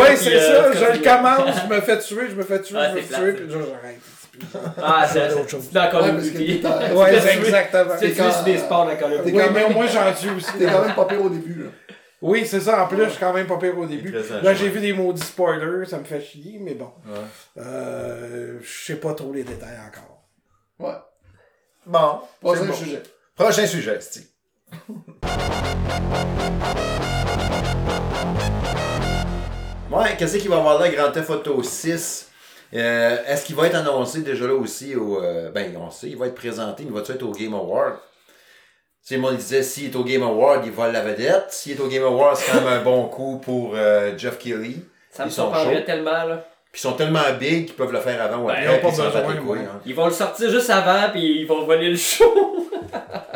[0.00, 0.72] Ouais, puis, c'est euh, ça.
[0.72, 1.02] Je le continues.
[1.02, 3.32] commence, je me fais tuer, je me fais tuer, Ah, je me c'est fais tuer,
[3.32, 4.00] puis là, j'arrête.
[4.82, 5.62] Ah, c'est C'est autre chose.
[5.66, 6.62] c'est dans Call of Duty.
[6.94, 7.94] Ouais, c'est exactement.
[8.16, 9.36] Quand- fais des sports dans Call of Duty.
[9.36, 9.42] Oui,
[9.74, 10.52] moins j'en tue aussi.
[10.58, 11.70] T'es quand même pas pire au début, là.
[12.22, 12.82] Oui, c'est ça.
[12.84, 14.10] En plus, je suis quand même pas pire au début.
[14.42, 16.90] Là, j'ai vu des maudits spoilers, ça me fait chier, mais bon.
[17.06, 17.62] Ouais.
[17.62, 20.22] Euh, je sais pas trop les détails encore.
[20.78, 20.98] Ouais.
[21.86, 22.20] Bon.
[22.40, 22.72] Prochain bon.
[22.72, 23.02] sujet.
[23.36, 24.24] Prochain sujet, Steve.
[29.90, 32.30] Ouais, qu'est-ce qu'il va y avoir là, Grand Theft Auto 6?
[32.74, 35.22] Euh, Est-ce qu'il va être annoncé déjà là aussi au.
[35.22, 37.94] euh, ben, on sait, il va être présenté, il va être au Game Award?
[39.04, 41.50] Sais, moi, il disait, s'il est au Game Award, il vole la vedette.
[41.50, 44.82] S'il est au Game Award, c'est quand même un bon coup pour euh, Jeff Kelly.
[45.10, 46.46] Ça me surprendrait tellement, là.
[46.74, 48.64] Puis ils sont tellement big qu'ils peuvent le faire avant ou Ben, après.
[48.64, 49.80] ils ont pas ils besoin, couilles, hein.
[49.86, 52.24] Ils vont le sortir juste avant, puis ils vont voler le show.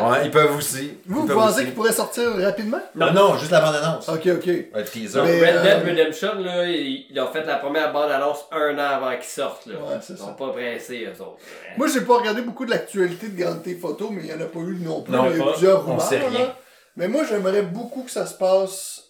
[0.01, 0.93] Ouais, ils peuvent aussi.
[1.07, 1.65] Vous, vous pensez aussi.
[1.65, 2.79] qu'il pourrait sortir rapidement?
[2.95, 4.09] Non, non, juste la bande-annonce.
[4.09, 4.49] Ok, ok.
[4.75, 5.21] Un teaser.
[5.25, 9.15] Mais- Red Dead euh, Redemption, là, ils, ont fait la première bande-annonce un an avant
[9.17, 9.75] qu'ils sortent, là.
[9.75, 10.37] Ouais, Ils sont ça.
[10.39, 11.39] pas pressés, eux autres.
[11.77, 14.41] Moi, j'ai pas regardé beaucoup de l'actualité de Grand Theft Photo, mais il y en
[14.41, 15.13] a pas eu non plus.
[15.13, 16.03] Non, il y a eu plusieurs On rumeurs.
[16.03, 16.39] sait rien.
[16.47, 16.57] là.
[16.97, 19.03] Mais moi, j'aimerais beaucoup que ça se passe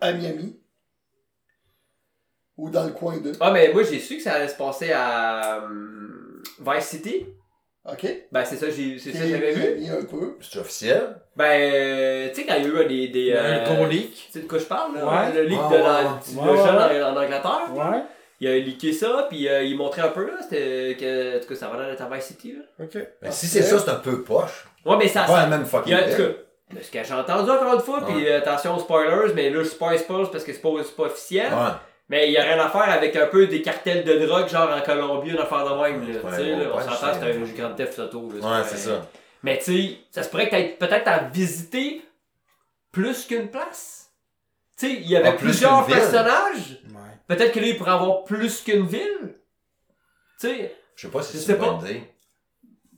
[0.00, 0.58] à Miami.
[2.58, 3.32] Ou dans le coin d'eux.
[3.40, 7.26] Ah, mais moi, j'ai su que ça allait se passer à hum, Vice City.
[7.90, 8.06] Ok?
[8.30, 9.86] Ben, c'est ça, j'ai, c'est ça j'avais vu.
[9.90, 10.36] Un peu.
[10.40, 11.16] C'est officiel?
[11.34, 13.08] Ben, euh, tu sais, quand il y a eu des.
[13.08, 14.14] des a euh, un gros leak.
[14.14, 15.04] Tu sais de quoi je parle, là?
[15.04, 15.32] Ouais.
[15.34, 16.44] Le leak Ah, de la, ouais, du- ouais.
[16.44, 17.02] le Ouais, jeune ouais.
[17.02, 17.70] en, en Angleterre.
[17.74, 18.02] Ouais.
[18.40, 21.48] Il a leaké ça, puis euh, il montrait un peu, là, c'était que, en tout
[21.48, 22.84] cas, ça va l'air d'être à Vice City, là.
[22.84, 22.94] Ok.
[22.94, 24.66] Ben, Ah, si c'est ça, c'est un peu poche.
[24.84, 25.22] Ouais, mais ça.
[25.22, 27.14] Pas ça la même il fucking y a, en tout cas, de ce que j'ai
[27.14, 30.44] entendu encore une fois, puis euh, attention aux spoilers, mais là, je spoil spoil parce
[30.44, 31.52] que c'est pas, c'est pas officiel.
[31.52, 31.70] Ouais.
[32.08, 34.70] Mais il y a rien à faire avec un peu des cartels de drogue, genre
[34.70, 36.20] en Colombie, une affaire de même, là.
[36.20, 38.58] Ouais, tu sais, là, on s'entend, c'est- un grand theft auto, là.
[38.58, 39.08] Ouais, c'est ça.
[39.42, 42.02] Mais tu sais, ça se pourrait que peut-être à visiter
[42.92, 44.10] plus qu'une place.
[44.78, 46.80] Tu sais, il y avait Ah, plus plusieurs personnages.
[46.90, 47.00] Ouais.
[47.28, 49.34] Peut-être que là, il pourrait avoir plus qu'une ville.
[50.40, 51.88] Tu sais, Je sais pas si c'est sais une bonne pas.
[51.88, 52.02] idée.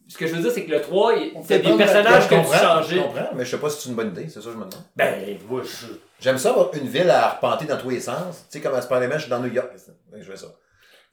[0.09, 2.35] Ce que je veux dire, c'est que le 3, il- On c'est des personnages que
[2.35, 4.47] tu comprends, je comprends, mais je sais pas si c'est une bonne idée, c'est ça
[4.47, 4.75] que je me demande.
[4.97, 5.15] Ben,
[5.49, 5.87] moi, je.
[6.21, 8.45] J'aime ça avoir une ville à arpenter dans tous les sens.
[8.51, 9.69] Tu sais, comme à Spider-Man, je suis dans New York.
[9.75, 10.47] Je fais ça.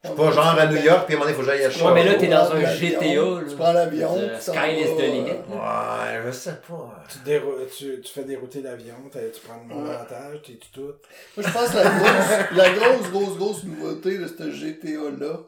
[0.03, 1.45] Je suis pas genre à New York, puis à un moment donné, il faut que
[1.45, 1.93] j'aille à Ouais, Chicago.
[1.93, 3.41] mais là, t'es dans un GTA, là.
[3.47, 4.17] Tu prends l'avion.
[4.17, 5.29] Euh, Sky is the limit.
[5.29, 7.03] euh, Ouais, je sais pas.
[7.07, 10.93] Tu, dérou- tu, tu fais dérouter l'avion, tu prends le montage, t'es tout tout.
[11.37, 15.39] Moi, je pense que la grosse, la grosse, grosse, grosse nouveauté de ce GTA-là,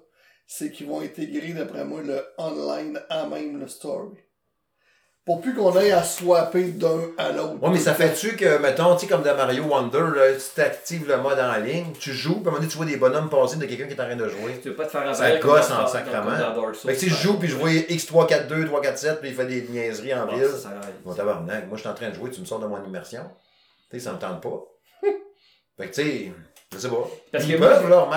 [0.46, 4.18] c'est qu'ils vont intégrer, d'après moi, le online à même le story.
[5.26, 7.64] Pour plus qu'on aille à swapper d'un à l'autre.
[7.64, 11.08] Ouais, mais ça fait-tu que, mettons, tu sais, comme dans Mario Wonder, là, tu t'actives
[11.08, 13.30] le mode en ligne, tu joues, puis à un moment donné, tu vois des bonhommes
[13.30, 14.60] passer de quelqu'un qui est en train de jouer.
[14.62, 16.36] Tu veux pas te faire Ça gosse en sacrement.
[16.74, 20.14] Fait que si je joue, puis je vois X342, 347, puis il fait des niaiseries
[20.14, 20.50] en ville.
[21.06, 23.24] Mon tabarnak, moi je suis en train de jouer, tu me sors de mon immersion.
[23.90, 24.62] Tu sais, ça me tente pas.
[25.78, 26.32] fait que tu sais,
[26.74, 27.08] je sais pas.
[27.32, 27.60] Parce Ils que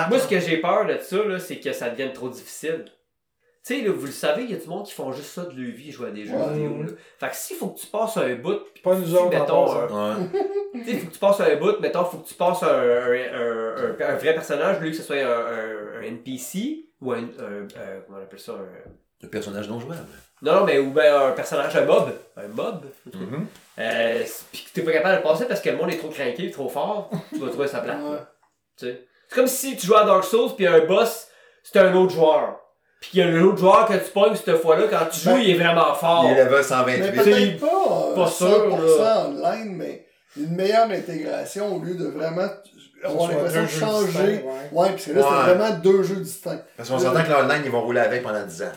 [0.09, 2.85] moi, ce que j'ai peur de ça, là, c'est que ça devienne trop difficile.
[3.65, 5.41] Tu sais, là, vous le savez, il y a du monde qui font juste ça
[5.43, 6.53] de leur vie, jouer à des jeux Ouais.
[6.53, 6.83] vidéo.
[6.83, 6.89] Là.
[7.19, 10.25] Fait que s'il faut que tu passes un bout, Pas nous autres, mettons, un- Ouais.
[10.73, 13.11] tu sais, faut que tu passes un bout, mettons, faut que tu passes un, un,
[13.11, 17.17] un, un- un vrai personnage, lui, que ce soit un, un, un NPC ou un,
[17.17, 19.27] un- un- comment on appelle ça, un...
[19.27, 19.99] Personnage non jouable.
[20.43, 22.11] Non, non, mais ou bien un personnage, un mob.
[22.37, 22.85] Un mob.
[23.11, 23.47] Mhm.
[23.79, 26.09] Euh, pis que t'es pas capable de le passer parce que le monde est trop
[26.09, 27.99] craqué, trop fort, tu vas trouver sa place.
[28.01, 28.17] Ouais.
[28.77, 31.27] C'est comme si tu jouais à Dark Souls puis un boss,
[31.63, 32.59] c'est un autre joueur.
[33.01, 35.31] Puis qu'il y a un autre joueur que tu pognes cette fois-là, quand tu joues,
[35.31, 36.25] Ben, il est vraiment fort.
[36.25, 37.11] Il est level Mais 128.
[37.11, 40.05] peut-être pas, euh, pas sûr, 100% online, mais
[40.35, 42.47] une meilleure intégration au lieu de vraiment
[43.03, 44.17] avoir soit l'impression de changer.
[44.17, 44.43] ouais.
[44.71, 45.27] Ouais, parce que là, Ouais.
[45.45, 46.61] c'est vraiment deux jeux distincts.
[46.75, 48.71] Parce qu'on s'entend que l'online, ils vont rouler avec pendant 10 ans.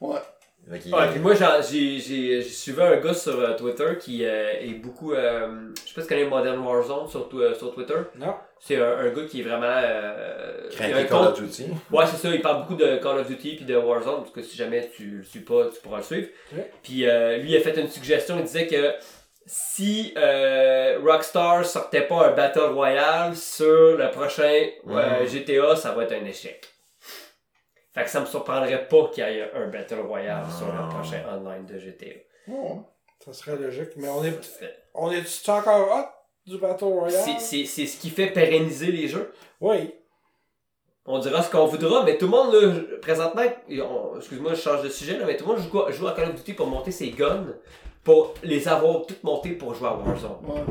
[0.00, 0.18] Ouais.
[0.70, 0.78] Ouais,
[1.10, 5.12] puis moi, j'ai suivi un gars sur euh, Twitter qui euh, est beaucoup.
[5.12, 7.94] euh, je sais pas si tu connais Modern Warzone euh, sur Twitter.
[8.16, 8.34] Non.
[8.64, 9.66] C'est un, un gars qui est vraiment.
[9.66, 11.66] Euh, Call compte- of Duty.
[11.90, 14.32] Ouais, c'est ça, il parle beaucoup de Call of Duty puis de Warzone, en tout
[14.32, 16.28] cas si jamais tu le suis pas, tu pourras le suivre.
[16.52, 16.70] Ouais.
[16.82, 18.94] Puis euh, lui il a fait une suggestion, il disait que
[19.46, 25.26] si euh, Rockstar sortait pas un Battle Royale sur le prochain euh.
[25.26, 26.64] GTA, ça va être un échec.
[27.92, 30.88] Fait que ça me surprendrait pas qu'il y ait un Battle Royale sur le Ah.
[30.88, 32.14] prochain online de GTA.
[32.48, 32.84] Oh.
[33.24, 33.90] Ça serait logique.
[33.96, 34.38] Mais on est,
[34.94, 36.06] on est encore hot?
[36.46, 37.22] Du Battle Royale?
[37.24, 39.32] C'est c'est- c'est ce qui fait pérenniser les jeux.
[39.60, 39.92] Oui.
[41.04, 43.42] On dira ce qu'on voudra, mais tout le monde, là, présentement,
[44.16, 46.36] excuse-moi, je change de sujet, là, mais tout le monde joue, joue à Call of
[46.36, 47.44] Duty pour monter ses guns,
[48.04, 50.36] pour les avoir toutes montées pour jouer à Warzone.
[50.46, 50.62] Ouais.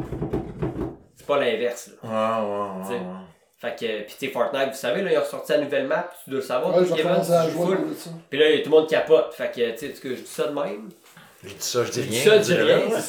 [1.18, 2.42] C'est pas l'inverse, là.
[2.42, 2.84] Ouais, ouais, ouais.
[2.86, 2.94] T'sais.
[2.94, 3.22] ouais.
[3.58, 6.10] Fait que, pis tu sais, Fortnite, vous savez, là, ils ont ressorti la nouvelle map,
[6.24, 7.78] tu dois le savoir, Ouais, Kevin, tu joues full.
[8.30, 9.34] Pis là, tout le monde capote.
[9.34, 10.90] Fait que, tu sais, est-ce que je dis ça de même?
[11.44, 12.32] Je dis ça, je dis Je dis rien.
[12.32, 12.38] ça,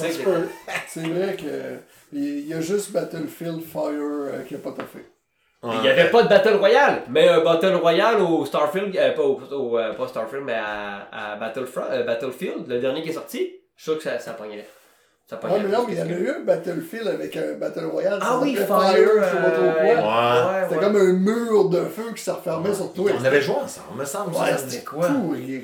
[0.08, 0.42] je dis rien.
[0.88, 1.78] C'est vrai que
[2.12, 4.98] il y a juste Battlefield Fire euh, qui a pas toffé.
[5.62, 5.74] Ouais.
[5.80, 9.22] Il y avait pas de Battle Royale, mais un Battle Royale au Starfield, euh, pas,
[9.22, 13.12] au, au, euh, pas Starfield, mais à, à Battlefront, euh, Battlefield, le dernier qui est
[13.12, 13.38] sorti,
[13.76, 14.66] je suis sûr que ça, ça pognait.
[15.30, 15.54] Ça pognait.
[15.54, 18.18] Ouais, mais non, mais il y en a eu un Battlefield avec un Battle Royale.
[18.20, 19.82] Ah oui, Fire, je sais pas trop quoi.
[19.84, 20.66] Ouais.
[20.68, 23.10] C'était comme un mur de feu qui se refermait sur toi.
[23.20, 24.34] On avait joué ensemble, me semble.
[24.34, 25.06] Ouais, c'était quoi?
[25.06, 25.62] pourri.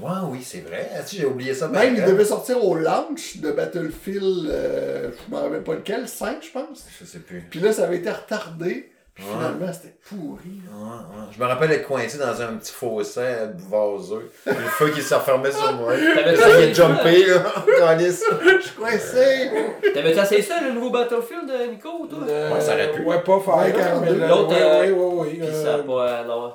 [0.00, 0.08] Ouais.
[0.30, 0.88] Oui, c'est vrai.
[0.94, 1.68] Ah, si, j'ai oublié ça.
[1.68, 6.38] Même, il devait sortir au launch de Battlefield, euh, je me rappelle pas lequel, 5
[6.42, 6.86] je pense.
[7.00, 7.44] Je sais plus.
[7.50, 8.92] Puis là, ça avait été retardé.
[9.14, 9.32] Puis Ouais.
[9.32, 10.60] finalement, c'était pourri.
[10.72, 11.24] Ouais, ouais.
[11.36, 13.20] Je me rappelle être coincé dans un petit fossé
[13.68, 14.30] vaseux.
[14.46, 15.92] Le feu qui se refermait sur moi.
[15.96, 16.86] J'essayais essayé de ça?
[16.86, 17.42] jumper, là.
[17.98, 19.50] Je suis coincé!
[19.92, 22.20] T'avais-tu essayé ça, le nouveau Battlefield, euh, Nico, toi?
[22.28, 23.02] Le- Ouais, ça aurait pu.
[23.02, 24.12] Ouais, pas 42.
[24.14, 26.52] mais le- L'autre, euh, euh, ça a pas, euh, non.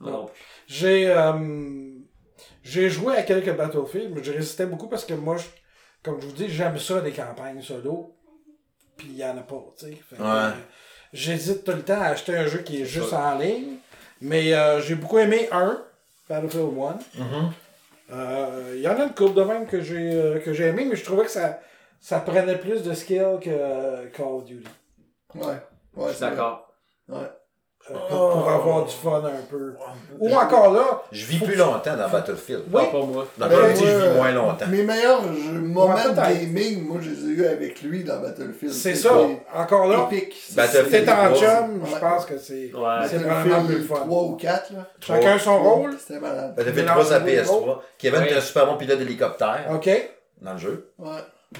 [0.00, 0.30] Non, non.
[0.66, 1.32] J'ai euh,
[2.70, 5.46] j'ai joué à quelques Battlefield, mais je résistais beaucoup parce que moi, je-
[6.02, 8.14] comme je vous dis, j'aime ça des campagnes solo.
[8.96, 9.90] Puis il y en a pas, tu sais.
[10.12, 10.18] Ouais.
[10.20, 10.50] euh,
[11.12, 13.76] J'hésite tout le temps à acheter un jeu qui est juste en ligne.
[14.20, 15.82] Mais euh, j'ai beaucoup aimé un,
[16.28, 16.98] Battlefield 1.
[17.22, 17.52] Mhm.
[18.12, 20.96] Euh, Il y en a une couple de même que j'ai que j'ai aimé, mais
[20.96, 21.60] je trouvais que ça,
[22.00, 24.68] ça prenait plus de skill que Call of Duty.
[25.36, 25.46] Ouais.
[25.96, 26.72] Ouais, Je suis d'accord.
[27.08, 27.28] Ouais.
[27.90, 29.72] Euh, pour, pour avoir du fun un peu.
[30.20, 32.64] Ou encore là, Je vis plus longtemps dans Battlefield.
[32.70, 32.82] Oui.
[32.92, 33.26] Pas moi.
[33.38, 34.66] Dans Ben, Call of Duty, je moi, vis moins longtemps.
[34.68, 38.72] Mes meilleurs moments de gaming, moi, je les ai eu avec lui dans Battlefield.
[38.72, 39.12] c'est ça.
[39.54, 40.36] Encore là, Épique.
[40.54, 43.08] Battlefield t'es en chum, je pense que c'est Ouais.
[43.08, 44.06] c'est vraiment plus Battlefield fun.
[44.06, 44.86] 3 ou 4, là.
[45.00, 45.96] Chacun son rôle.
[45.98, 46.54] C'était malade.
[46.54, 47.78] Battlefield Mélange 3 à de PS3.
[47.98, 49.90] Kevin était un super bon pilote d'hélicoptère OK.
[50.42, 50.90] dans le jeu.
[50.98, 51.08] Ouais.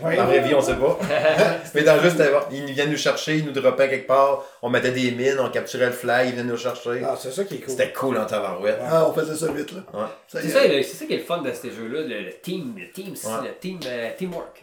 [0.03, 0.14] Ouais.
[0.14, 0.99] Dans la vraie vie, on sait pas.
[1.74, 2.38] Mais dans le jeu, c'était bon.
[2.53, 4.45] Ils viennent nous chercher, ils nous droppaient quelque part.
[4.62, 7.03] On mettait des mines, on capturait le flag, ils venaient nous chercher.
[7.05, 7.70] Ah, c'est ça qui est cool.
[7.70, 8.78] C'était cool en tabarouette.
[8.88, 9.80] Ah, on faisait ça vite, là.
[9.93, 10.07] Ouais.
[10.28, 10.49] C'est est.
[10.49, 13.16] ça, c'est ça qui est le fun de ces jeux-là, le, le team, le team,
[13.16, 13.49] c'est Ouais.
[13.49, 14.62] le team, euh, teamwork.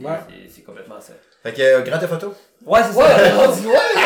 [0.00, 0.10] Ouais.
[0.28, 1.14] C'est- C'est complètement ça.
[1.42, 2.34] Fait que euh, Grand Auto,
[2.66, 3.34] Ouais, c'est Ouais, ça.
[3.46, 4.00] rendu loin, là.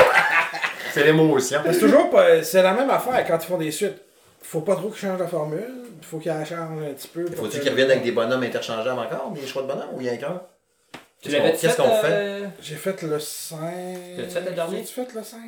[0.95, 1.61] c'est l'émotion.
[1.67, 2.41] Mais c'est toujours pas.
[2.45, 4.01] C'est la même affaire quand ils font des suites.
[4.43, 5.73] Faut pas trop qu'ils changent la formule.
[6.03, 7.27] Faut qu'ils la changent un petit peu.
[7.35, 10.11] Faut-tu qu'ils reviennent avec des bonhommes interchangeables encore, des choix de bonhommes, ou il y
[10.11, 10.41] a qu'un?
[11.23, 12.13] Tu Qu'est-ce qu'on- l'avais Qu'est-ce qu'on fait?
[12.13, 13.59] euh, J'ai fait le 5.
[14.17, 14.77] T'as-tu fait le dernier?
[14.79, 15.39] J'ai-tu fait le 5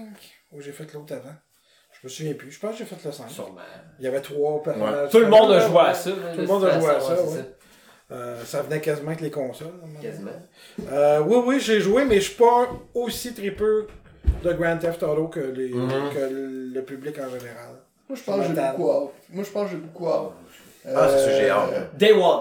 [0.53, 1.35] Ou j'ai fait l'autre avant
[1.91, 2.53] Je me souviens plus.
[2.53, 3.29] Je pense que j'ai fait le 5.
[3.29, 3.61] Sûrement.
[3.99, 5.11] Il y avait trois personnages.
[5.11, 6.11] Tout le monde a joué à ça.
[6.13, 7.51] Tout le monde a joué à ça, ouais.
[8.13, 9.73] Euh, ça venait quasiment avec les consoles.
[10.01, 10.31] Quasiment.
[10.93, 13.89] Euh, oui, oui, j'ai joué, mais je suis pas aussi tripeux
[14.45, 16.11] de Grand Theft Auto que, les, Mhm.
[16.15, 17.71] que le public en général.
[18.09, 19.11] Moi, je pense que j'ai beaucoup hâte.
[19.31, 20.31] Moi, je pense que j'ai beaucoup hâte.
[20.87, 21.97] Ah, c'est ça, j'ai Euh, hâte.
[21.97, 22.21] Day one.
[22.21, 22.39] Ouais,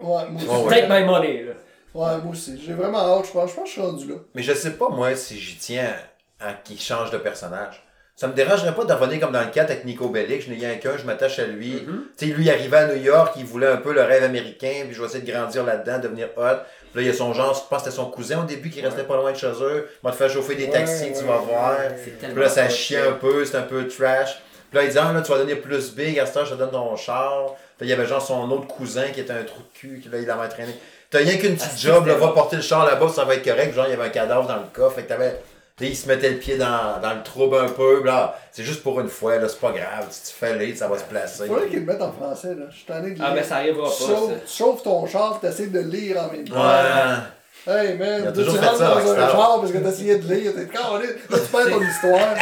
[0.00, 0.46] moi aussi.
[0.50, 0.80] Oh, ouais.
[0.80, 1.44] Take my money.
[1.44, 1.52] Là.
[1.94, 2.60] Ouais, moi aussi.
[2.64, 3.50] J'ai vraiment hâte, je pense.
[3.50, 4.16] Je pense que je suis rendu là.
[4.34, 5.94] Mais je sais pas, moi, si j'y tiens
[6.40, 7.80] à qu'il change de personnage.
[8.16, 10.42] Ça me dérangerait pas de revenir comme dans le 4 avec Nico Bellic.
[10.42, 11.82] Je n'ai rien qu'un, je m'attache à lui.
[12.16, 14.82] Tu sais, lui, il arrivait à New York, il voulait un peu le rêve américain,
[14.84, 16.62] puis je vais essayer de grandir là-dedans, devenir hot.
[16.92, 18.70] Puis là, il y a son genre, je pense que c'était son cousin au début
[18.70, 19.88] qui restait pas loin de chez eux.
[19.90, 21.76] Il va te faire chauffer des Ouais, taxis, tu ouais, vas ouais, voir.
[22.20, 24.40] Puis là, ça chie un peu, c'est un peu trash.
[24.70, 26.54] Puis là, il dit, ah, là, tu vas donner plus big, à ce temps, je
[26.54, 27.56] te donne ton char.
[27.78, 30.08] Puis il y avait genre son autre cousin qui était un trou de cul, qui
[30.08, 30.72] là, il l'avait entraîné.
[31.10, 33.44] T'as rien qu'une petite Ah, job, là, va porter le char là-bas, ça va être
[33.44, 33.74] correct.
[33.74, 35.40] Genre, il y avait un cadavre dans le coffre, fait que t'avais.
[35.80, 39.00] il se mettait le pied dans, dans le trouble un peu, là, c'est juste pour
[39.00, 41.46] une fois, là, c'est pas grave, si tu fais l'aider, ça va se placer.
[41.46, 42.66] Faudrait qu'ils le mettent en français, là.
[42.70, 43.24] Je suis tanné de lire.
[43.28, 43.94] Ah, mais ça arrivera pas.
[43.96, 44.34] Tu chauffes- ça.
[44.46, 46.54] Tu chauffes ton char, tu essaies de lire en même temps.
[46.56, 47.20] Ouais.
[47.66, 49.30] Hey man, Il a tu rentres ça, dans un Rockstar.
[49.32, 52.34] char parce que t'essayais de lire, t'es carré, là tu perds ton histoire.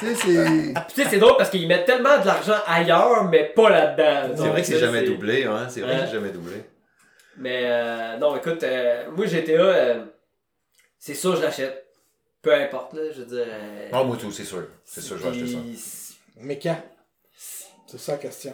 [0.00, 0.72] tu sais, c'est.
[0.72, 4.34] Puis tu sais, c'est drôle parce qu'ils mettent tellement de l'argent ailleurs, mais pas là-dedans.
[4.34, 5.66] C'est vrai que c'est ça, jamais doublé, hein.
[5.68, 6.00] C'est vrai Ouais.
[6.00, 6.64] que c'est jamais doublé.
[7.38, 10.04] Mais euh, non, écoute, euh, moi GTA, euh,
[10.98, 11.86] c'est sûr je l'achète.
[12.42, 13.44] Peu importe, là, je veux dire.
[13.48, 14.64] euh, Ah, moi tout, c'est sûr.
[14.84, 16.14] C'est sûr, je vais acheter ça.
[16.38, 16.76] Mais quand?
[17.86, 18.52] C'est ça la question.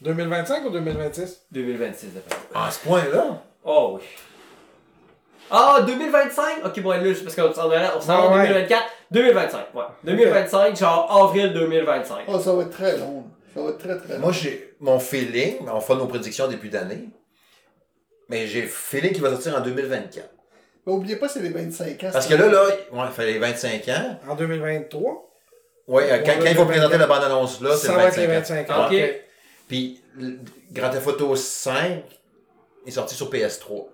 [0.00, 2.66] 2025 ou 2026 2026, d'après moi.
[2.66, 3.42] À ce point-là?
[3.64, 4.02] Oh oui.
[5.50, 6.64] Ah, 2025?
[6.66, 8.46] Ok, bon, là, parce qu'on s'en s'en va en Ah, ouais.
[8.48, 8.84] 2024.
[9.12, 9.82] 2025, ouais.
[10.04, 12.24] 2025, genre avril 2025.
[12.28, 13.24] Oh, ça va être très long.
[13.54, 14.20] Ça va être très très long.
[14.20, 17.08] Moi, j'ai mon feeling, on fera nos prédictions début d'année,
[18.28, 20.28] mais j'ai feeling qu'il va sortir en 2024.
[20.86, 22.10] Mais oubliez pas, c'est les 25 ans.
[22.12, 24.20] Parce que là, là, ouais, il fallait 25 ans.
[24.28, 25.30] En 2023
[25.88, 26.98] Oui, quand, Ouais, quand ils vont présenter 24.
[27.00, 28.78] la bande-annonce là, c'est Ça le va être les 25 ans.
[28.78, 28.86] 25 ans.
[28.94, 29.14] Ok.
[29.68, 30.02] Puis,
[30.72, 32.02] Grand Theft Auto 5
[32.86, 33.88] est sorti sur PS3.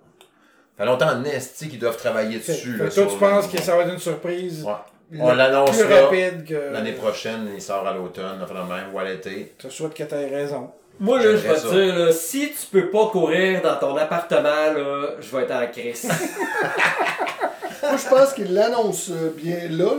[0.76, 2.76] Ça fait longtemps en esti qu'ils doivent travailler Fait- dessus.
[2.76, 4.72] fait là, que toi, tu penses que ça va être une surprise Ouais.
[5.10, 6.72] le On l'annonce que.
[6.72, 9.54] L'année prochaine, il sort à l'automne, enfin le même, ou à l'été.
[9.58, 10.70] Je te souhaite que tu aies raison.
[11.00, 14.72] Moi, là, je vais te dire, là, si tu peux pas courir dans ton appartement,
[14.72, 16.04] là, je vais être en crise.
[17.82, 19.84] Moi, je pense qu'il l'annonce euh, bien là.
[19.86, 19.90] là.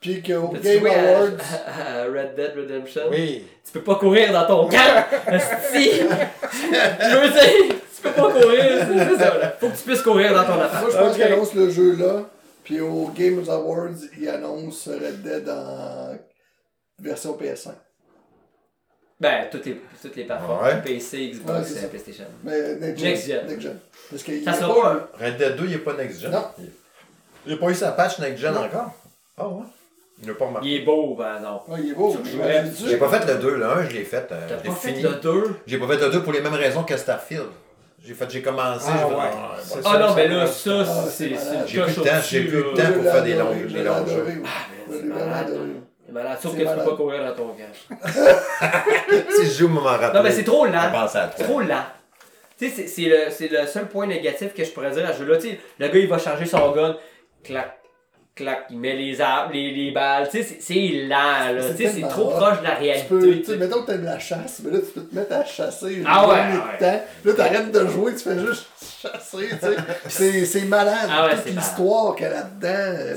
[0.00, 1.28] Puis qu'au Game joué à- Awards.
[1.66, 3.02] à, à Red Dead Redemption?
[3.10, 3.44] Oui.
[3.66, 5.04] Tu peux pas courir dans ton camp!
[5.26, 5.90] Esti!
[6.00, 9.56] Je veux dire, tu peux pas courir, c'est c'est ça, là.
[9.60, 10.90] Faut que tu puisses courir dans ton Moi, appartement.
[10.90, 11.14] je pense Ok.
[11.14, 12.22] qu'il annonce le jeu là.
[12.64, 13.88] Puis au Game Awards,
[14.18, 16.16] il annonce Red Dead en
[17.00, 17.70] version PS5.
[19.20, 20.64] Ben, toutes les, toutes les plateformes.
[20.64, 20.80] Ouais.
[20.82, 21.88] PC, Xbox, Ouais, euh.
[21.88, 22.24] PlayStation.
[22.44, 23.08] Mais next gen.
[23.10, 23.46] Next gen.
[23.48, 23.78] Next gen.
[24.10, 25.24] Parce qu'il Ça y a sera pas un-.
[25.24, 26.30] Red Dead 2, il n'est pas next-gen.
[26.30, 26.44] Non.
[27.46, 28.64] Il n'a pas eu sa patch next-gen Non.
[28.64, 28.92] encore?
[29.36, 29.62] Ah ouais?
[30.22, 30.68] Il n'a pas remarqué.
[30.68, 31.70] Il est beau, par exemple.
[31.70, 32.16] Ouais, il est beau.
[32.86, 34.28] J'ai pas fait le 2, le 1, je l'ai fait.
[34.30, 35.02] euh, T'as pas fait fini.
[35.02, 35.44] le 2?
[35.66, 37.46] J'ai pas fait le 2 pour les mêmes raisons que Starfield.
[38.04, 39.20] J'ai fait, j'ai commencé, Ah fait, ouais.
[39.20, 39.82] ah, bon.
[39.82, 41.30] ça, Ah non, mais là, ça, Ah, c'est
[41.66, 42.92] J'ai plus de temps, j'ai plus de temps.
[42.92, 43.84] Pour faire des oui.
[43.88, 44.00] Ah,
[44.88, 45.58] mais c'est malade.
[46.08, 46.08] Adoré.
[46.08, 48.00] C'est malade, sauf que tu peux pas courir dans ton camp.
[49.36, 50.18] si je joue, m'en rappeler.
[50.18, 51.08] Non, mais c'est trop lent.
[51.36, 51.84] C'est trop lent.
[52.58, 55.12] Tu sais, c'est- c'est le, c'est le seul point négatif que je pourrais dire à
[55.12, 55.36] ce jeu-là.
[55.36, 56.96] Tu sais, le gars, il va charger son gun,
[57.44, 57.78] clac,
[58.34, 60.28] clac, il met les, arbres, les, les balles.
[60.28, 61.60] Tu sais, c'est- c'est lent, là.
[61.62, 63.08] C'est Tu sais, c'est trop proche de la Tu réalité.
[63.08, 65.34] peux, tu tu sais, mettons que t'aimes la chasse, mais là, tu peux te mettre
[65.36, 66.02] à chasser.
[66.04, 66.78] Ah une ouais, de ouais.
[66.98, 67.04] temps.
[67.26, 68.66] Là, t'arrêtes de jouer, tu fais juste
[69.02, 69.76] chasser, tu sais.
[70.08, 71.08] c'est, c'est malade.
[71.12, 71.64] Ah ouais, Toute c'est malade.
[71.68, 73.16] l'histoire qu'il y a là-dedans.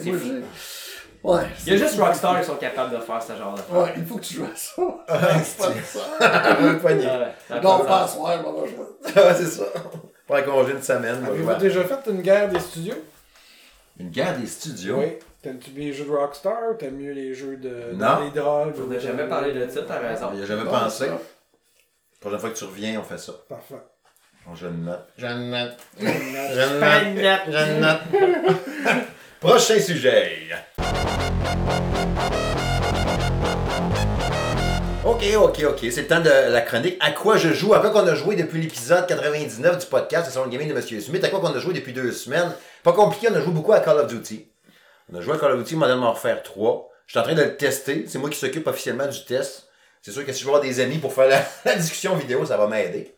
[1.24, 1.44] Ouais.
[1.68, 3.84] Il y a juste Rockstar qui sont capables de faire ce genre de choses.
[3.84, 4.82] Ouais, il faut que tu joues à ça.
[5.44, 6.58] c'est pas ça.
[6.60, 7.06] Un poignet.
[7.62, 8.86] Non, pas à soir, on va jouer.
[9.16, 9.66] Ah, c'est ça.
[10.26, 11.24] Pour un congé une semaine.
[11.26, 12.96] Avez-vous déjà fait une guerre des studios?
[14.00, 14.98] Une guerre des studios?
[15.00, 15.14] Oui.
[15.44, 17.94] T'aimes-tu bien les jeux de Rockstar ou t'aimes mieux les jeux de.
[17.94, 18.22] Non.
[18.24, 18.74] les drogues?
[18.84, 20.28] On n'a de- jamais parlé de ça, t'as raison.
[20.34, 21.08] Il n'y a jamais Non, pensé.
[21.08, 21.18] La
[22.20, 23.34] prochaine fois que tu reviens, on fait ça.
[23.50, 23.76] Parfait.
[24.46, 25.08] Bon, je note.
[25.18, 25.78] Je note.
[26.00, 27.42] Je note.
[27.48, 29.06] Je note.
[29.42, 30.50] Prochain sujet.
[35.04, 35.80] Ok, ok, ok.
[35.90, 36.98] C'est le temps de la chronique.
[37.00, 37.74] À quoi je joue?
[37.74, 41.02] À quoi qu'on a joué depuis l'épisode 99 du podcast, sur le gaming de Monsieur
[41.02, 41.24] Smith.
[41.24, 42.52] À quoi qu'on a joué depuis deux semaines?
[42.84, 44.48] Pas compliqué, on a joué beaucoup à Call of Duty.
[45.12, 46.90] On a joué à Call of Duty Modern Warfare 3.
[47.08, 48.06] Je suis en train de le tester.
[48.08, 49.70] C'est moi qui s'occupe officiellement du test.
[50.04, 52.46] C'est sûr que si je veux avoir des amis pour faire la, la discussion vidéo,
[52.46, 53.16] ça va m'aider.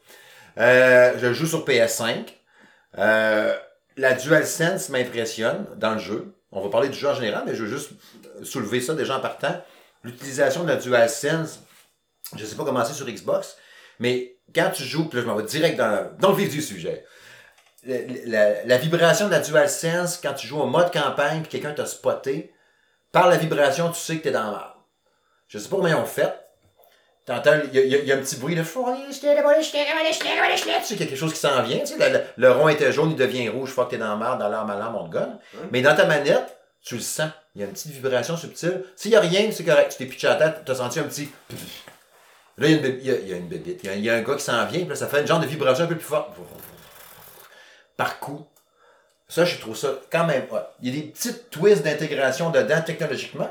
[0.58, 2.28] Euh, je joue sur PS5.
[2.98, 3.54] Euh,
[3.98, 6.36] la DualSense m'impressionne dans le jeu.
[6.52, 7.92] On va parler du jeu en général, mais je veux juste
[8.44, 9.60] soulever ça déjà en partant.
[10.04, 11.60] L'utilisation de la DualSense,
[12.36, 13.58] je sais pas comment c'est sur Xbox,
[14.00, 17.06] mais quand tu joues, puis là je m'en vais direct dans, le vif du sujet.
[17.86, 21.74] La, la- la vibration de la DualSense, quand tu joues au mode campagne, puis quelqu'un
[21.74, 22.54] t'a spoté,
[23.12, 24.70] par la vibration, tu sais que t'es dans la merde.
[25.48, 26.34] Je sais pas comment ils ont fait.
[27.26, 28.64] T'entends, il y, y a- il y a un petit bruit de
[31.04, 31.80] a quelque chose qui s'en vient.
[31.80, 33.70] Tu sais, le, le- rond était jaune, il devient rouge.
[33.70, 35.40] Faut que t'es dans la merde, dans l'arme à l'arme, on te gonne.
[35.72, 37.30] Mais dans ta manette, tu le sens.
[37.56, 38.84] Il y a une petite vibration subtile.
[38.98, 39.92] S'il y a rien, c'est correct.
[39.92, 41.30] Tu t'es pitché à la tête, t'as senti un petit.
[42.58, 43.80] Là, il y a une, bé- il y a, une bébite.
[43.84, 45.22] Il y a, il y a un gars qui s'en vient, puis là, ça fait
[45.22, 46.30] une genre de vibration un peu plus forte.
[47.98, 48.46] Par coup.
[49.30, 50.46] Ça, je trouve ça quand même.
[50.82, 53.50] Il y a des petites twists d'intégration dedans technologiquement,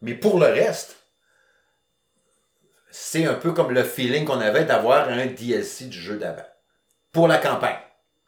[0.00, 0.96] mais pour le reste,
[2.92, 6.46] c'est un peu comme le feeling qu'on avait d'avoir un DLC du jeu d'avant.
[7.10, 7.78] Pour la campagne.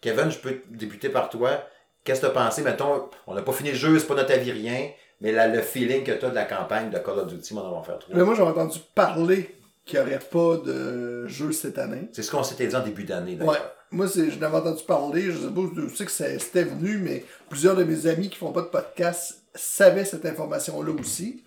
[0.01, 1.63] Kevin, je peux débuter par toi.
[2.03, 2.63] Qu'est-ce que tu as pensé?
[2.63, 4.91] Mettons, on n'a pas fini le jeu, c'est pas notre avis rien,
[5.21, 7.73] mais là, le feeling que tu as de la campagne de Call of Duty Modern
[7.75, 8.17] Warfare 3.
[8.17, 9.55] Mais moi, j'avais entendu parler
[9.85, 12.09] qu'il n'y aurait pas de jeu cette année.
[12.13, 13.53] C'est ce qu'on s'était dit en début d'année, d'ailleurs.
[13.53, 13.59] Ouais.
[13.91, 17.77] Moi, je n'avais entendu parler, je sais pas d'où c'est que c'était venu, mais plusieurs
[17.77, 21.45] de mes amis qui font pas de podcast savaient cette information-là aussi.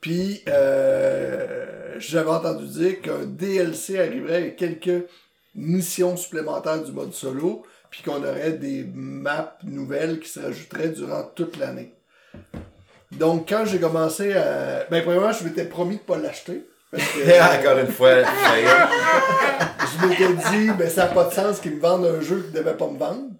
[0.00, 5.06] Puis, euh, j'avais entendu dire qu'un DLC arriverait avec quelques
[5.54, 11.24] missions supplémentaires du mode solo, puis qu'on aurait des maps nouvelles qui se rajouteraient durant
[11.34, 11.94] toute l'année.
[13.12, 14.86] Donc, quand j'ai commencé à...
[14.90, 16.64] Ben, premièrement, je m'étais promis de pas l'acheter.
[16.90, 21.76] Parce que, Encore une fois, je m'étais dit, ben, ça n'a pas de sens qu'ils
[21.76, 23.30] me vendent un jeu qu'ils ne devaient pas me vendre.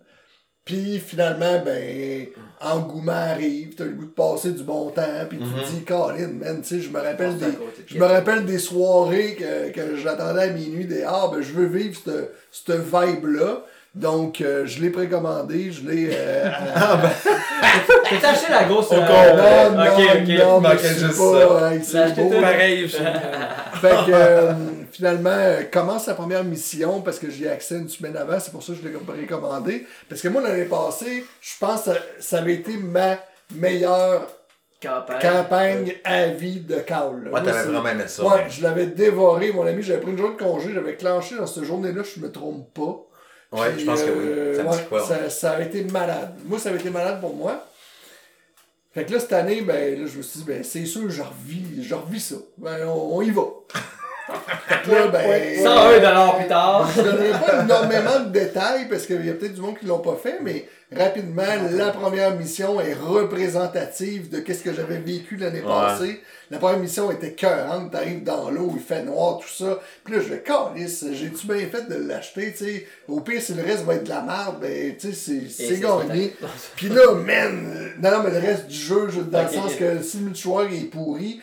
[0.64, 2.28] Puis finalement, ben,
[2.60, 6.28] engouement arrive, t'as le goût de passer du bon temps, puis tu te dis, Colin,
[6.40, 9.70] man, tu sais, je me rappelle des, côté de je me rappelle des soirées que,
[9.72, 13.62] que j'attendais à minuit, des, ah, ben, je veux vivre cette, cette vibe-là.
[13.94, 16.10] Donc, euh, je l'ai précommandé, je l'ai.
[16.12, 16.44] euh,
[16.74, 17.00] à-
[18.20, 18.90] T'as acheté la grosse.
[18.92, 19.70] Au euh, complet.
[19.70, 20.38] non, ok, non, ok.
[20.38, 22.30] non, mais manquait c'est juste pas- hey, L'as c'est acheté beau.
[22.34, 22.40] tout?
[22.40, 22.96] Pareil, aussi.
[22.96, 24.52] Fait que euh,
[24.92, 28.50] finalement, euh, commence la première mission parce que j'y ai accès une semaine avant, c'est
[28.50, 29.86] pour ça que je l'ai précommandé.
[30.08, 33.18] Parce que moi, l'année passée, je pense que ça, ça avait été ma
[33.54, 34.26] meilleure
[34.80, 35.18] Campagne.
[35.20, 37.24] campagne à vie de Carl.
[37.24, 37.30] là.
[37.30, 38.24] Moi, t'avais vraiment aimé ça.
[38.24, 39.82] Ouais, je l'avais dévoré, mon ami.
[39.82, 43.04] J'avais pris une journée de congé, j'avais clenché dans cette journée-là, je me trompe pas.
[43.50, 44.56] Ouais, Puis, je pense que euh, oui.
[44.56, 45.04] Ça me ouais, dit quoi?
[45.04, 46.34] ça, ça a été malade.
[46.44, 47.64] Moi, ça avait été malade pour moi.
[48.94, 51.22] Fait que là, cette année, ben, là, je me suis dit, ben, c'est sûr, je
[51.22, 52.36] revis, je revis ça.
[52.56, 53.42] Ben, on, on y va.
[54.28, 55.62] là, ben.
[55.62, 56.90] 101 dollars plus tard.
[56.96, 59.98] Je donnerai pas énormément de détails parce qu'il y a peut-être du monde qui l'ont
[60.00, 65.60] pas fait, mais rapidement, la première mission est représentative de qu'est-ce que j'avais vécu l'année
[65.60, 65.66] Ouais.
[65.68, 66.20] passée.
[66.50, 69.80] La première mission était cœurante, t'arrives dans l'eau, il fait noir, tout ça.
[70.02, 72.86] Puis là, je vais calisse, j'ai-tu bien fait de l'acheter, tu sais?
[73.06, 76.34] Au pire, si le reste va être de la merde, ben, tu sais, c'est- gagné.
[76.76, 80.02] Puis là, man, non, non, mais le reste du jeu, je- dans le sens que
[80.02, 81.40] si le multijoueur est pourri,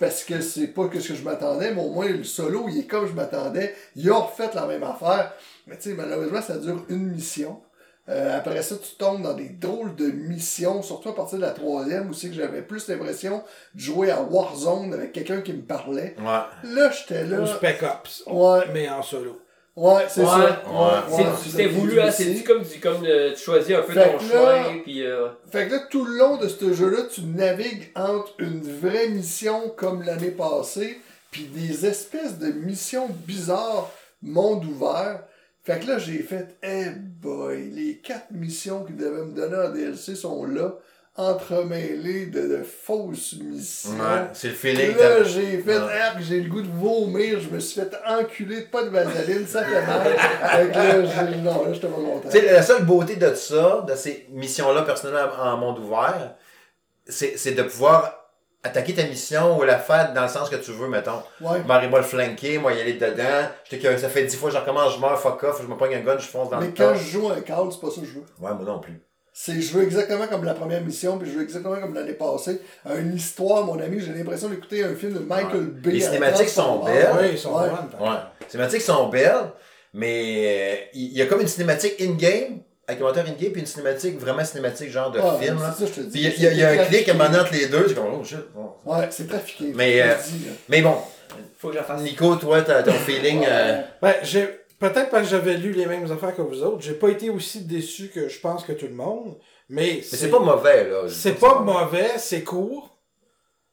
[0.00, 2.80] parce que c'est pas que ce que je m'attendais, mais au moins le solo, il
[2.80, 3.74] est comme je m'attendais.
[3.94, 5.34] Ils ont refait la même affaire.
[5.66, 7.60] Mais tu sais, malheureusement, ça dure une mission.
[8.08, 11.50] Euh, après ça, tu tombes dans des drôles de missions, surtout à partir de la
[11.50, 13.44] troisième, où c'est que j'avais plus l'impression
[13.74, 16.16] de jouer à Warzone avec quelqu'un qui me parlait.
[16.18, 16.70] Ouais.
[16.72, 17.42] Là, j'étais là.
[17.42, 18.24] Ou Spec Ops.
[18.26, 19.38] Ouais, Mais en solo.
[19.76, 20.26] Ouais, c'est Ouais.
[20.26, 20.62] ça.
[20.68, 21.16] Ouais.
[21.24, 24.18] Ouais, C'était voulu, hein, c'est dit comme, comme euh, tu choisis un peu Fait ton
[24.18, 28.32] chemin, puis euh, Fait que là, tout le long de ce jeu-là, tu navigues entre
[28.38, 31.00] une vraie mission comme l'année passée,
[31.30, 33.90] puis des espèces de missions bizarres,
[34.22, 35.22] monde ouvert.
[35.62, 39.70] Fait que là, j'ai fait, eh boy, les quatre missions qu'ils devaient me donner en
[39.70, 40.74] DLC sont là,
[41.20, 43.90] entremêlées de, de fausses missions.
[43.92, 44.28] Ouais.
[44.32, 44.96] C'est le feeling.
[44.96, 45.86] Là, j'ai fait, Ouais.
[46.02, 49.46] ah, j'ai le goût de vomir, je me suis fait enculer de pas de vaseline,
[49.46, 50.02] ça fait mal.
[50.06, 52.28] fait que là, non, là, j'étais pas content.
[52.30, 56.34] Tu sais, la seule beauté de ça, de ces missions-là, personnellement, en monde ouvert,
[57.06, 58.16] c'est c'est de pouvoir
[58.62, 61.22] attaquer ta mission ou la faire dans le sens que tu veux, mettons.
[61.40, 61.62] Ouais.
[61.66, 63.48] Marie-moi le flanquer, moi y aller dedans.
[63.70, 65.94] J'étais ça fait dix fois que je recommence, je meurs, fuck off, je me pogne
[65.94, 66.94] un gun, je fonce dans Mais le quand tas.
[66.94, 68.24] je joue un call, c'est pas ça que je veux.
[68.38, 69.00] Ouais, moi non plus.
[69.32, 72.60] C'est, je veux exactement comme la première mission, puis je veux exactement comme l'année passée.
[72.98, 75.66] Une histoire, mon ami, j'ai l'impression d'écouter un film de Michael Ouais.
[75.82, 75.90] Bay.
[75.92, 77.08] Les cinématiques sont belles.
[77.20, 77.68] Oui, ils sont Ouais.
[77.68, 78.08] bonnes.
[78.08, 78.16] Ouais.
[78.40, 79.52] Les cinématiques sont belles,
[79.94, 83.66] mais euh, il y a comme une cinématique in-game, avec un moteur in-game, puis une
[83.66, 85.56] cinématique vraiment cinématique, genre de Ouais, film.
[85.58, 85.74] c'est Là.
[85.78, 86.10] ça, je te dis.
[86.10, 87.38] Puis il y a- il y, a- il y a un clic à un moment
[87.38, 88.38] entre les deux, c'est comme, oh shit.
[88.54, 88.72] bon.
[88.84, 89.72] Ouais, c'est trafiqué.
[89.74, 90.46] Mais, euh, dis.
[90.68, 90.96] Mais bon,
[91.56, 92.00] faut que je la fasse.
[92.02, 93.44] Nico, toi, t'as ton feeling.
[93.48, 94.48] euh, Ben, j'ai
[94.80, 97.60] peut-être parce que j'avais lu les mêmes affaires que vous autres, j'ai pas été aussi
[97.64, 101.02] déçu que je pense que tout le monde, mais Mais c'est pas mauvais, là.
[101.08, 102.96] C'est pas mauvais, c'est court.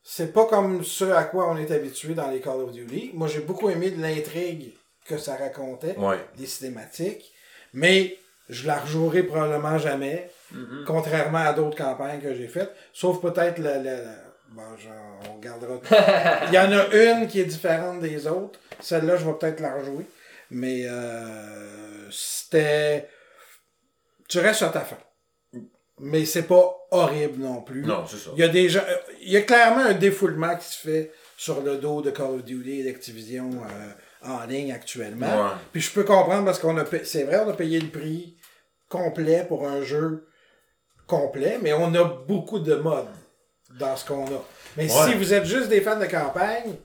[0.04, 3.12] C'est pas comme ce à quoi on est habitué dans les Call of Duty.
[3.14, 4.74] Moi, j'ai beaucoup aimé de l'intrigue
[5.06, 6.20] que ça racontait, Ouais.
[6.38, 7.34] des cinématiques,
[7.74, 8.18] mais
[8.50, 10.86] je la rejouerai probablement jamais, Mhm.
[10.88, 15.40] contrairement à d'autres campagnes que j'ai faites, sauf peut-être la, la, la- Bon, genre, on
[15.40, 15.78] gardera.
[16.48, 18.58] Il y en a une qui est différente des autres.
[18.80, 20.06] Celle-là, je vais peut-être la rejouer.
[20.52, 23.10] Mais euh, c'était.
[24.30, 24.98] Tu restes sur ta fin.
[26.00, 27.82] Mais c'est pas horrible non plus.
[27.84, 28.30] Non, c'est ça.
[28.36, 28.84] Il y a des gens.
[29.22, 32.44] Il y a clairement un défoulement qui se fait sur le dos de Call of
[32.44, 35.26] Duty et d'Activision euh, en ligne actuellement.
[35.46, 35.52] Ouais.
[35.72, 37.04] Puis je peux comprendre parce qu'on a payé.
[37.04, 38.38] C'est vrai, on a payé le prix
[38.90, 40.28] complet pour un jeu
[41.08, 43.08] complet, mais on a beaucoup de modes
[43.80, 44.44] dans ce qu'on a.
[44.78, 45.08] Mais Ouais.
[45.12, 46.76] si vous êtes juste des fans de campagne,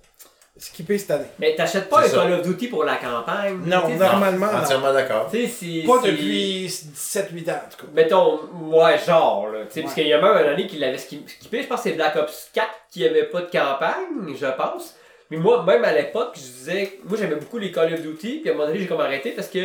[0.62, 1.26] skippez cette année.
[1.38, 2.16] Mais t'achètes pas un ça.
[2.22, 3.58] Call of Duty pour la campagne.
[3.66, 4.58] Non, normalement, non.
[4.58, 5.28] Entièrement d'accord.
[5.30, 5.86] Tu sais, c'est.
[5.86, 7.92] Pas depuis 17-8 ans, en tout cas.
[7.94, 8.40] Mettons,
[8.70, 9.60] ouais, genre, là.
[9.66, 11.82] Tu sais, parce qu'il y a même une année qui l'avait ski- skippé, je pense
[11.82, 14.96] que c'est Black Ops 4 qui avait pas de campagne, je pense.
[15.30, 18.50] Mais moi, même à l'époque, je disais, moi j'aimais beaucoup les Call of Duty, puis
[18.50, 19.60] à un moment donné, j'ai comme arrêté parce que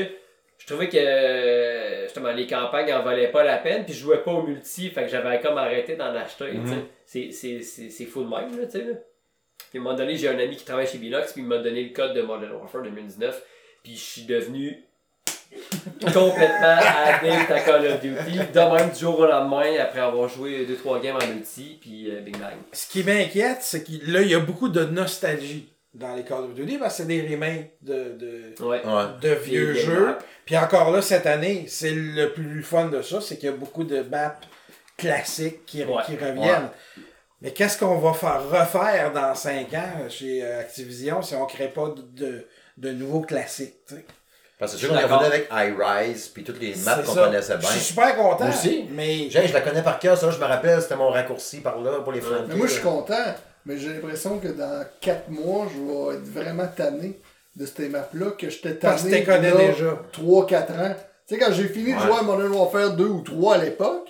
[0.59, 4.31] je trouvais que, justement, les campagnes en valaient pas la peine, puis je jouais pas
[4.31, 6.57] au multi, fait que j'avais comme arrêté d'en acheter, sais.
[6.57, 6.83] Mhm.
[7.05, 8.85] C'est- C'est c'est- c'est fou de même, là, tu sais.
[9.69, 11.57] Puis à un moment donné, j'ai un ami qui travaille chez Binox, puis il m'a
[11.57, 13.41] donné le code de Modern Warfare 2019,
[13.83, 14.83] puis je suis devenu
[16.13, 20.65] complètement addict à Call of Duty, de même du jour au lendemain, après avoir joué
[20.65, 22.53] 2-3 games en multi, puis euh, Big Bang.
[22.71, 26.43] Ce qui m'inquiète, c'est que là, il y a beaucoup de nostalgie dans les Call
[26.43, 28.81] of Duty parce que c'est des remakes de, de, Ouais.
[29.21, 30.15] De vieux Des jeux.
[30.45, 33.55] Puis encore là, cette année, c'est le plus fun de ça, c'est qu'il y a
[33.55, 34.35] beaucoup de maps
[34.97, 36.03] classiques qui, Ouais.
[36.05, 36.69] qui reviennent.
[37.41, 41.49] Mais qu'est-ce qu'on va faire refaire dans 5 ans chez euh, Activision si on ne
[41.49, 42.47] crée pas de, de,
[42.77, 43.75] de nouveaux classiques?
[43.87, 44.05] tu sais?
[44.59, 46.97] Parce que Je c'est suis sûr qu'on est revenu avec iRise, puis toutes les maps
[47.03, 47.69] qu'on connaissait bien.
[47.69, 48.45] Je suis super content.
[48.45, 48.85] Moi aussi.
[48.91, 51.79] Mais J'ai- Je la connais par cœur, ça, je me rappelle, c'était mon raccourci par
[51.79, 52.21] là pour les.
[52.47, 53.35] Mais moi, je suis content,
[53.67, 57.19] mais j'ai l'impression que dans 4 mois, je vais être vraiment tanné
[57.55, 58.79] de ces maps-là, que j'étais tanné.
[58.93, 59.99] Parce que t'es connais déjà.
[60.11, 60.95] 3-4 ans.
[61.27, 64.07] Tu sais, quand j'ai fini de jouer à Modern Warfare 2 ou 3 à l'époque,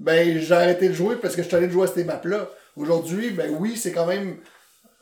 [0.00, 2.48] ben, j'ai arrêté de jouer parce que je suis allé de jouer à ces maps-là.
[2.76, 4.36] Aujourd'hui, ben oui, c'est quand même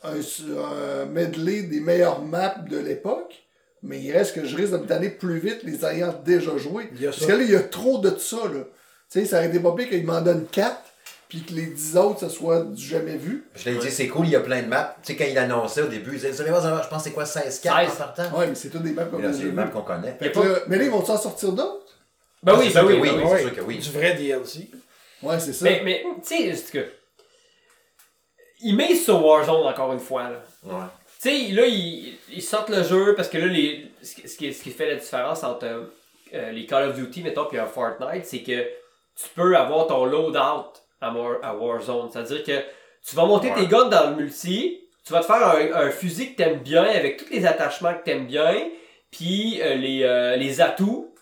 [0.03, 3.35] un, un medley des meilleures maps de l'époque.
[3.83, 6.91] Mais il reste que je risque de me tanner plus vite les ayant déjà joués.
[7.03, 7.25] Parce ça.
[7.25, 8.61] que là, il y a trop de ça, là.
[9.11, 10.77] Tu sais, ça aurait été pas qu'il m'en donne 4,
[11.27, 13.43] puis que les 10 autres, ce soit du jamais vu.
[13.55, 14.95] Je l'ai dit, c'est cool, il y a plein de maps.
[15.01, 17.09] Tu sais, quand il annonçait au début, il disait, vous allez voir, je pense que
[17.09, 17.93] c'est quoi, 16 cartes 16.
[17.93, 18.37] en partant?
[18.37, 20.15] Ouais, mais c'est tout des maps qu'on a c'est les maps qu'on connaît.
[20.19, 21.87] Fait que là, mais là, ils vont s'en sortir d'autres?
[22.43, 23.09] Ben Ah, oui, c'est ben oui, oui.
[23.09, 23.29] ben oui.
[23.35, 23.77] c'est sûr que oui.
[23.79, 24.69] Du vrai DLC.
[25.23, 25.65] Ouais, c'est ça.
[25.65, 26.85] Mais, mais tu sais, c'est que.
[28.63, 30.39] Ils misent sur Warzone encore une fois, là.
[30.63, 30.85] Ouais.
[31.21, 34.63] Tu sais, là, ils, ils sortent le jeu parce que là, les, ce, qui, ce
[34.63, 35.65] qui- fait la différence entre
[36.33, 40.05] euh, les Call of Duty, mettons, puis un Fortnite, c'est que tu peux avoir ton
[40.05, 40.71] loadout
[41.01, 42.09] à, War- à Warzone.
[42.11, 42.59] C'est-à-dire que
[43.07, 43.55] tu vas monter Ouais.
[43.61, 46.83] tes guns dans le multi, tu vas te faire un, un fusil que t'aimes bien,
[46.83, 48.69] avec tous les attachements que t'aimes bien,
[49.11, 51.13] puis euh, les, euh, les atouts.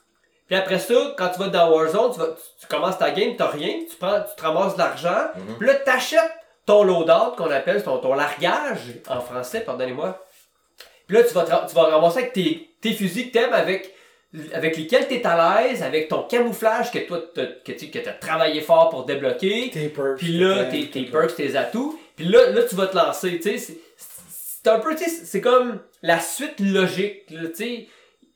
[0.48, 3.36] Puis après ça, quand tu vas dans Warzone, tu, vas, tu, tu commences ta game,
[3.36, 5.58] t'as rien, tu, prends, tu te ramasses de l'argent, Mhm.
[5.58, 6.32] puis là, t'achètes
[6.70, 8.80] ton loadout qu'on appelle ton, ton largage
[9.10, 10.24] en français, pardonnez-moi.
[11.08, 13.92] Puis là, tu vas, te- tu vas ramasser avec tes, tes fusils que t'aimes, avec,
[14.54, 18.12] avec lesquels t'es à l'aise, avec ton camouflage que toi, t'as- que tu que t'as
[18.14, 19.72] travaillé fort pour débloquer.
[19.72, 20.18] Tes perks.
[20.18, 22.00] Puis là, tes tes, tes perks, tes atouts.
[22.16, 23.58] Puis là, là, tu vas te lancer, tu sais.
[23.58, 27.88] c'est- un peu, tu sais, c'est comme la suite logique, tu sais.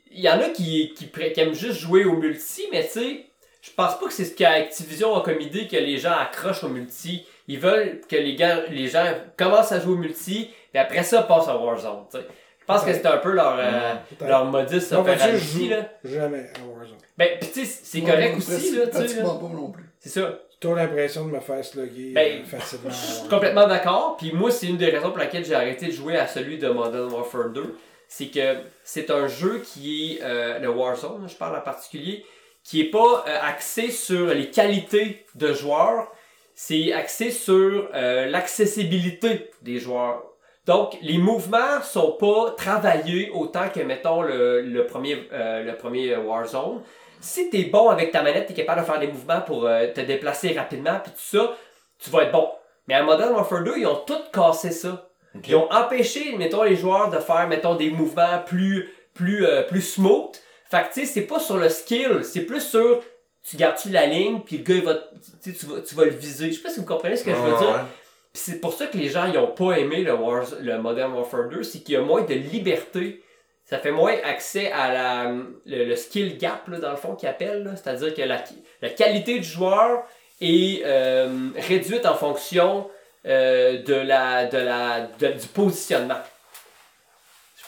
[0.09, 3.25] Il y en a qui, qui, qui aiment juste jouer au multi, mais tu sais,
[3.61, 6.69] je pense pas que c'est ce qu'Activision a comme idée que les gens accrochent au
[6.69, 7.25] multi.
[7.47, 9.05] Ils veulent que les, gars, les gens
[9.37, 12.25] commencent à jouer au multi, et après ça, passent à Warzone, tu sais.
[12.59, 13.93] Je pense que c'est un peu leur, euh,
[14.25, 15.89] leur modus operandi, joue là.
[16.05, 16.97] jamais à Warzone.
[17.17, 19.21] Ben, pis tu sais, c'est correct aussi, là, tu sais.
[19.21, 19.83] pas non plus.
[19.99, 20.39] C'est ça.
[20.63, 22.89] T'as l'impression de me faire slugger Ben, euh, facilement.
[22.89, 24.15] Je suis complètement d'accord.
[24.17, 26.69] Puis moi, c'est une des raisons pour laquelle j'ai arrêté de jouer à celui de
[26.69, 27.77] Modern Warfare 2.
[28.07, 32.25] C'est que c'est un jeu qui est, euh, le Warzone, je parle en particulier,
[32.63, 36.09] qui est pas euh, axé sur les qualités de joueurs,
[36.55, 40.23] c'est axé sur euh, l'accessibilité des joueurs.
[40.65, 46.15] Donc, les mouvements sont pas travaillés autant que, mettons, le, le premier, euh, le premier
[46.15, 46.81] Warzone.
[47.19, 50.01] Si t'es bon avec ta manette, t'es capable de faire des mouvements pour euh, te
[50.01, 51.53] déplacer rapidement, puis tout ça,
[51.99, 52.49] tu vas être bon.
[52.87, 55.09] Mais à Modern Warfare 2, ils ont tout cassé ça.
[55.47, 59.81] Ils ont empêché, mettons, les joueurs de faire, mettons, des mouvements plus, plus, euh, plus
[59.81, 60.35] smooth.
[60.69, 63.01] Fait que, tu sais, c'est pas sur le skill, c'est plus sur,
[63.47, 64.95] tu gardes-tu la ligne, puis le gars, il va,
[65.43, 66.51] tu tu vas, tu vas le viser.
[66.51, 67.85] Je sais pas si vous comprenez ce que je veux dire.
[68.33, 71.13] Puis c'est pour ça que les gens ils ont pas aimé le, Wars, le Modern
[71.13, 73.21] Warfare 2, c'est qu'il y a moins de liberté.
[73.65, 75.31] Ça fait moins accès à la,
[75.65, 77.71] le, le skill gap, là, dans le fond, qu'ils appellent.
[77.75, 78.43] C'est-à-dire que la,
[78.81, 80.03] la qualité du joueur
[80.41, 82.89] est euh, réduite en fonction
[83.25, 86.17] euh, de la, de la, de- du positionnement.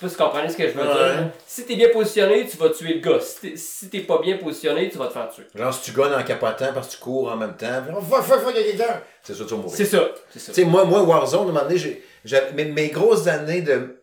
[0.01, 0.93] Je sais pas si vous comprenez ce que je veux Ouais.
[1.15, 1.29] dire.
[1.47, 3.19] Si t'es bien positionné, tu vas tuer le gars.
[3.21, 5.45] Si t'es, si pas bien positionné, tu vas te faire tuer.
[5.55, 8.39] Genre, si tu gagnes en capotant parce que tu cours en même temps, fuck, fuck,
[8.41, 9.01] fuck, il y a quelqu'un.
[9.23, 9.75] C'est sûr, tu vas mourir.
[9.75, 10.09] C'est ça.
[10.31, 10.51] C'est ça.
[10.51, 14.01] Tu sais, moi, moi, Warzone, à un moment donné, mes grosses années de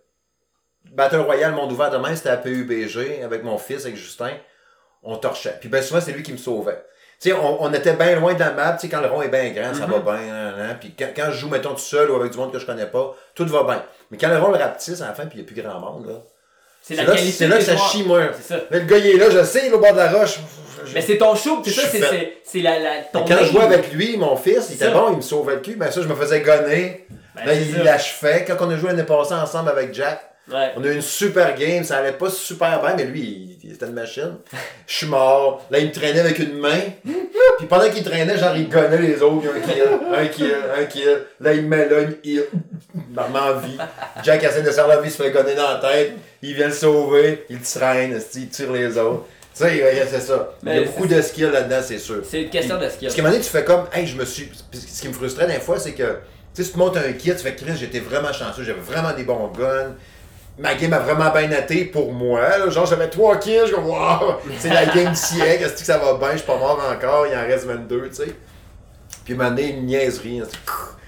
[0.92, 4.32] Battle Royale monde ouvert demain, c'était à PUBG avec mon fils, avec Justin.
[5.02, 5.56] On torchait.
[5.60, 6.82] Puis ben souvent, c'est lui qui me sauvait.
[7.22, 8.72] Sais, on, on était bien loin de la map.
[8.72, 10.02] Tu sais, quand le rond est bien grand, ça va Mhm.
[10.02, 10.34] bien.
[10.34, 10.76] hein, hein.
[10.80, 12.86] Puis quand, quand je joue, mettons, tout seul ou avec du monde que je connais
[12.86, 13.82] pas, tout va bien.
[14.10, 15.78] Mais quand le rond le rapetisse à la fin, puis il n'y a plus grand
[15.78, 16.14] monde, là.
[16.82, 18.22] C'est là, qualité c'est là que ça chie, moi.
[18.42, 18.56] Ça.
[18.56, 20.40] Là, le gars, il est là, je sais, il est au bord de la roche.
[20.84, 21.82] Je- Mais c'est ton show, c'est ça,
[22.42, 24.90] c'est, la, la, ton Mais quand je jouais avec lui, mon fils, il était Ça.
[24.90, 25.76] bon, il me sauvait le cul.
[25.76, 27.06] Ben ça, je me faisais gonner.
[27.36, 28.44] Ben, là, c'est il l'achevait.
[28.44, 30.20] Quand on a joué l'année passée ensemble avec Jack,
[30.50, 30.72] Ouais.
[30.76, 31.84] on a eu une super game.
[31.84, 34.36] Ça allait pas super bien, mais lui, il, il était une machine.
[34.86, 35.64] Je suis mort.
[35.70, 36.80] Là, il me traînait avec une main.
[37.58, 39.46] Puis pendant qu'il traînait, genre, il gonnait les autres.
[39.54, 39.82] Un kill,
[40.14, 41.18] un kill, un kill.
[41.40, 42.48] Là, il me met là, il me.
[42.94, 43.78] Il en vie.
[44.22, 46.12] Jack essaie de se faire la vie, il se fait gonner dans la tête.
[46.42, 47.46] Il vient le sauver.
[47.48, 49.26] Il traîne, il tire les autres.
[49.54, 50.54] Tu sais, c'est ça.
[50.64, 52.22] Il y a beaucoup de skill là-dedans, c'est sûr.
[52.28, 53.08] C'est une question de skill.
[53.08, 54.50] Parce qu'à un moment donné, tu fais comme, hey, je me suis.
[54.72, 56.02] Ce qui me frustrait des fois, c'est que,
[56.54, 59.12] tu sais, si tu montes un kit, tu fais Chris, j'étais vraiment chanceux, j'avais vraiment
[59.12, 59.94] des bons guns.
[60.58, 62.40] Ma game a vraiment bien été pour moi.
[62.58, 62.68] là.
[62.70, 66.14] Genre, j'avais trois kills, je wow, c'est la game du siècle, est-ce que ça va
[66.14, 68.36] bien, je suis pas mort encore, il en reste 22, tu sais.
[69.24, 70.42] Puis, un moment donné, une niaiserie,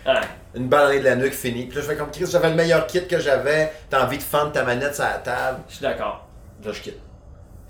[0.06, 0.20] hein,
[0.54, 1.66] une balle de la nuque finie.
[1.66, 4.22] Puis là, je fais comme Chris, j'avais le meilleur kit que j'avais, t'as envie de
[4.22, 5.58] fendre ta manette sur la table.
[5.68, 6.26] Je suis d'accord.
[6.64, 7.00] Là, je quitte.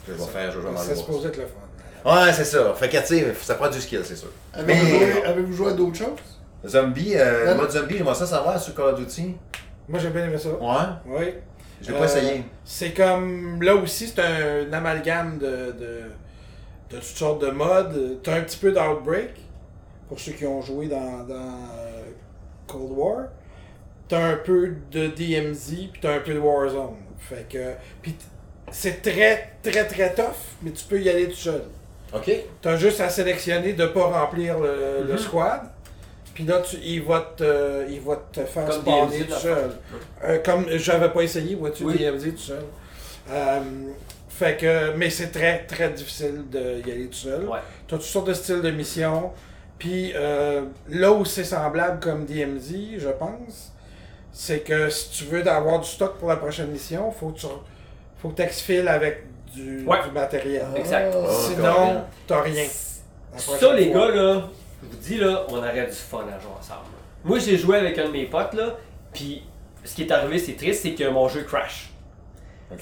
[0.07, 1.61] Je vais faire, je vais C'est supposé être le fun.
[2.05, 2.75] Ouais, c'est ça.
[2.75, 4.29] Fait que, tu sais, ça prend du skill, c'est sûr.
[4.53, 6.09] Avez-vous Mais- joué, avez-vous joué à d'autres choses?
[6.67, 9.35] Zombie, euh, mode zombie, j'aimerais ça savoir sur Call of Duty.
[9.89, 10.51] Moi, j'ai bien aimé ça.
[10.51, 10.85] Ouais?
[11.07, 11.35] Oui.
[11.83, 12.45] Je l'ai pas Euh, essayé.
[12.65, 13.63] C'est comme.
[13.63, 16.01] Là aussi, c'est un, amalgame de, de,
[16.91, 18.19] de toutes sortes de modes.
[18.23, 19.31] T'as un petit peu d'Outbreak,
[20.09, 22.03] pour ceux qui ont joué dans, dans euh,
[22.67, 23.19] Cold War.
[24.09, 26.97] T'as un peu de DMZ, puis t'as un peu de Warzone.
[27.19, 27.73] Fait que.
[28.03, 28.17] Puis
[28.71, 31.63] c'est très, très, très tough, mais tu peux y aller tout seul.
[32.13, 32.31] Ok.
[32.63, 35.63] T'as juste à sélectionner de pas remplir le, le squad.
[36.35, 39.71] Puis là, tu, il, va te, il va te faire Comme spawner DMZ, tout seul.
[40.25, 41.97] Euh, comme j'avais pas essayé, vois-tu, Oui.
[41.99, 42.63] DMZ tout seul.
[43.31, 43.61] Euh,
[44.29, 47.45] fait que, mais c'est très, très difficile d'y aller tout seul.
[47.49, 47.61] Ouais.
[47.87, 49.31] T'as toutes sortes de styles de missions.
[49.79, 53.73] Puis euh, là où c'est semblable comme DMZ, je pense,
[54.33, 57.47] c'est que si tu veux avoir du stock pour la prochaine mission, faut que tu
[58.21, 59.25] faut que exfiles avec
[59.55, 59.99] du, Ouais.
[60.05, 60.67] du matériel.
[60.75, 61.15] Exact.
[61.17, 62.05] Oh, Sinon, carrément.
[62.27, 62.65] t'as rien.
[63.37, 64.09] Ça, les fois.
[64.09, 64.49] gars, là,
[64.91, 66.81] vous dis, là, on aurait du fun à jouer ensemble.
[67.25, 68.77] Moi, j'ai joué avec un de mes potes, là,
[69.13, 69.43] puis
[69.85, 71.91] ce qui est arrivé, c'est triste, c'est que mon jeu crash.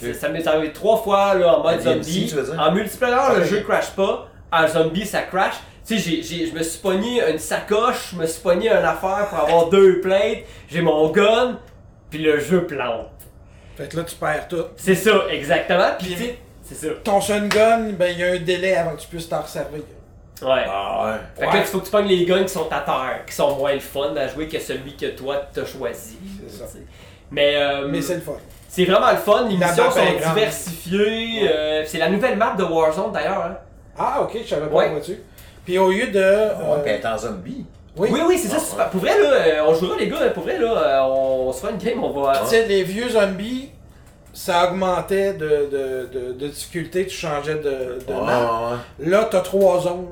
[0.01, 2.27] Ça- Ça m'est arrivé trois fois, là, en mode DMC, zombie.
[2.29, 2.61] tu veux dire?
[2.61, 4.29] En multiplayer, le jeu crash pas.
[4.53, 5.55] En zombie, ça crash.
[5.87, 8.77] Tu sais, j'ai- j'ai- je me suis pogné une sacoche, je me suis pogné une
[8.85, 10.39] affaire pour avoir deux plates,
[10.69, 11.59] j'ai mon gun,
[12.09, 13.09] puis le jeu plante.
[13.77, 14.65] Fait que là, tu perds tout.
[14.77, 15.91] C'est ça, exactement.
[15.99, 16.17] Puis,
[16.63, 16.89] c'est ça.
[17.03, 19.83] Ton sun gun, ben, il y a un délai avant que tu puisses t'en resservir.
[20.43, 20.65] Ouais.
[20.69, 21.13] Ah ouais.
[21.39, 23.35] Fait que là, il faut que tu pognes les guns qui sont à terre, qui
[23.35, 26.19] sont moins le fun à jouer que celui que toi t'as choisi.
[26.49, 26.65] C'est ça.
[27.31, 28.33] Mais, euh, Mais c'est le fun.
[28.69, 31.49] c'est vraiment le fun, les La missions map sont diversifiées.
[31.51, 33.45] euh, c'est la nouvelle map de Warzone d'ailleurs.
[33.45, 33.57] Hein.
[33.99, 34.93] Ah, ok, je savais pas Ouais.
[34.93, 35.23] là-dessus.
[35.65, 36.21] Puis au lieu de.
[36.21, 37.65] Ouais, puis elle est en zombie.
[37.97, 38.57] oui, Oui, oui, c'est ça.
[38.59, 38.91] Ah, ouais.
[38.91, 41.73] Pour vrai, là, euh, on jouera les gars, pour vrai, là, euh, on se fera
[41.73, 42.39] une game, on va.
[42.41, 43.69] Tu sais, les vieux zombies,
[44.33, 48.71] ça augmentait de, de, de, de difficulté, tu changeais de, de Ouais, map.
[49.01, 49.07] ouais.
[49.09, 50.09] Là, t'as trois zones.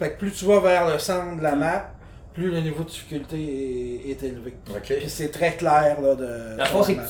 [0.00, 1.90] Fait que plus tu vas vers le centre de la map,
[2.34, 4.54] plus le niveau de difficulté est, est élevé.
[4.98, 6.56] Puis c'est très clair là de.
[6.56, 7.00] Dans le fond, c'est que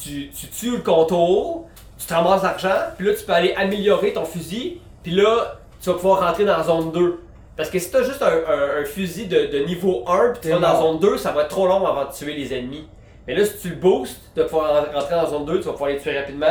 [0.00, 1.66] tu, tu tues le contour,
[1.98, 5.88] tu te ramasses l'argent, puis là, tu peux aller améliorer ton fusil, puis là, tu
[5.90, 7.20] vas pouvoir rentrer dans la zone 2.
[7.56, 10.48] Parce que si t'as juste un, un- un fusil de, de niveau 1, puis tu
[10.48, 12.54] T'es vas dans la zone 2, ça va être trop long avant de tuer les
[12.54, 12.86] ennemis.
[13.26, 15.58] Mais là, si tu le boostes, tu vas pouvoir ren- rentrer dans la zone 2,
[15.60, 16.46] tu vas pouvoir les tuer rapidement.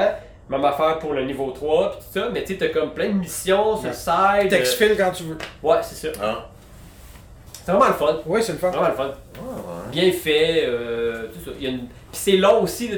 [0.49, 2.29] Même affaire pour le niveau 3, puis tout ça.
[2.31, 4.49] Mais tu sais, t'as comme plein de missions sur le side.
[4.49, 5.35] T'exfiles quand tu veux.
[5.35, 6.19] euh, Ouais, c'est ça.
[6.23, 6.45] Ah.
[7.65, 8.17] C'est vraiment le fun.
[8.25, 8.69] Oui, c'est le fun.
[8.71, 9.07] Vraiment le fun.
[9.07, 9.91] Ouais.
[9.91, 11.51] bien fait, euh, tout ça.
[11.59, 11.79] Il y a une...
[11.87, 12.87] Puis c'est long aussi.
[12.87, 12.97] là.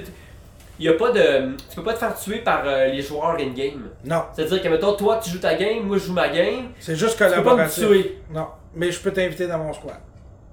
[0.77, 1.55] Il y a pas de.
[1.69, 3.89] Tu peux pas te faire tuer par euh, les joueurs in-game.
[4.05, 6.69] Non, C'est-à-dire que, mettons, toi, tu joues ta game, moi, je joue ma game.
[6.79, 8.19] c'est juste Tu peux pas me tuer.
[8.31, 9.95] Non, mais je peux t'inviter dans mon squad.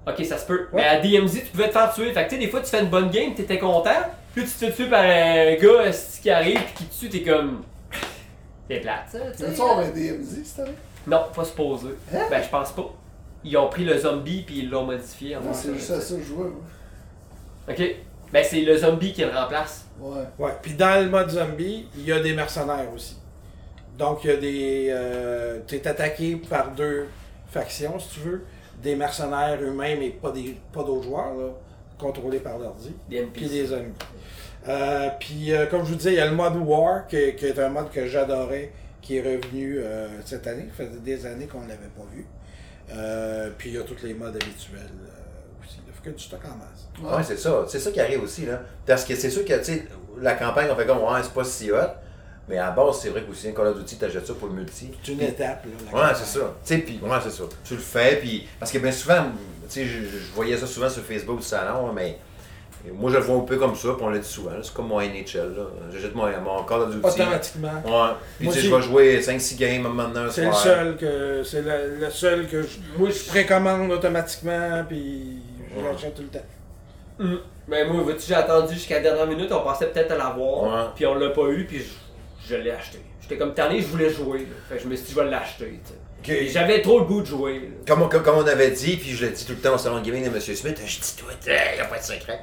[0.05, 0.67] Ok, ça se peut.
[0.73, 0.81] Ouais.
[0.81, 2.11] Mais à DMZ, tu pouvais te faire tuer.
[2.11, 3.89] Fait que, tu sais, des fois, tu fais une bonne game, t'étais content.
[4.37, 5.91] Puis tu te fais tuer par un gars
[6.21, 7.63] qui arrive, puis qui te tue, t'es comme.
[8.69, 9.55] C'est plate, ça, tu Tu veux sais.
[9.55, 10.75] ça un DMZ cette année?
[11.07, 11.87] Non, pas supposé.
[12.13, 12.25] Hein?
[12.29, 12.93] Ben, je pense pas.
[13.43, 15.37] Ils ont pris le zombie, puis ils l'ont modifié.
[15.37, 16.49] en Non, c'est juste à ça que je jouais.
[16.49, 16.61] moi.
[17.69, 17.95] Ok.
[18.31, 19.85] Ben, c'est le zombie qui le remplace.
[19.99, 20.23] Ouais.
[20.37, 23.17] Ouais, puis dans le mode zombie, il y a des mercenaires aussi.
[23.97, 24.87] Donc il y a des.
[24.91, 27.07] Euh, tu es attaqué par deux
[27.49, 28.45] factions, si tu veux.
[28.83, 31.47] Des mercenaires eux-mêmes et pas des pas d'autres joueurs, là,
[31.97, 32.93] contrôlés par l'ordi.
[33.09, 33.93] Des Puis des ennemis.
[34.67, 37.45] Euh, puis euh, comme je vous disais, il y a le mode War, qui, qui
[37.45, 38.71] est un mode que j'adorais,
[39.01, 40.67] qui est revenu euh, cette année.
[40.77, 42.25] Ça faisait des années qu'on ne l'avait pas vu.
[43.57, 44.89] Puis il y a tous les modes habituels
[45.63, 45.79] aussi.
[45.87, 47.17] Il faut que du stock en masse.
[47.17, 47.65] Ouais, c'est ça.
[47.67, 48.61] C'est ça qui arrive aussi, là.
[48.85, 49.87] Parce que c'est sûr que, tu sais,
[50.19, 51.75] la campagne, on fait comme, ouais, c'est pas si hot.
[52.49, 54.89] Mais à base, c'est vrai qu'aussi, un Call of Duty, t'achètes ça pour le multi.
[55.03, 55.65] C'est une étape.
[55.65, 56.55] Là, Ouais, c'est ça.
[56.65, 57.43] Tu sais, puis, ouais, c'est ça.
[57.65, 58.47] Tu le fais, puis.
[58.57, 59.25] Parce que bien souvent,
[59.69, 62.17] tu sais, je, je voyais ça souvent sur Facebook du salon, mais.
[62.93, 64.51] Moi, je le vois un peu comme ça, puis on l'a dit souvent.
[64.61, 65.63] C'est comme mon NHL, là.
[65.93, 67.05] J'achète mon, mon Call of Duty.
[67.07, 67.67] Automatiquement.
[67.85, 68.13] Ouais.
[68.37, 70.45] Puis, Moi tu sais, je vais jouer 5-6 games à un moment donné un C'est
[70.45, 75.39] le seul que c'est le, le seul que je, Moi, je précommande automatiquement puis
[75.75, 75.91] je Ouais.
[75.91, 76.45] l'achète tout le temps.
[77.19, 77.39] Hum.
[77.67, 80.89] Ben moi, vois-tu, j'ai attendu jusqu'à la dernière minute, on pensait peut-être à l'avoir, Ouais.
[80.95, 82.99] puis on l'a pas eu, puis je, je l'ai acheté.
[83.21, 84.45] J'étais comme tanné, je voulais jouer, là.
[84.69, 85.95] Fait que je me suis dit, je vais l'acheter, tu sais.
[86.19, 86.29] Ok.
[86.29, 87.69] Et J'avais trop le goût de jouer.
[87.85, 89.77] Comme on, comme, comme on avait dit, puis je l'ai dit tout le temps au
[89.77, 90.39] salon de gaming de M.
[90.41, 92.39] Smith, je dis tout, il n'y a pas de secret.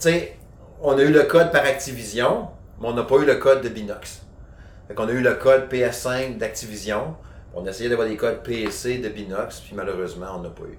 [0.00, 0.36] Tu sais,
[0.80, 2.48] on a eu le code par Activision,
[2.80, 4.22] mais on n'a pas eu le code de Binox.
[4.86, 7.16] Fait qu'on a eu le code PS5 d'Activision,
[7.54, 10.78] on a essayé d'avoir des codes PC de Binox, puis malheureusement, on n'a pas eu.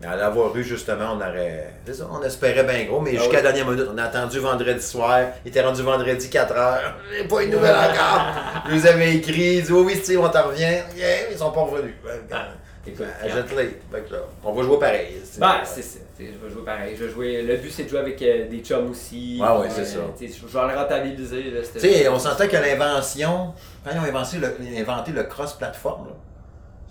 [0.00, 1.72] Mais à l'avoir eu, justement, on aurait.
[1.92, 3.34] ça, on espérait bien gros, mais Ah jusqu'à oui.
[3.36, 6.78] la dernière minute, on a attendu vendredi soir, il était rendu vendredi 4h,
[7.12, 8.32] j'ai pas une nouvelle encore.
[8.68, 11.52] Je vous avais écrit, ils disent, oui, oui, Steve, on t'en revient, yeah, ils sont
[11.52, 11.94] pas revenus.
[12.86, 15.16] Ah, écoute, là, on va jouer pareil.
[15.38, 15.98] Ben, c'est ça.
[16.18, 16.94] Je vais jouer pareil.
[16.96, 17.42] Je vais jouer...
[17.42, 19.40] Le but, c'est de jouer avec euh, des chums aussi.
[19.40, 20.00] Ouais, ouais, c'est ça.
[20.18, 21.44] tu sais, Je vais le rentabiliser.
[21.72, 23.54] Tu sais, on s'entend que l'invention,
[23.84, 26.12] quand ils ont inventé le, inventé le cross-platform, là,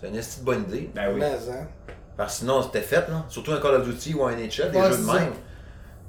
[0.00, 0.90] c'est une esti de bonne idée.
[0.94, 1.20] Ben oui.
[1.20, 1.66] Mais, hein.
[2.16, 3.24] Parce que sinon, c'était fait, là.
[3.28, 5.32] Surtout un Call of Duty ou un NHL, des Ouais, jeux de même.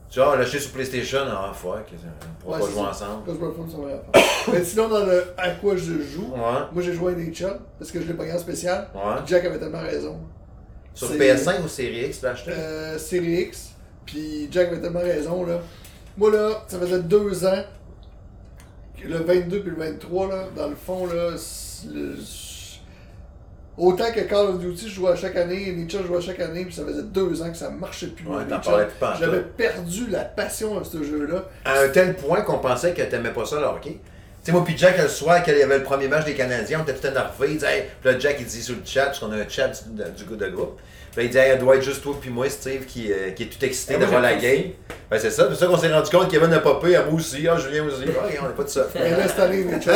[0.10, 2.90] Tu vois, lâcher sur PlayStation, ah, fuck, on pourra Ouais, pas jouer ça.
[2.90, 3.24] ensemble.
[3.28, 4.54] Le fun, ça va.
[4.54, 7.92] Mais sinon, dans le à quoi je joue, Ouais, moi j'ai joué à NHL parce
[7.92, 8.88] que je l'ai pogné en spécial.
[8.96, 9.02] ouais.
[9.26, 10.18] Jack avait tellement raison.
[10.94, 12.52] Sur C'est- PS5 ou Série X, tu l'as acheté?
[12.52, 13.72] Euh, Série X.
[14.06, 15.60] Puis Jack avait tellement raison là.
[16.18, 17.64] Moi là, ça faisait deux ans.
[19.04, 21.32] Le 22 puis le 23 là, dans le fond là,
[21.92, 22.16] le-
[23.78, 26.40] autant que Call of Duty je jouais à chaque année, NHL je jouais à chaque
[26.40, 28.26] année, puis ça faisait deux ans que ça marchait plus.
[28.28, 28.44] Ouais,
[29.20, 31.46] J'avais perdu la passion à ce jeu-là.
[31.66, 33.98] À un tel point qu'on pensait que t'aimais pas ça, le hockey.
[34.44, 36.80] sais, moi, puis Jack, le soir, quand il y avait le premier match des Canadiens,
[36.82, 37.48] on était tout énervés.
[37.50, 39.50] Il disait, hey, puis là, Jack, il dit sur le chat, parce qu'on a un
[39.50, 40.80] chat du, du de groupe.
[41.12, 43.32] Puis là, il dit, hey, il doit être juste toi, puis moi, Steve, qui, euh,
[43.32, 44.64] qui est tout excité Ah, d'avoir la game.
[45.10, 45.48] Ben, c'est ça.
[45.50, 47.86] C'est ça qu'on s'est rendu compte qu'il Kevin n'a pas payé, moi aussi, ah, Julien
[47.86, 48.04] aussi.
[48.10, 48.88] Ah, on n'est pas de ça.
[48.96, 49.94] Mais là, cette année, Mitchell.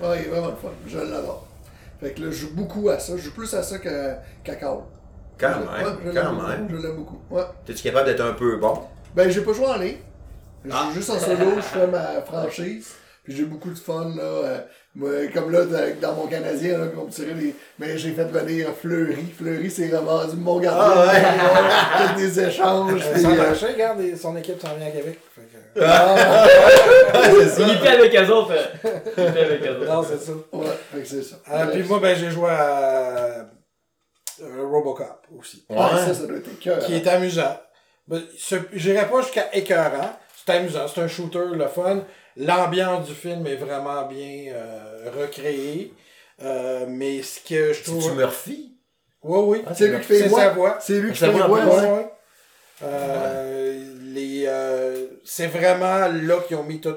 [0.00, 0.70] Ouais, il est vraiment le fun.
[0.86, 1.47] Je l'adore.
[2.00, 3.14] Fait que là, je joue beaucoup à ça.
[3.16, 4.78] Je joue plus à ça qu'à qu'à Call.
[5.38, 6.68] Quand Je- même, ouais, je quand l'aime beaucoup, même.
[6.70, 7.20] Je l'aime beaucoup.
[7.30, 7.42] Ouais.
[7.64, 8.74] T'es-tu capable d'être un peu bon?
[9.14, 9.96] Ben, j'ai pas joué en ligne.
[10.64, 10.84] Je Ah.
[10.88, 12.88] joue juste en solo, je fais ma franchise.
[13.24, 14.22] Puis j'ai beaucoup de fun, là.
[14.22, 14.58] euh,
[14.94, 15.60] moi, comme là,
[16.00, 17.54] dans- mon Canadien, là, qu'on me tirait les.
[17.78, 19.26] Mais j'ai fait venir Fleury.
[19.36, 21.02] Fleury, c'est vraiment du mon gardien.
[21.04, 22.16] Ah ouais.
[22.16, 23.02] Des échanges.
[23.06, 25.20] Euh, puis, Sans euh, regarde, son équipe s'en vient à Québec.
[25.34, 25.42] Fait
[25.84, 26.46] ah,
[27.38, 27.62] c'est ça.
[27.62, 28.52] Il était avec eux autres.
[28.52, 28.90] euh.
[29.16, 29.86] Il était avec eux autres.
[29.92, 30.32] Non, c'est ça.
[30.52, 31.36] ouais, c'est ça.
[31.50, 31.72] Euh, Ouais.
[31.72, 33.46] puis moi, ben, j'ai joué à
[34.40, 35.64] euh, Robocop aussi.
[35.68, 35.82] Ouais, Ouais.
[36.06, 36.78] ça, ça doit être cœur.
[36.80, 37.58] Qui est amusant.
[38.06, 40.10] Ben, ce- J'irai pas jusqu'à écœurant.
[40.46, 40.86] C'est amusant.
[40.88, 42.04] C'est un shooter, le fun.
[42.36, 45.92] L'ambiance du film est vraiment bien euh, recréée.
[46.40, 48.00] Euh, mais ce que je trouve.
[48.02, 48.74] C'est-tu Murphy?
[49.24, 49.64] Oui, oui.
[49.66, 50.78] Ah, C'est lui qui fait C'est sa voix.
[50.80, 51.90] C'est lui qui Ça fait voix, Ouais, ouais.
[51.90, 53.80] ouais.
[54.18, 56.96] Les, euh, c'est vraiment là qu'ils ont mis tout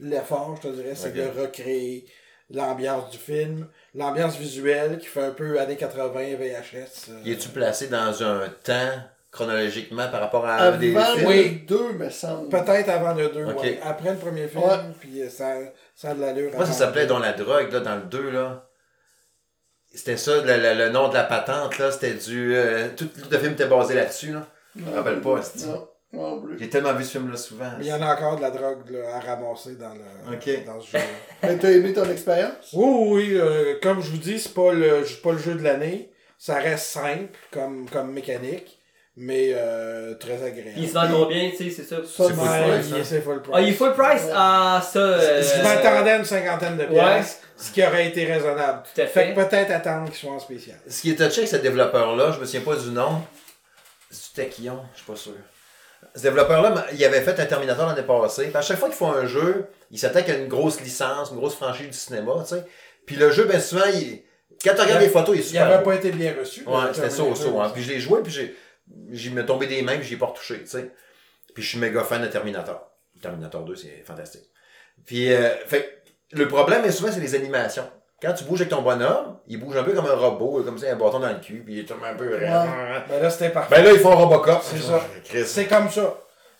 [0.00, 2.06] l'effort, je te dirais, c'est de recréer
[2.50, 7.10] l'ambiance du film, l'ambiance visuelle qui fait un peu années 80 VHS.
[7.10, 8.90] euh, Y es-tu placé dans un temps
[9.30, 11.28] chronologiquement par rapport à un des Avant films?
[11.28, 11.64] Oui.
[11.66, 12.48] deux, me semble.
[12.48, 13.62] Peut-être avant le 2, Ok.
[13.62, 13.80] ouais.
[13.82, 14.62] Après le premier film,
[15.00, 15.54] puis euh, ça,
[15.94, 16.50] ça a de l'allure.
[16.54, 17.06] Moi, ça avant s'appelait.
[17.06, 18.68] Dans la drogue, là, dans le 2, là.
[19.94, 21.90] C'était ça, le, le- le nom de la patente, là.
[21.92, 22.54] C'était du.
[22.56, 24.46] euh, tout le film était basé là-dessus, là.
[24.76, 25.66] Je me rappelle pas, c'est-tu.
[26.12, 26.58] Non, non plus.
[26.58, 27.70] J'ai tellement vu ce film-là souvent.
[27.78, 30.64] Mais il y en a encore de la drogue là, à ramasser dans, le, Ok.
[30.66, 31.02] dans ce jeu.
[31.42, 32.70] Mais t'as aimé ton expérience?
[32.74, 35.54] Oui, oui, oui, euh, comme je vous dis, c'est pas le, c'est pas le jeu
[35.54, 36.10] de l'année.
[36.38, 38.78] Ça reste simple comme, comme mécanique,
[39.16, 40.72] mais euh, très agréable.
[40.76, 41.96] Il se vend combien, tu sais, c'est ça?
[42.04, 42.98] C'est full price, il hein?
[42.98, 43.54] est- c'est full price.
[43.56, 44.22] Ah, il est full price?
[44.34, 44.98] Ah, ça.
[44.98, 46.88] euh, Je m'attendais à une cinquantaine de Ouais.
[47.00, 48.82] pièces, ce qui aurait été raisonnable.
[48.94, 49.34] Tout à Fait fait.
[49.34, 50.76] que peut-être attendre qu'ils soient en spécial.
[50.88, 53.22] Ce qui est touché avec ce développeur-là, je me souviens pas du nom.
[54.10, 55.32] C'était Kion, je suis pas sûr.
[56.14, 58.50] Ce développeur-là, il avait fait un Terminator l'année passée.
[58.54, 61.54] À chaque fois qu'ils font un jeu, il s'attaque à une grosse licence, une grosse
[61.54, 62.64] franchise du cinéma, tu sais.
[63.06, 64.22] Puis le jeu, bien souvent, il...
[64.64, 65.64] quand tu regardes Il- les photos, il est Il super.
[65.68, 65.90] n'avait beau.
[65.90, 66.64] pas été bien reçu.
[66.66, 67.58] Ouais, c'était ça au saut.
[67.60, 67.64] Hein.
[67.66, 67.74] aussi.
[67.74, 68.56] Puis je l'ai joué, puis j'ai,
[69.10, 70.90] j'y m'est tombé des mains, puis j'y ai pas retouché, tu sais.
[71.54, 72.90] Puis je suis méga fan de Terminator.
[73.20, 74.44] Terminator 2, c'est fantastique.
[75.06, 76.02] Puis, euh, fait
[76.32, 77.88] le problème, est souvent, c'est les animations.
[78.22, 80.86] Quand tu bouges avec ton bonhomme, il bouge un peu comme un robot, comme ça,
[80.86, 82.38] il a un bâton dans le cul, puis il est comme un peu...
[82.38, 83.74] Ben là, c'était parfait.
[83.74, 84.60] Ben là, ils font Robocop.
[84.62, 85.00] C'est ça.
[85.44, 86.14] C'est comme ça.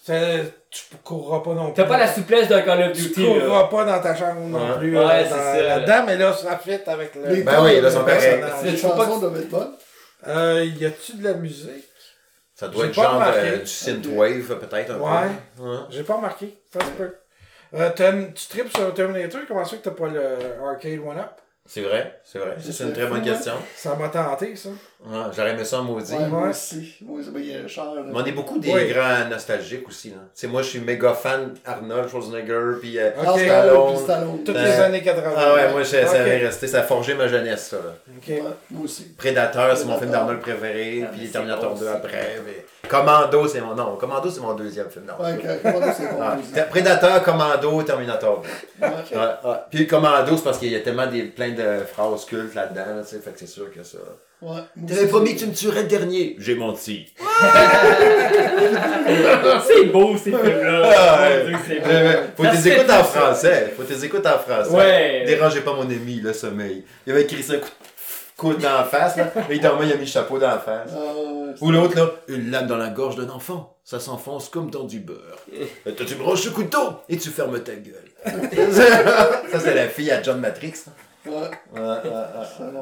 [0.04, 1.74] C'est- Tu courras pas non plus.
[1.74, 3.40] T'as pas la souplesse d'un Call of Tu Duty, là.
[3.44, 4.78] courras pas dans ta chambre non Ouais.
[4.78, 7.26] plus Ouais, euh, c'est là-dedans, mais là, ça fit avec le.
[7.28, 8.52] Les Ben oui, là, personnage.
[8.64, 9.72] Mais Les tu chansons être bonnes.
[10.26, 11.84] Euh, y a-tu de la musique?
[12.54, 13.38] Ça doit être genre remarqué.
[13.40, 15.28] euh, du synthwave, peut-être, un Ouais.
[15.58, 15.62] peu.
[15.62, 15.76] Ouais.
[15.90, 16.58] J'ai pas remarqué.
[16.72, 17.14] Ça se peut.
[17.74, 17.90] Euh,
[18.34, 20.22] tu tripes sur Terminator, comment ça que t'as pas le
[20.66, 21.30] Arcade One-Up
[21.64, 22.56] C'est vrai, c'est vrai.
[22.60, 23.24] C'est une très bonne hein?
[23.32, 23.52] question.
[23.76, 24.68] Ça m'a tenté, ça.
[25.06, 26.12] Ouais, J'aurais aimé ça en maudit.
[26.12, 26.96] Ouais, moi aussi.
[27.02, 27.84] Moi aussi, cher.
[27.94, 28.02] là.
[28.04, 28.88] Mais on est beaucoup des Oui.
[28.92, 30.10] grands nostalgiques aussi.
[30.10, 30.48] Là.
[30.48, 33.24] Moi, je suis méga fan Arnold Schwarzenegger, puis euh, Ok.
[33.26, 33.38] Ah, Stallone.
[33.38, 34.44] Stallone, puis Stallone.
[34.44, 35.32] Toutes Euh, les années 80.
[35.36, 37.76] Ah ouais, moi, je- ça avait resté, ça a forgé ma jeunesse, ça.
[37.76, 37.94] Là.
[38.28, 39.04] Ouais, moi aussi.
[39.16, 42.40] Prédateur, c'est mon film d'Arnold préféré, Ah, puis Terminator bon, 2 c'est après.
[42.44, 45.06] mais- Commando, c'est mon non, Commando, c'est mon deuxième film.
[45.06, 45.24] Non.
[45.24, 46.18] Ouais, Commando, c'est bon.
[46.20, 46.36] Ah,
[46.68, 48.86] Prédateur, Commando, Terminator 2.
[48.86, 48.92] Ouais.
[49.12, 49.56] Ouais, ouais.
[49.70, 53.02] Puis Commando, c'est parce qu'il y a tellement des, plein de phrases cultes là-dedans, là,
[53.02, 53.96] tu sais, fait que c'est sûr que ça.
[54.42, 56.36] Ouais, T'avais promis que tu me tuerais le dernier.
[56.38, 57.06] J'ai menti.
[59.66, 61.38] C'est beau, ces films-là.
[61.48, 63.72] Mon Faut tes écoutes en français.
[63.76, 64.70] Faut tes écoutes en français.
[64.70, 65.22] Ouais.
[65.26, 66.84] Dérangez pas mon ami, le sommeil.
[67.06, 67.68] Il avait écrit ça coup
[68.42, 69.32] coude dans la face, là.
[69.48, 70.90] Et il dormait, il a mis le chapeau dans la face.
[70.94, 73.76] Ah, Ou l'autre, là, une lame dans la gorge d'un enfant.
[73.84, 75.38] Ça s'enfonce comme dans du beurre.
[75.84, 77.94] Toi, tu branches le couteau et tu fermes ta gueule.
[78.72, 80.74] ça, c'est la fille à John Matrix.
[80.86, 80.92] là.
[81.24, 81.32] Ouais,
[81.72, 82.80] Ouais, ouais, ouais.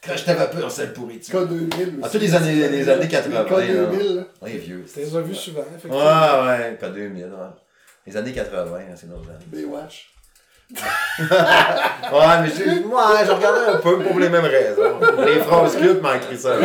[0.00, 1.42] Crache ta vapeur, sale pourriture.
[1.42, 1.68] K2000
[2.02, 2.12] Ah, aussi.
[2.16, 3.44] tous les années, les années 80.
[3.60, 3.82] Les là.
[3.82, 4.22] K2000, là.
[4.42, 4.84] Ouais, vieux.
[4.86, 6.46] Vus souvent, Ouais, effectivement.
[6.46, 7.30] ouais, pas 2000, ouais.
[8.06, 9.44] Les années 80, hein, c'est nos années.
[9.48, 10.13] Baywatch.
[11.18, 14.98] Ouais, mais j'ai, moi, je regardais un peu pour les mêmes raisons.
[15.24, 16.54] Les phrases cultes m'ont écrit ça.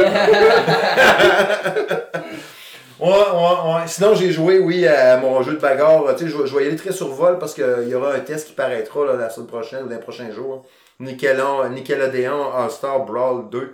[3.00, 3.88] Ouais, ouais, ouais.
[3.88, 6.04] Sinon, j'ai joué, oui, à mon jeu de bagarre.
[6.18, 8.20] Tu sais, je, je vais y aller très sur vol parce qu'il y aura un
[8.20, 10.66] test qui paraîtra là, la semaine prochaine ou dans les prochains jours.
[11.00, 13.74] Nickelodeon, Nickelodeon All-Star Brawl 2,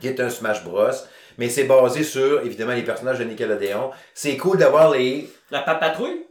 [0.00, 0.86] qui est un Smash Bros.
[1.36, 3.90] Mais c'est basé sur, évidemment, les personnages de Nickelodeon.
[4.14, 5.28] C'est cool d'avoir les...
[5.50, 6.27] La pape patrouille?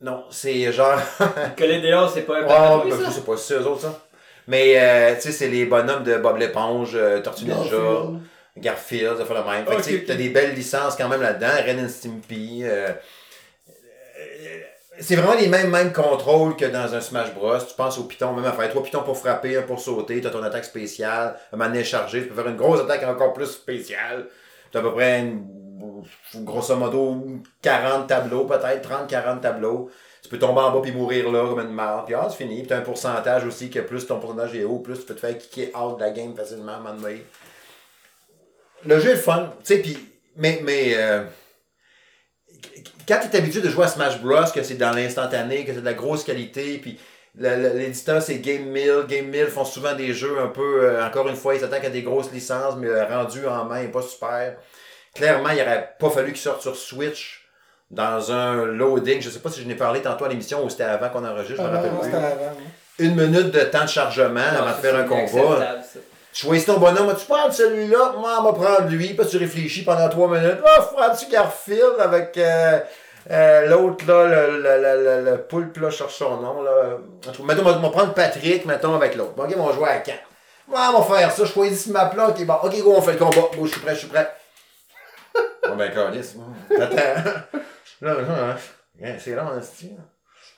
[0.00, 0.98] Non, c'est genre...
[1.56, 3.82] Que les déons, c'est pas un Oh, ben, je sais pas si c'est eux autres,
[3.82, 4.00] ça.
[4.46, 7.76] Mais, euh, tu sais, c'est les bonhommes de Bob l'éponge, euh, Tortue Ninja,
[8.58, 9.16] Garfield.
[9.18, 9.64] Ça fait le même.
[9.66, 11.48] Fait que, tu sais, t'as des belles licences quand même là-dedans.
[11.64, 12.60] Ren and Stimpy.
[12.64, 12.88] euh,
[15.00, 17.58] c'est vraiment les mêmes, mêmes contrôles que dans un Smash Bros.
[17.58, 20.26] Tu penses au piton, même à faire trois pitons pour frapper, un pour sauter, tu
[20.26, 23.46] as ton attaque spéciale, un manet chargé, tu peux faire une grosse attaque encore plus
[23.46, 24.26] spéciale.
[24.70, 25.46] Tu as à peu près, une-
[26.36, 27.22] grosso modo,
[27.62, 29.90] 40 tableaux, peut-être 30-40 tableaux.
[30.22, 32.06] Tu peux tomber en bas puis mourir là comme une marde.
[32.06, 32.58] Puis ah, c'est fini.
[32.58, 35.14] Puis tu as un pourcentage aussi que plus ton pourcentage est haut, plus tu peux
[35.14, 37.24] te faire kicker out de la game facilement à un moment donné.
[38.86, 39.52] Le jeu est fun.
[39.62, 39.98] Tu sais, puis.
[40.36, 40.60] Mais.
[40.62, 41.24] mais euh,
[43.06, 45.80] quand tu es habitué de jouer à Smash Bros, que c'est dans l'instantané, que c'est
[45.80, 46.98] de la grosse qualité, puis
[47.36, 49.04] l'éditeur c'est Game Mill.
[49.08, 51.90] Game Mill font souvent des jeux un peu, euh, encore une fois, ils s'attaquent à
[51.90, 54.56] des grosses licences, mais le rendu en main est pas super.
[55.14, 57.46] Clairement, il aurait pas fallu qu'ils sortent sur Switch
[57.90, 59.20] dans un loading.
[59.20, 61.62] Je sais pas si je n'ai parlé tantôt à l'émission ou c'était avant qu'on enregistre,
[61.62, 62.14] je me rappelle Ah, plus.
[62.16, 62.52] avant, hein.
[62.98, 65.76] Une minute de temps de chargement avant de faire un combat.
[66.32, 69.84] Tu choisis ton bonhomme, tu prends celui-là, moi, on va prendre lui, puis tu réfléchis
[69.84, 70.58] pendant trois minutes.
[70.66, 72.80] Ah, prends-tu Garfield avec euh,
[73.30, 76.72] euh, l'autre, là, le, le, le, le, le poulpe, là, je cherche son nom, là.
[77.44, 79.34] Mettons, on va, prendre Patrick, mettons, avec l'autre.
[79.36, 80.24] Bon, ok, on va jouer à quatre.
[80.66, 83.12] Moi, on va faire ça, je choisis ce map-là, ok, bon, ok, go, on fait
[83.12, 83.48] le combat.
[83.56, 84.28] Bon, je suis prêt, je suis prêt.
[85.68, 86.46] Bon, ben, calice, moi.
[86.80, 86.96] Attends.
[88.00, 88.56] Là, là.
[89.00, 89.86] Ouais, c'est long, c'est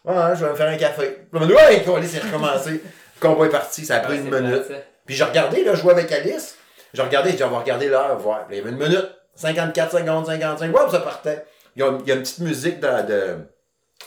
[0.04, 1.18] Ouais, je vais me faire un café.
[1.32, 2.70] Là, ouais, calice, c'est recommencé.
[2.72, 4.64] Le combat est parti, ça a pris une minute.
[5.06, 6.56] Puis j'ai regardé, là, jouer avec Alice.
[6.92, 8.46] J'ai regardé, j'ai dit, on va regarder l'heure, voir.
[8.50, 11.44] Il y avait une minute, 54 secondes, 55, ouais, ça partait.
[11.74, 13.36] Il y a, il y a une petite musique de, de-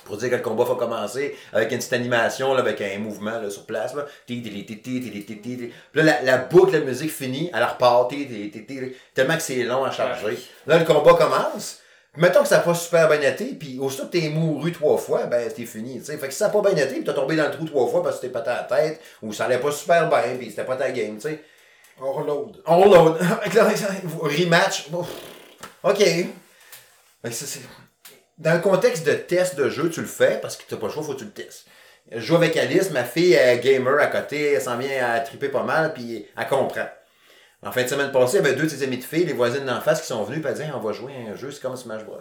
[0.06, 3.40] pour dire que le combat va commencer avec une petite animation, là, avec un mouvement
[3.40, 3.94] là, sur place.
[3.96, 4.06] Là.
[5.94, 8.14] Là, la, boucle de la musique finit, elle repart,
[9.14, 10.38] tellement que c'est long à charger.
[10.68, 11.80] Là, le combat commence.
[12.18, 15.28] Mettons que ça n'a pas super bien été, puis aussitôt que t'es mouru trois fois,
[15.28, 16.02] ben t'es fini.
[16.02, 16.18] T'sais.
[16.18, 17.88] Fait que si ça n'a pas bien été, puis t'as tombé dans le trou trois
[17.88, 20.50] fois parce que t'es pété à la tête, ou ça allait pas super bien, puis
[20.50, 21.44] c'était pas ta game, tu sais.
[22.02, 22.62] On reload.
[22.66, 22.82] On.
[24.28, 24.90] Rematch.
[25.84, 25.98] OK.
[25.98, 26.28] Fait
[27.24, 27.62] que ça, c'est...
[28.40, 30.94] Dans le contexte de test de jeu, tu le fais parce que t'as pas le
[30.94, 31.66] choix, faut que tu le testes.
[32.10, 35.50] Je joue avec Alice, ma fille est gamer à côté, elle s'en vient à triper
[35.50, 36.88] pas mal, puis elle comprend.
[37.66, 39.34] En fin de semaine passée, il y avait deux de ses amis de filles, les
[39.34, 41.52] voisines d'en face, qui sont venues, puis elle dit on va jouer à un jeu,
[41.52, 42.18] c'est comme Smash Bros.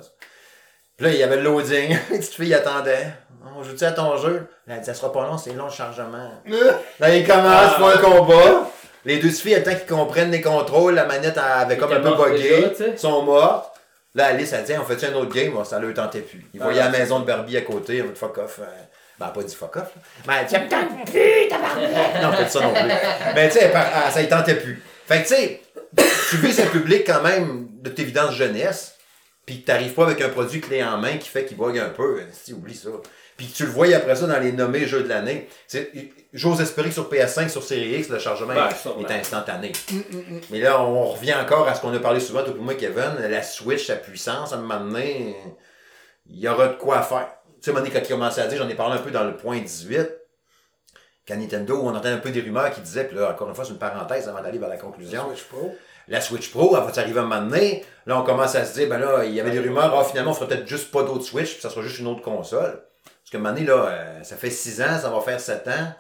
[0.97, 3.13] Puis là, il y avait le loading, les petites filles attendaient.
[3.57, 4.49] On joue-tu à ton jeu?
[4.67, 6.33] Elle a dit ça sera pas long, c'est long le chargement.
[6.99, 8.69] Là, il commence pour un combat.
[9.05, 12.01] Les deux filles, le temps qu'ils comprennent les contrôles, la manette elle avait comme un
[12.01, 12.97] peu buggé.
[12.97, 13.78] sont mortes.
[14.15, 15.53] Là, Alice, elle dit, on fait un autre game?
[15.53, 16.45] Bon, ça ne le tentait plus.
[16.55, 18.59] Ils voyaient la maison de Barbie à côté, on dit fuck off.
[18.61, 18.65] euh,
[19.21, 19.89] Ben, pas dit fuck off.
[20.27, 22.23] Mais elle dit, ça me tente plus, tabarnak!
[22.23, 22.83] Non, pas ça non plus.
[23.35, 23.73] Mais tu sais, elle
[24.07, 24.83] elle- ça ne tentait plus.
[25.07, 25.61] Fait que tu sais,
[26.31, 28.95] tu vises un public quand même de évidence jeunesse,
[29.47, 31.89] puis que t'arrives pas avec un produit clé en main qui fait qu'il bug un
[31.91, 32.91] peu, si oublie ça.
[33.37, 35.49] Puis tu le vois après ça dans les nommés jeux de l'année.
[36.35, 39.07] J'ose espérer que sur PS5, sur Series X, le chargement Ben, est- sûrement.
[39.09, 39.73] est instantané.
[40.51, 43.15] Mais là, on revient encore à ce qu'on a parlé souvent, toi et moi, Kevin,
[43.19, 45.35] la Switch, sa puissance, à un moment donné,
[46.27, 47.29] il y aura de quoi faire.
[47.63, 49.37] Tu sais, donné, quand il commençait à dire, j'en ai parlé un peu dans le
[49.37, 50.07] point 18,
[51.27, 53.65] quand Nintendo, on entendait un peu des rumeurs qui disaient, puis là, encore une fois,
[53.65, 55.27] c'est une parenthèse avant d'aller vers la conclusion.
[55.29, 55.75] Switch Pro.
[56.09, 57.85] La Switch Pro, elle va arriver à un moment donné.
[58.07, 60.31] Là, on commence à se dire, ben là, il y avait des rumeurs, ah, finalement,
[60.31, 62.83] on fera peut-être juste pas d'autres Switch, puis ça sera juste une autre console.
[63.05, 65.69] Parce qu'à un moment donné, là, euh, ça fait 6 ans, ça va faire 7
[65.69, 65.93] ans.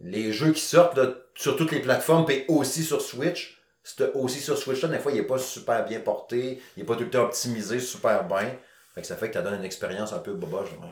[0.00, 4.40] Les jeux qui sortent là, sur toutes les plateformes, puis aussi sur Switch, c'est aussi
[4.40, 7.04] sur Switch là, des fois, il n'est pas super bien porté, il n'est pas tout
[7.04, 8.54] le temps optimisé super bien.
[8.94, 10.90] Fait que ça fait que ça donne une expérience un peu boboche même.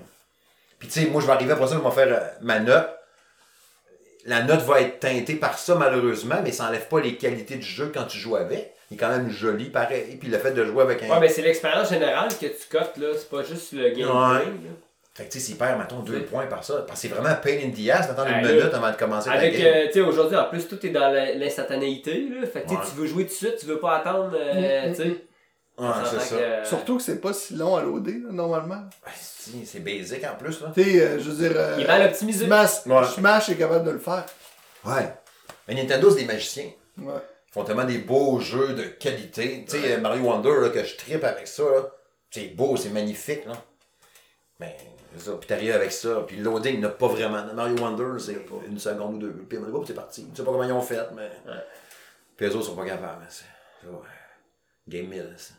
[0.79, 2.89] Puis tu sais, moi, je vais arriver après ça, je vais faire euh, ma note.
[4.25, 7.67] La note va être teintée par ça, malheureusement, mais ça n'enlève pas les qualités du
[7.67, 8.75] jeu quand tu joues avec.
[8.91, 10.17] Il est quand même joli, pareil.
[10.17, 11.09] Puis le fait de jouer avec un.
[11.09, 13.09] Ouais, mais c'est l'expérience générale que tu cotes, là.
[13.17, 14.07] C'est pas juste le gameplay.
[14.07, 14.71] Ouais.
[15.17, 16.85] Fait que tu sais, s'il perd, mettons, deux points par ça.
[16.87, 19.31] Parce que c'est vraiment un pain in the ass d'attendre une minute avant de commencer
[19.31, 19.63] Avec, game.
[19.67, 22.47] euh, tu sais, aujourd'hui, en plus, tout est dans la- l'instantanéité, là.
[22.47, 22.87] Fait que, tu sais, Ouais.
[22.91, 25.09] tu veux jouer tout de suite, tu veux pas attendre, euh, Mm, tu sais.
[25.79, 26.37] ouais, c'est ça.
[26.37, 28.83] que, euh, Surtout que c'est pas si long à loader, là, normalement.
[29.07, 30.71] Ouais, si, c'est basic en plus, là.
[30.75, 31.57] Tu sais, euh, je veux dire.
[31.59, 32.45] euh, Il est mal optimisé.
[32.45, 33.05] Smash, Ouais.
[33.07, 34.27] Smash est capable de le faire.
[34.85, 35.15] Ouais.
[35.67, 36.71] Mais Nintendo, c'est des magiciens.
[36.99, 37.15] Ouais.
[37.49, 39.65] Ils font tellement des beaux jeux de qualité.
[39.67, 41.87] Tu sais, Mario Wonder, là, que je tripe avec ça, là.
[42.31, 43.55] C'est beau, c'est magnifique, là.
[44.61, 44.77] Mais,
[45.19, 45.33] ça.
[45.33, 46.25] Puis t'arrives avec ça.
[46.27, 47.43] Puis le loading, n'a pas vraiment.
[47.55, 49.33] Mario Wonder, c'est une seconde ou deux.
[49.49, 50.27] Puis c'est parti.
[50.31, 51.31] Tu sais pas comment ils ont fait, mais.
[51.51, 51.61] Ouais.
[52.37, 53.19] Puis les autres sont pas capables.
[53.21, 53.45] mais C'est.
[54.89, 55.55] Game 1000, ça.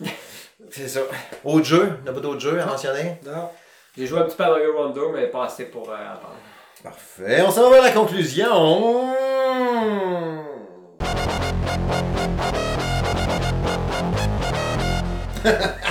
[0.70, 1.00] c'est ça.
[1.44, 1.98] Autre jeu?
[2.04, 3.20] N'a pas d'autres jeux à mentionner?
[3.24, 3.50] Non.
[3.96, 6.38] J'ai joué un petit peu à Mario Wonder, mais pas assez pour euh, en parler.
[6.82, 7.42] Parfait.
[7.46, 9.14] On s'en va vers la conclusion.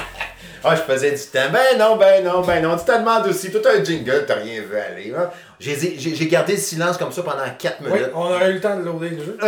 [0.66, 1.50] Ah, je faisais du temps.
[1.52, 2.78] Ben non, ben non, ben non.
[2.78, 3.52] Tu te demandes aussi.
[3.52, 5.14] Tout un jingle, t'as rien vu aller.
[5.18, 5.30] hein.
[5.60, 8.10] J'ai gardé le silence comme ça pendant 4 Oui, minutes.
[8.14, 9.38] on aurait eu le temps de loader le jeu.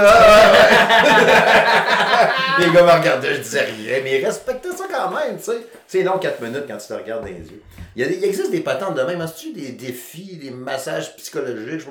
[2.59, 5.57] Les gars me regardaient, je disais rien, mais ils respectaient ça quand même, tu sais.
[5.87, 7.61] C'est long 4 minutes quand tu te regardes dans les yeux.
[7.95, 9.19] Il, y a il existe des patentes de même.
[9.21, 11.79] As-tu des défis, des massages psychologiques?
[11.81, 11.85] Je.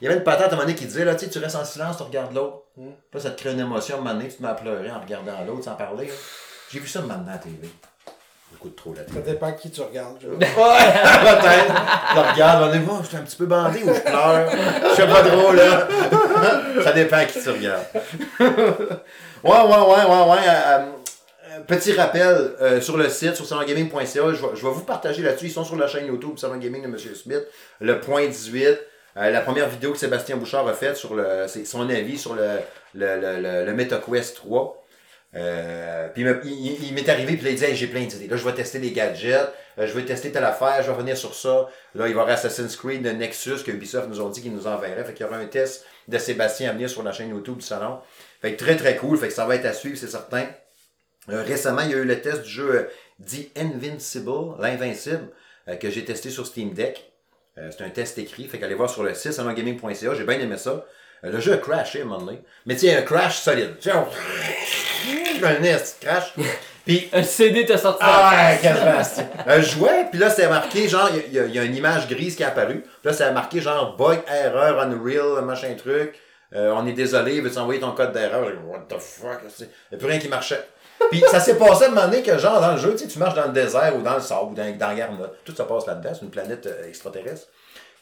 [0.00, 1.38] Il y avait une patente à un moment donné qui disait, là, tu sais, tu
[1.38, 2.62] restes en silence, tu regardes l'autre.
[2.78, 3.96] Là, ça te crée une émotion.
[3.96, 6.06] À un moment donné, tu te mets à pleurer en regardant l'autre sans parler.
[6.06, 6.12] là.
[6.72, 7.38] J'ai vu ça maintenant à la
[8.76, 10.16] Trop Ça dépend qui tu regardes.
[10.20, 11.74] je- Ouais, peut-être.
[12.14, 14.50] Je regarde, on est bon, je suis un petit peu bandé ou je pleure.
[14.90, 15.88] Je sais pas trop, là.
[16.84, 17.84] Ça dépend à qui tu regardes.
[19.44, 20.38] Ouais, ouais, ouais, ouais, ouais.
[20.48, 20.78] euh,
[21.52, 25.22] euh, petit rappel, euh, sur le site, sur salongaming.ca, je vais, je vais vous partager
[25.22, 25.46] là-dessus.
[25.46, 26.98] Ils sont sur la chaîne YouTube Salon Gaming de M.
[26.98, 27.42] Smith.
[27.80, 28.66] Le point 18.
[28.66, 32.48] euh, la première vidéo que Sébastien Bouchard a faite sur le, son avis sur le,
[32.94, 34.84] le, le, le, le MetaQuest 3.
[35.34, 38.04] Euh, puis il me- il, il m'est arrivé, puis là, il dit Hey, j'ai plein
[38.04, 38.26] d'idées.
[38.28, 41.16] Là, je vais tester des gadgets, euh, je vais tester telle affaire, je vais revenir
[41.16, 41.68] sur ça.
[41.94, 44.54] Là, il va y avoir Assassin's Creed de Nexus que Ubisoft nous ont dit qu'ils
[44.54, 45.04] nous enverraient.
[45.04, 47.66] Fait qu'il y aura un test de Sébastien à venir sur la chaîne YouTube du
[47.66, 47.98] salon.
[48.40, 50.46] Fait que très très cool, fait que ça va être à suivre, c'est certain.
[51.28, 52.82] Euh, récemment, il y a eu le test du jeu euh,
[53.18, 55.28] dit Invincible, l'Invincible,
[55.68, 57.12] euh, que j'ai testé sur Steam Deck.
[57.58, 60.56] Euh, c'est un test écrit, fait qu'allez voir sur le site salongaming.ca, j'ai bien aimé
[60.56, 60.86] ça.
[61.24, 62.42] Euh, le jeu a crashé à un moment donné.
[62.66, 63.76] Mais tu sais, un crash solide.
[63.80, 64.06] Tu sais, on...
[65.46, 66.32] un nest crash.
[66.84, 69.28] Puis Un CD t'a sorti ah ouais, bastien.
[69.48, 72.06] Euh, jouais, puis là, c'était marqué, genre, il y, a- il y a une image
[72.08, 72.80] grise qui est apparue.
[72.82, 76.14] Puis là, c'était marqué, genre, bug, erreur, unreal, machin truc.
[76.54, 78.46] Euh, on est désolé, veux-tu envoyer ton code d'erreur?
[78.66, 79.40] What the fuck?
[79.58, 80.64] Il n'y a plus rien qui marchait.
[81.10, 83.08] Puis ça s'est passé à un moment donné que, genre, dans le jeu, tu sais,
[83.08, 85.38] tu marches dans le désert ou dans le sable ou dans, dans la Garnotte.
[85.44, 87.48] Tout ça passe là-dedans, c'est une planète euh, extraterrestre.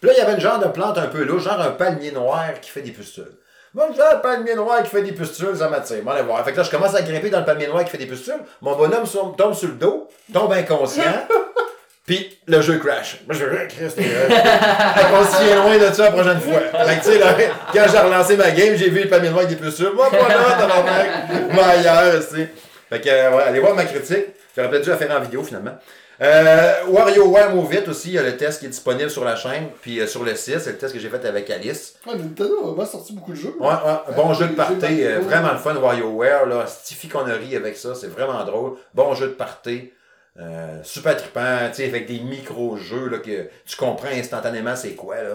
[0.00, 2.10] Puis là, il y avait une genre de plante un peu louche, genre un palmier
[2.12, 3.30] noir qui fait des pustules.
[3.74, 6.02] Moi, je un palmier noir qui fait des pustules, ça m'attire.
[6.04, 6.44] Bon, allez voir.
[6.44, 8.38] Fait que là, je commence à grimper dans le palmier noir qui fait des pustules.
[8.60, 11.02] Mon bonhomme sur- tombe sur le dos, tombe inconscient.
[12.06, 13.20] Puis le jeu crash.
[13.26, 16.60] Moi, je veux Christ, Fait qu'on se tient loin de ça la prochaine fois.
[16.84, 17.34] Fait que, tu sais, là,
[17.72, 19.90] quand j'ai relancé ma game, j'ai vu le palmier noir avec des pustules.
[19.94, 21.08] Moi, pas là, tabarnak.
[21.52, 22.46] Moi, ailleurs, tu.
[22.90, 24.26] Fait que, euh, ouais, allez voir ma critique.
[24.54, 25.76] J'aurais peut-être dû la faire en vidéo, finalement.
[26.20, 29.35] Euh, WarioWare Move It aussi, il y a le test qui est disponible sur la
[29.35, 31.97] chaîne, puis euh, sur le site, c'est le test que j'ai fait avec Alice.
[32.07, 33.55] Ouais, Nintendo a sorti beaucoup de jeux.
[33.59, 37.27] Ouais, ouais, bon Ouais, jeu de party, euh, vraiment le fun, WarioWare, là, stiffy qu'on
[37.28, 38.74] a ri avec ça, c'est vraiment drôle.
[38.95, 39.91] Bon jeu de party,
[40.39, 45.16] euh, super trippant, tu sais, avec des micro-jeux, là, que tu comprends instantanément c'est quoi,
[45.16, 45.31] là.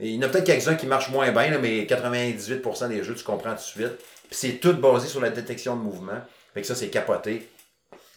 [0.00, 3.04] Et il y en a peut-être quelques-uns qui marchent moins bien, là, mais 98% des
[3.04, 3.96] jeux, tu comprends tout de suite.
[4.28, 6.20] Puis c'est tout basé sur la détection de mouvement.
[6.52, 7.48] Fait que ça, c'est capoté.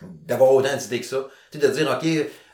[0.02, 1.28] D'avoir autant d'idées que ça.
[1.52, 2.08] Tu de dire, OK,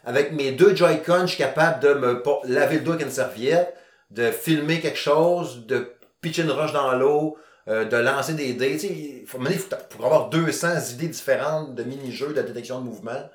[0.05, 3.75] avec mes deux Joy-Con, je suis capable de me laver le dos avec une serviette,
[4.11, 7.37] de filmer quelque chose, de pitcher une roche dans l'eau,
[7.67, 8.73] euh, de lancer des dés.
[8.73, 13.29] Tu sais, il faut, faut, avoir 200 idées différentes de mini-jeux de détection de mouvement.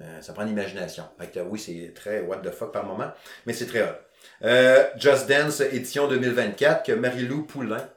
[0.00, 1.04] Euh, ça prend l'imagination.
[1.18, 3.10] Fait que oui, c'est très what the fuck par moment,
[3.46, 3.94] mais c'est très hot.
[4.42, 7.88] Euh, Just Dance édition 2024 que Marie-Lou Poulain,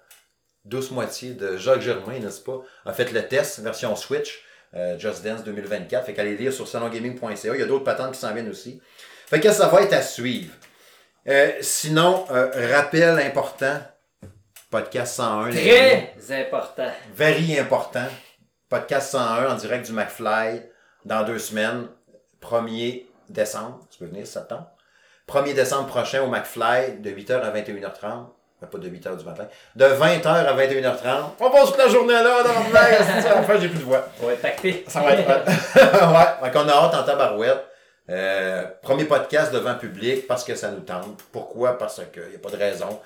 [0.65, 4.43] douce moitié de Jacques Germain, n'est-ce pas, a fait le test version Switch.
[4.77, 6.05] Euh, Just Dance 2024.
[6.05, 7.55] Fait qu'allez lire sur salongaming.ca.
[7.55, 8.81] Il y a d'autres patentes qui s'en viennent aussi.
[9.25, 10.53] Fait que ça va être à suivre.
[11.27, 13.79] Euh, sinon, euh, rappel important.
[14.69, 15.49] Podcast 101.
[15.49, 16.03] les amis.
[16.19, 16.91] Très important.
[17.15, 18.07] Very important.
[18.69, 20.61] Podcast 101 en direct du McFly
[21.05, 21.87] dans deux semaines.
[22.41, 23.85] 1er décembre.
[23.89, 24.69] Tu peux venir septembre.
[25.27, 28.27] 1er décembre prochain au McFly de 8h à 21h30.
[28.59, 29.47] Pas de 8h du matin.
[29.75, 31.23] De 20h à 21h30.
[31.39, 33.37] On passe toute la journée là dans le.
[33.39, 34.07] Enfin, j'ai plus de voix.
[34.21, 34.83] On va être pacté.
[34.87, 36.25] Ça va être ouais.
[36.43, 37.63] Fait qu'on a hâte en tabarouette.
[38.09, 41.21] Euh, premier podcast devant public parce que ça nous tente.
[41.31, 41.77] Pourquoi?
[41.77, 42.99] Parce qu'il n'y a pas de raison.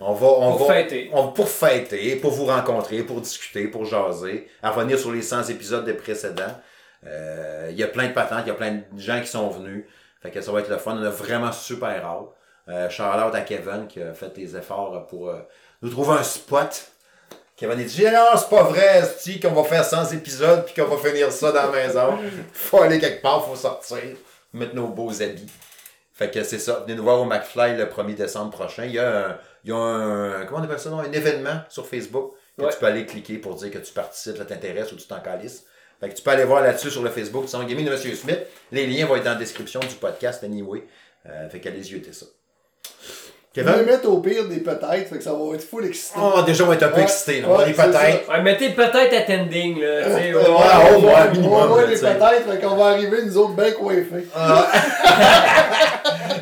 [0.00, 1.10] On va, on Pour va, fêter.
[1.12, 5.50] on- pour fêter, pour vous rencontrer, pour discuter, pour jaser, à revenir sur les 100
[5.50, 6.58] épisodes des précédents.
[7.06, 9.48] Euh, Il y a plein de patentes, il y a plein de gens qui sont
[9.50, 9.84] venus.
[10.22, 10.96] Fait que ça va être le fun.
[10.98, 12.28] On a vraiment super hâte.
[12.68, 15.40] Euh, shout-out à Kevin qui a fait des efforts pour euh,
[15.82, 16.86] nous trouver un spot.
[17.56, 20.88] Kevin a dit Non, c'est pas vrai, c'est qu'on va faire 100 épisodes puis qu'on
[20.94, 22.18] va finir ça dans la maison.
[22.52, 23.98] Faut aller quelque part, faut sortir,
[24.52, 25.46] mettre nos beaux habits.
[26.12, 26.80] Fait que c'est ça.
[26.86, 28.84] Venez nous voir au McFly le 1er décembre prochain.
[28.84, 31.00] Il y a un, il y a un comment on appelle ça, non?
[31.00, 32.70] un événement sur Facebook que Ouais.
[32.72, 35.64] tu peux aller cliquer pour dire que tu participes, ça t'intéresse ou tu t'en calisses.
[36.00, 37.98] Fait que tu peux aller voir là-dessus sur le Facebook Salon Gaming de M.
[38.14, 38.40] Smith.
[38.70, 40.84] Les liens vont être dans la description du podcast anyway.
[41.26, 42.26] Euh, fait qu'allez yeux ça.
[43.56, 43.86] Je vais Kevin?
[43.86, 46.32] mettre au pire des peut-être, fait que ça va être full excitant.
[46.38, 47.02] Oh, déjà, on va être un peu Ouais.
[47.04, 47.40] excité.
[47.40, 47.46] Là.
[47.46, 48.28] Ouais, on va les peut-être.
[48.28, 50.02] Ouais, mettez peut-être attending, là.
[50.08, 50.96] sais, Ouais, ouais.
[50.96, 52.14] au moins, minimum, On va sais.
[52.14, 54.26] peut-être, fait qu'on va arriver, nous autres, bien coiffés.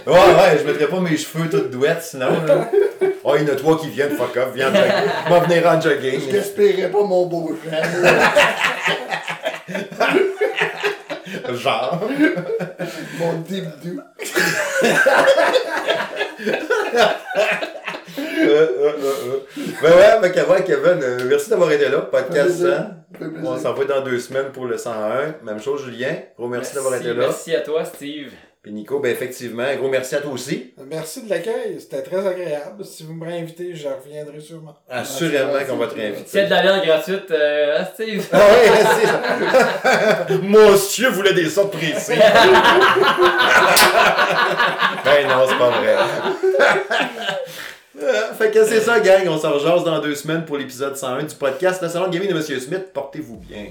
[0.04, 2.30] Ouais, ouais, je mettrais pas mes cheveux toutes douettes sinon.
[2.46, 2.68] Là.
[3.24, 5.90] Oh, il y en a trois qui viennent, fuck off, viens en venir en Je
[5.90, 6.32] jogging.
[6.32, 7.86] n'espérais pas mon beau frère.
[11.54, 12.00] Genre.
[13.18, 14.00] mon début.
[18.18, 19.38] Euh, euh, euh.
[19.82, 22.00] Ben ouais, ben Kevin, Kevin, euh, merci d'avoir été là.
[22.00, 22.62] Podcast Ça fait plaisir.
[22.62, 22.72] 100.
[22.72, 23.50] Ça fait plaisir.
[23.50, 25.36] On s'en va dans deux semaines pour le 101.
[25.44, 26.16] Même chose, Julien.
[26.36, 27.26] Gros merci, d'avoir été là.
[27.26, 28.32] Merci à toi, Steve.
[28.62, 30.72] Puis Nico, ben effectivement, un gros merci à toi aussi.
[30.88, 32.84] Merci de l'accueil, c'était très agréable.
[32.84, 34.76] Si vous me réinvitez, je reviendrai sûrement.
[34.88, 36.44] Assurément qu'on va te réinviter.
[36.44, 38.24] de la viande gratuite, euh, ah, Steve?
[38.30, 38.70] Ah ouais,
[39.00, 40.38] c'est ça.
[40.40, 42.12] Monsieur voulait des sortes précis.
[45.04, 45.96] ben non, c'est pas vrai.
[48.00, 49.26] Euh, fait que c'est ça, gang.
[49.26, 52.60] On s'en rejase dans deux semaines pour l'épisode 101 du podcast de Gaming de Monsieur
[52.60, 52.92] Smith.
[52.92, 53.66] Portez-vous bien.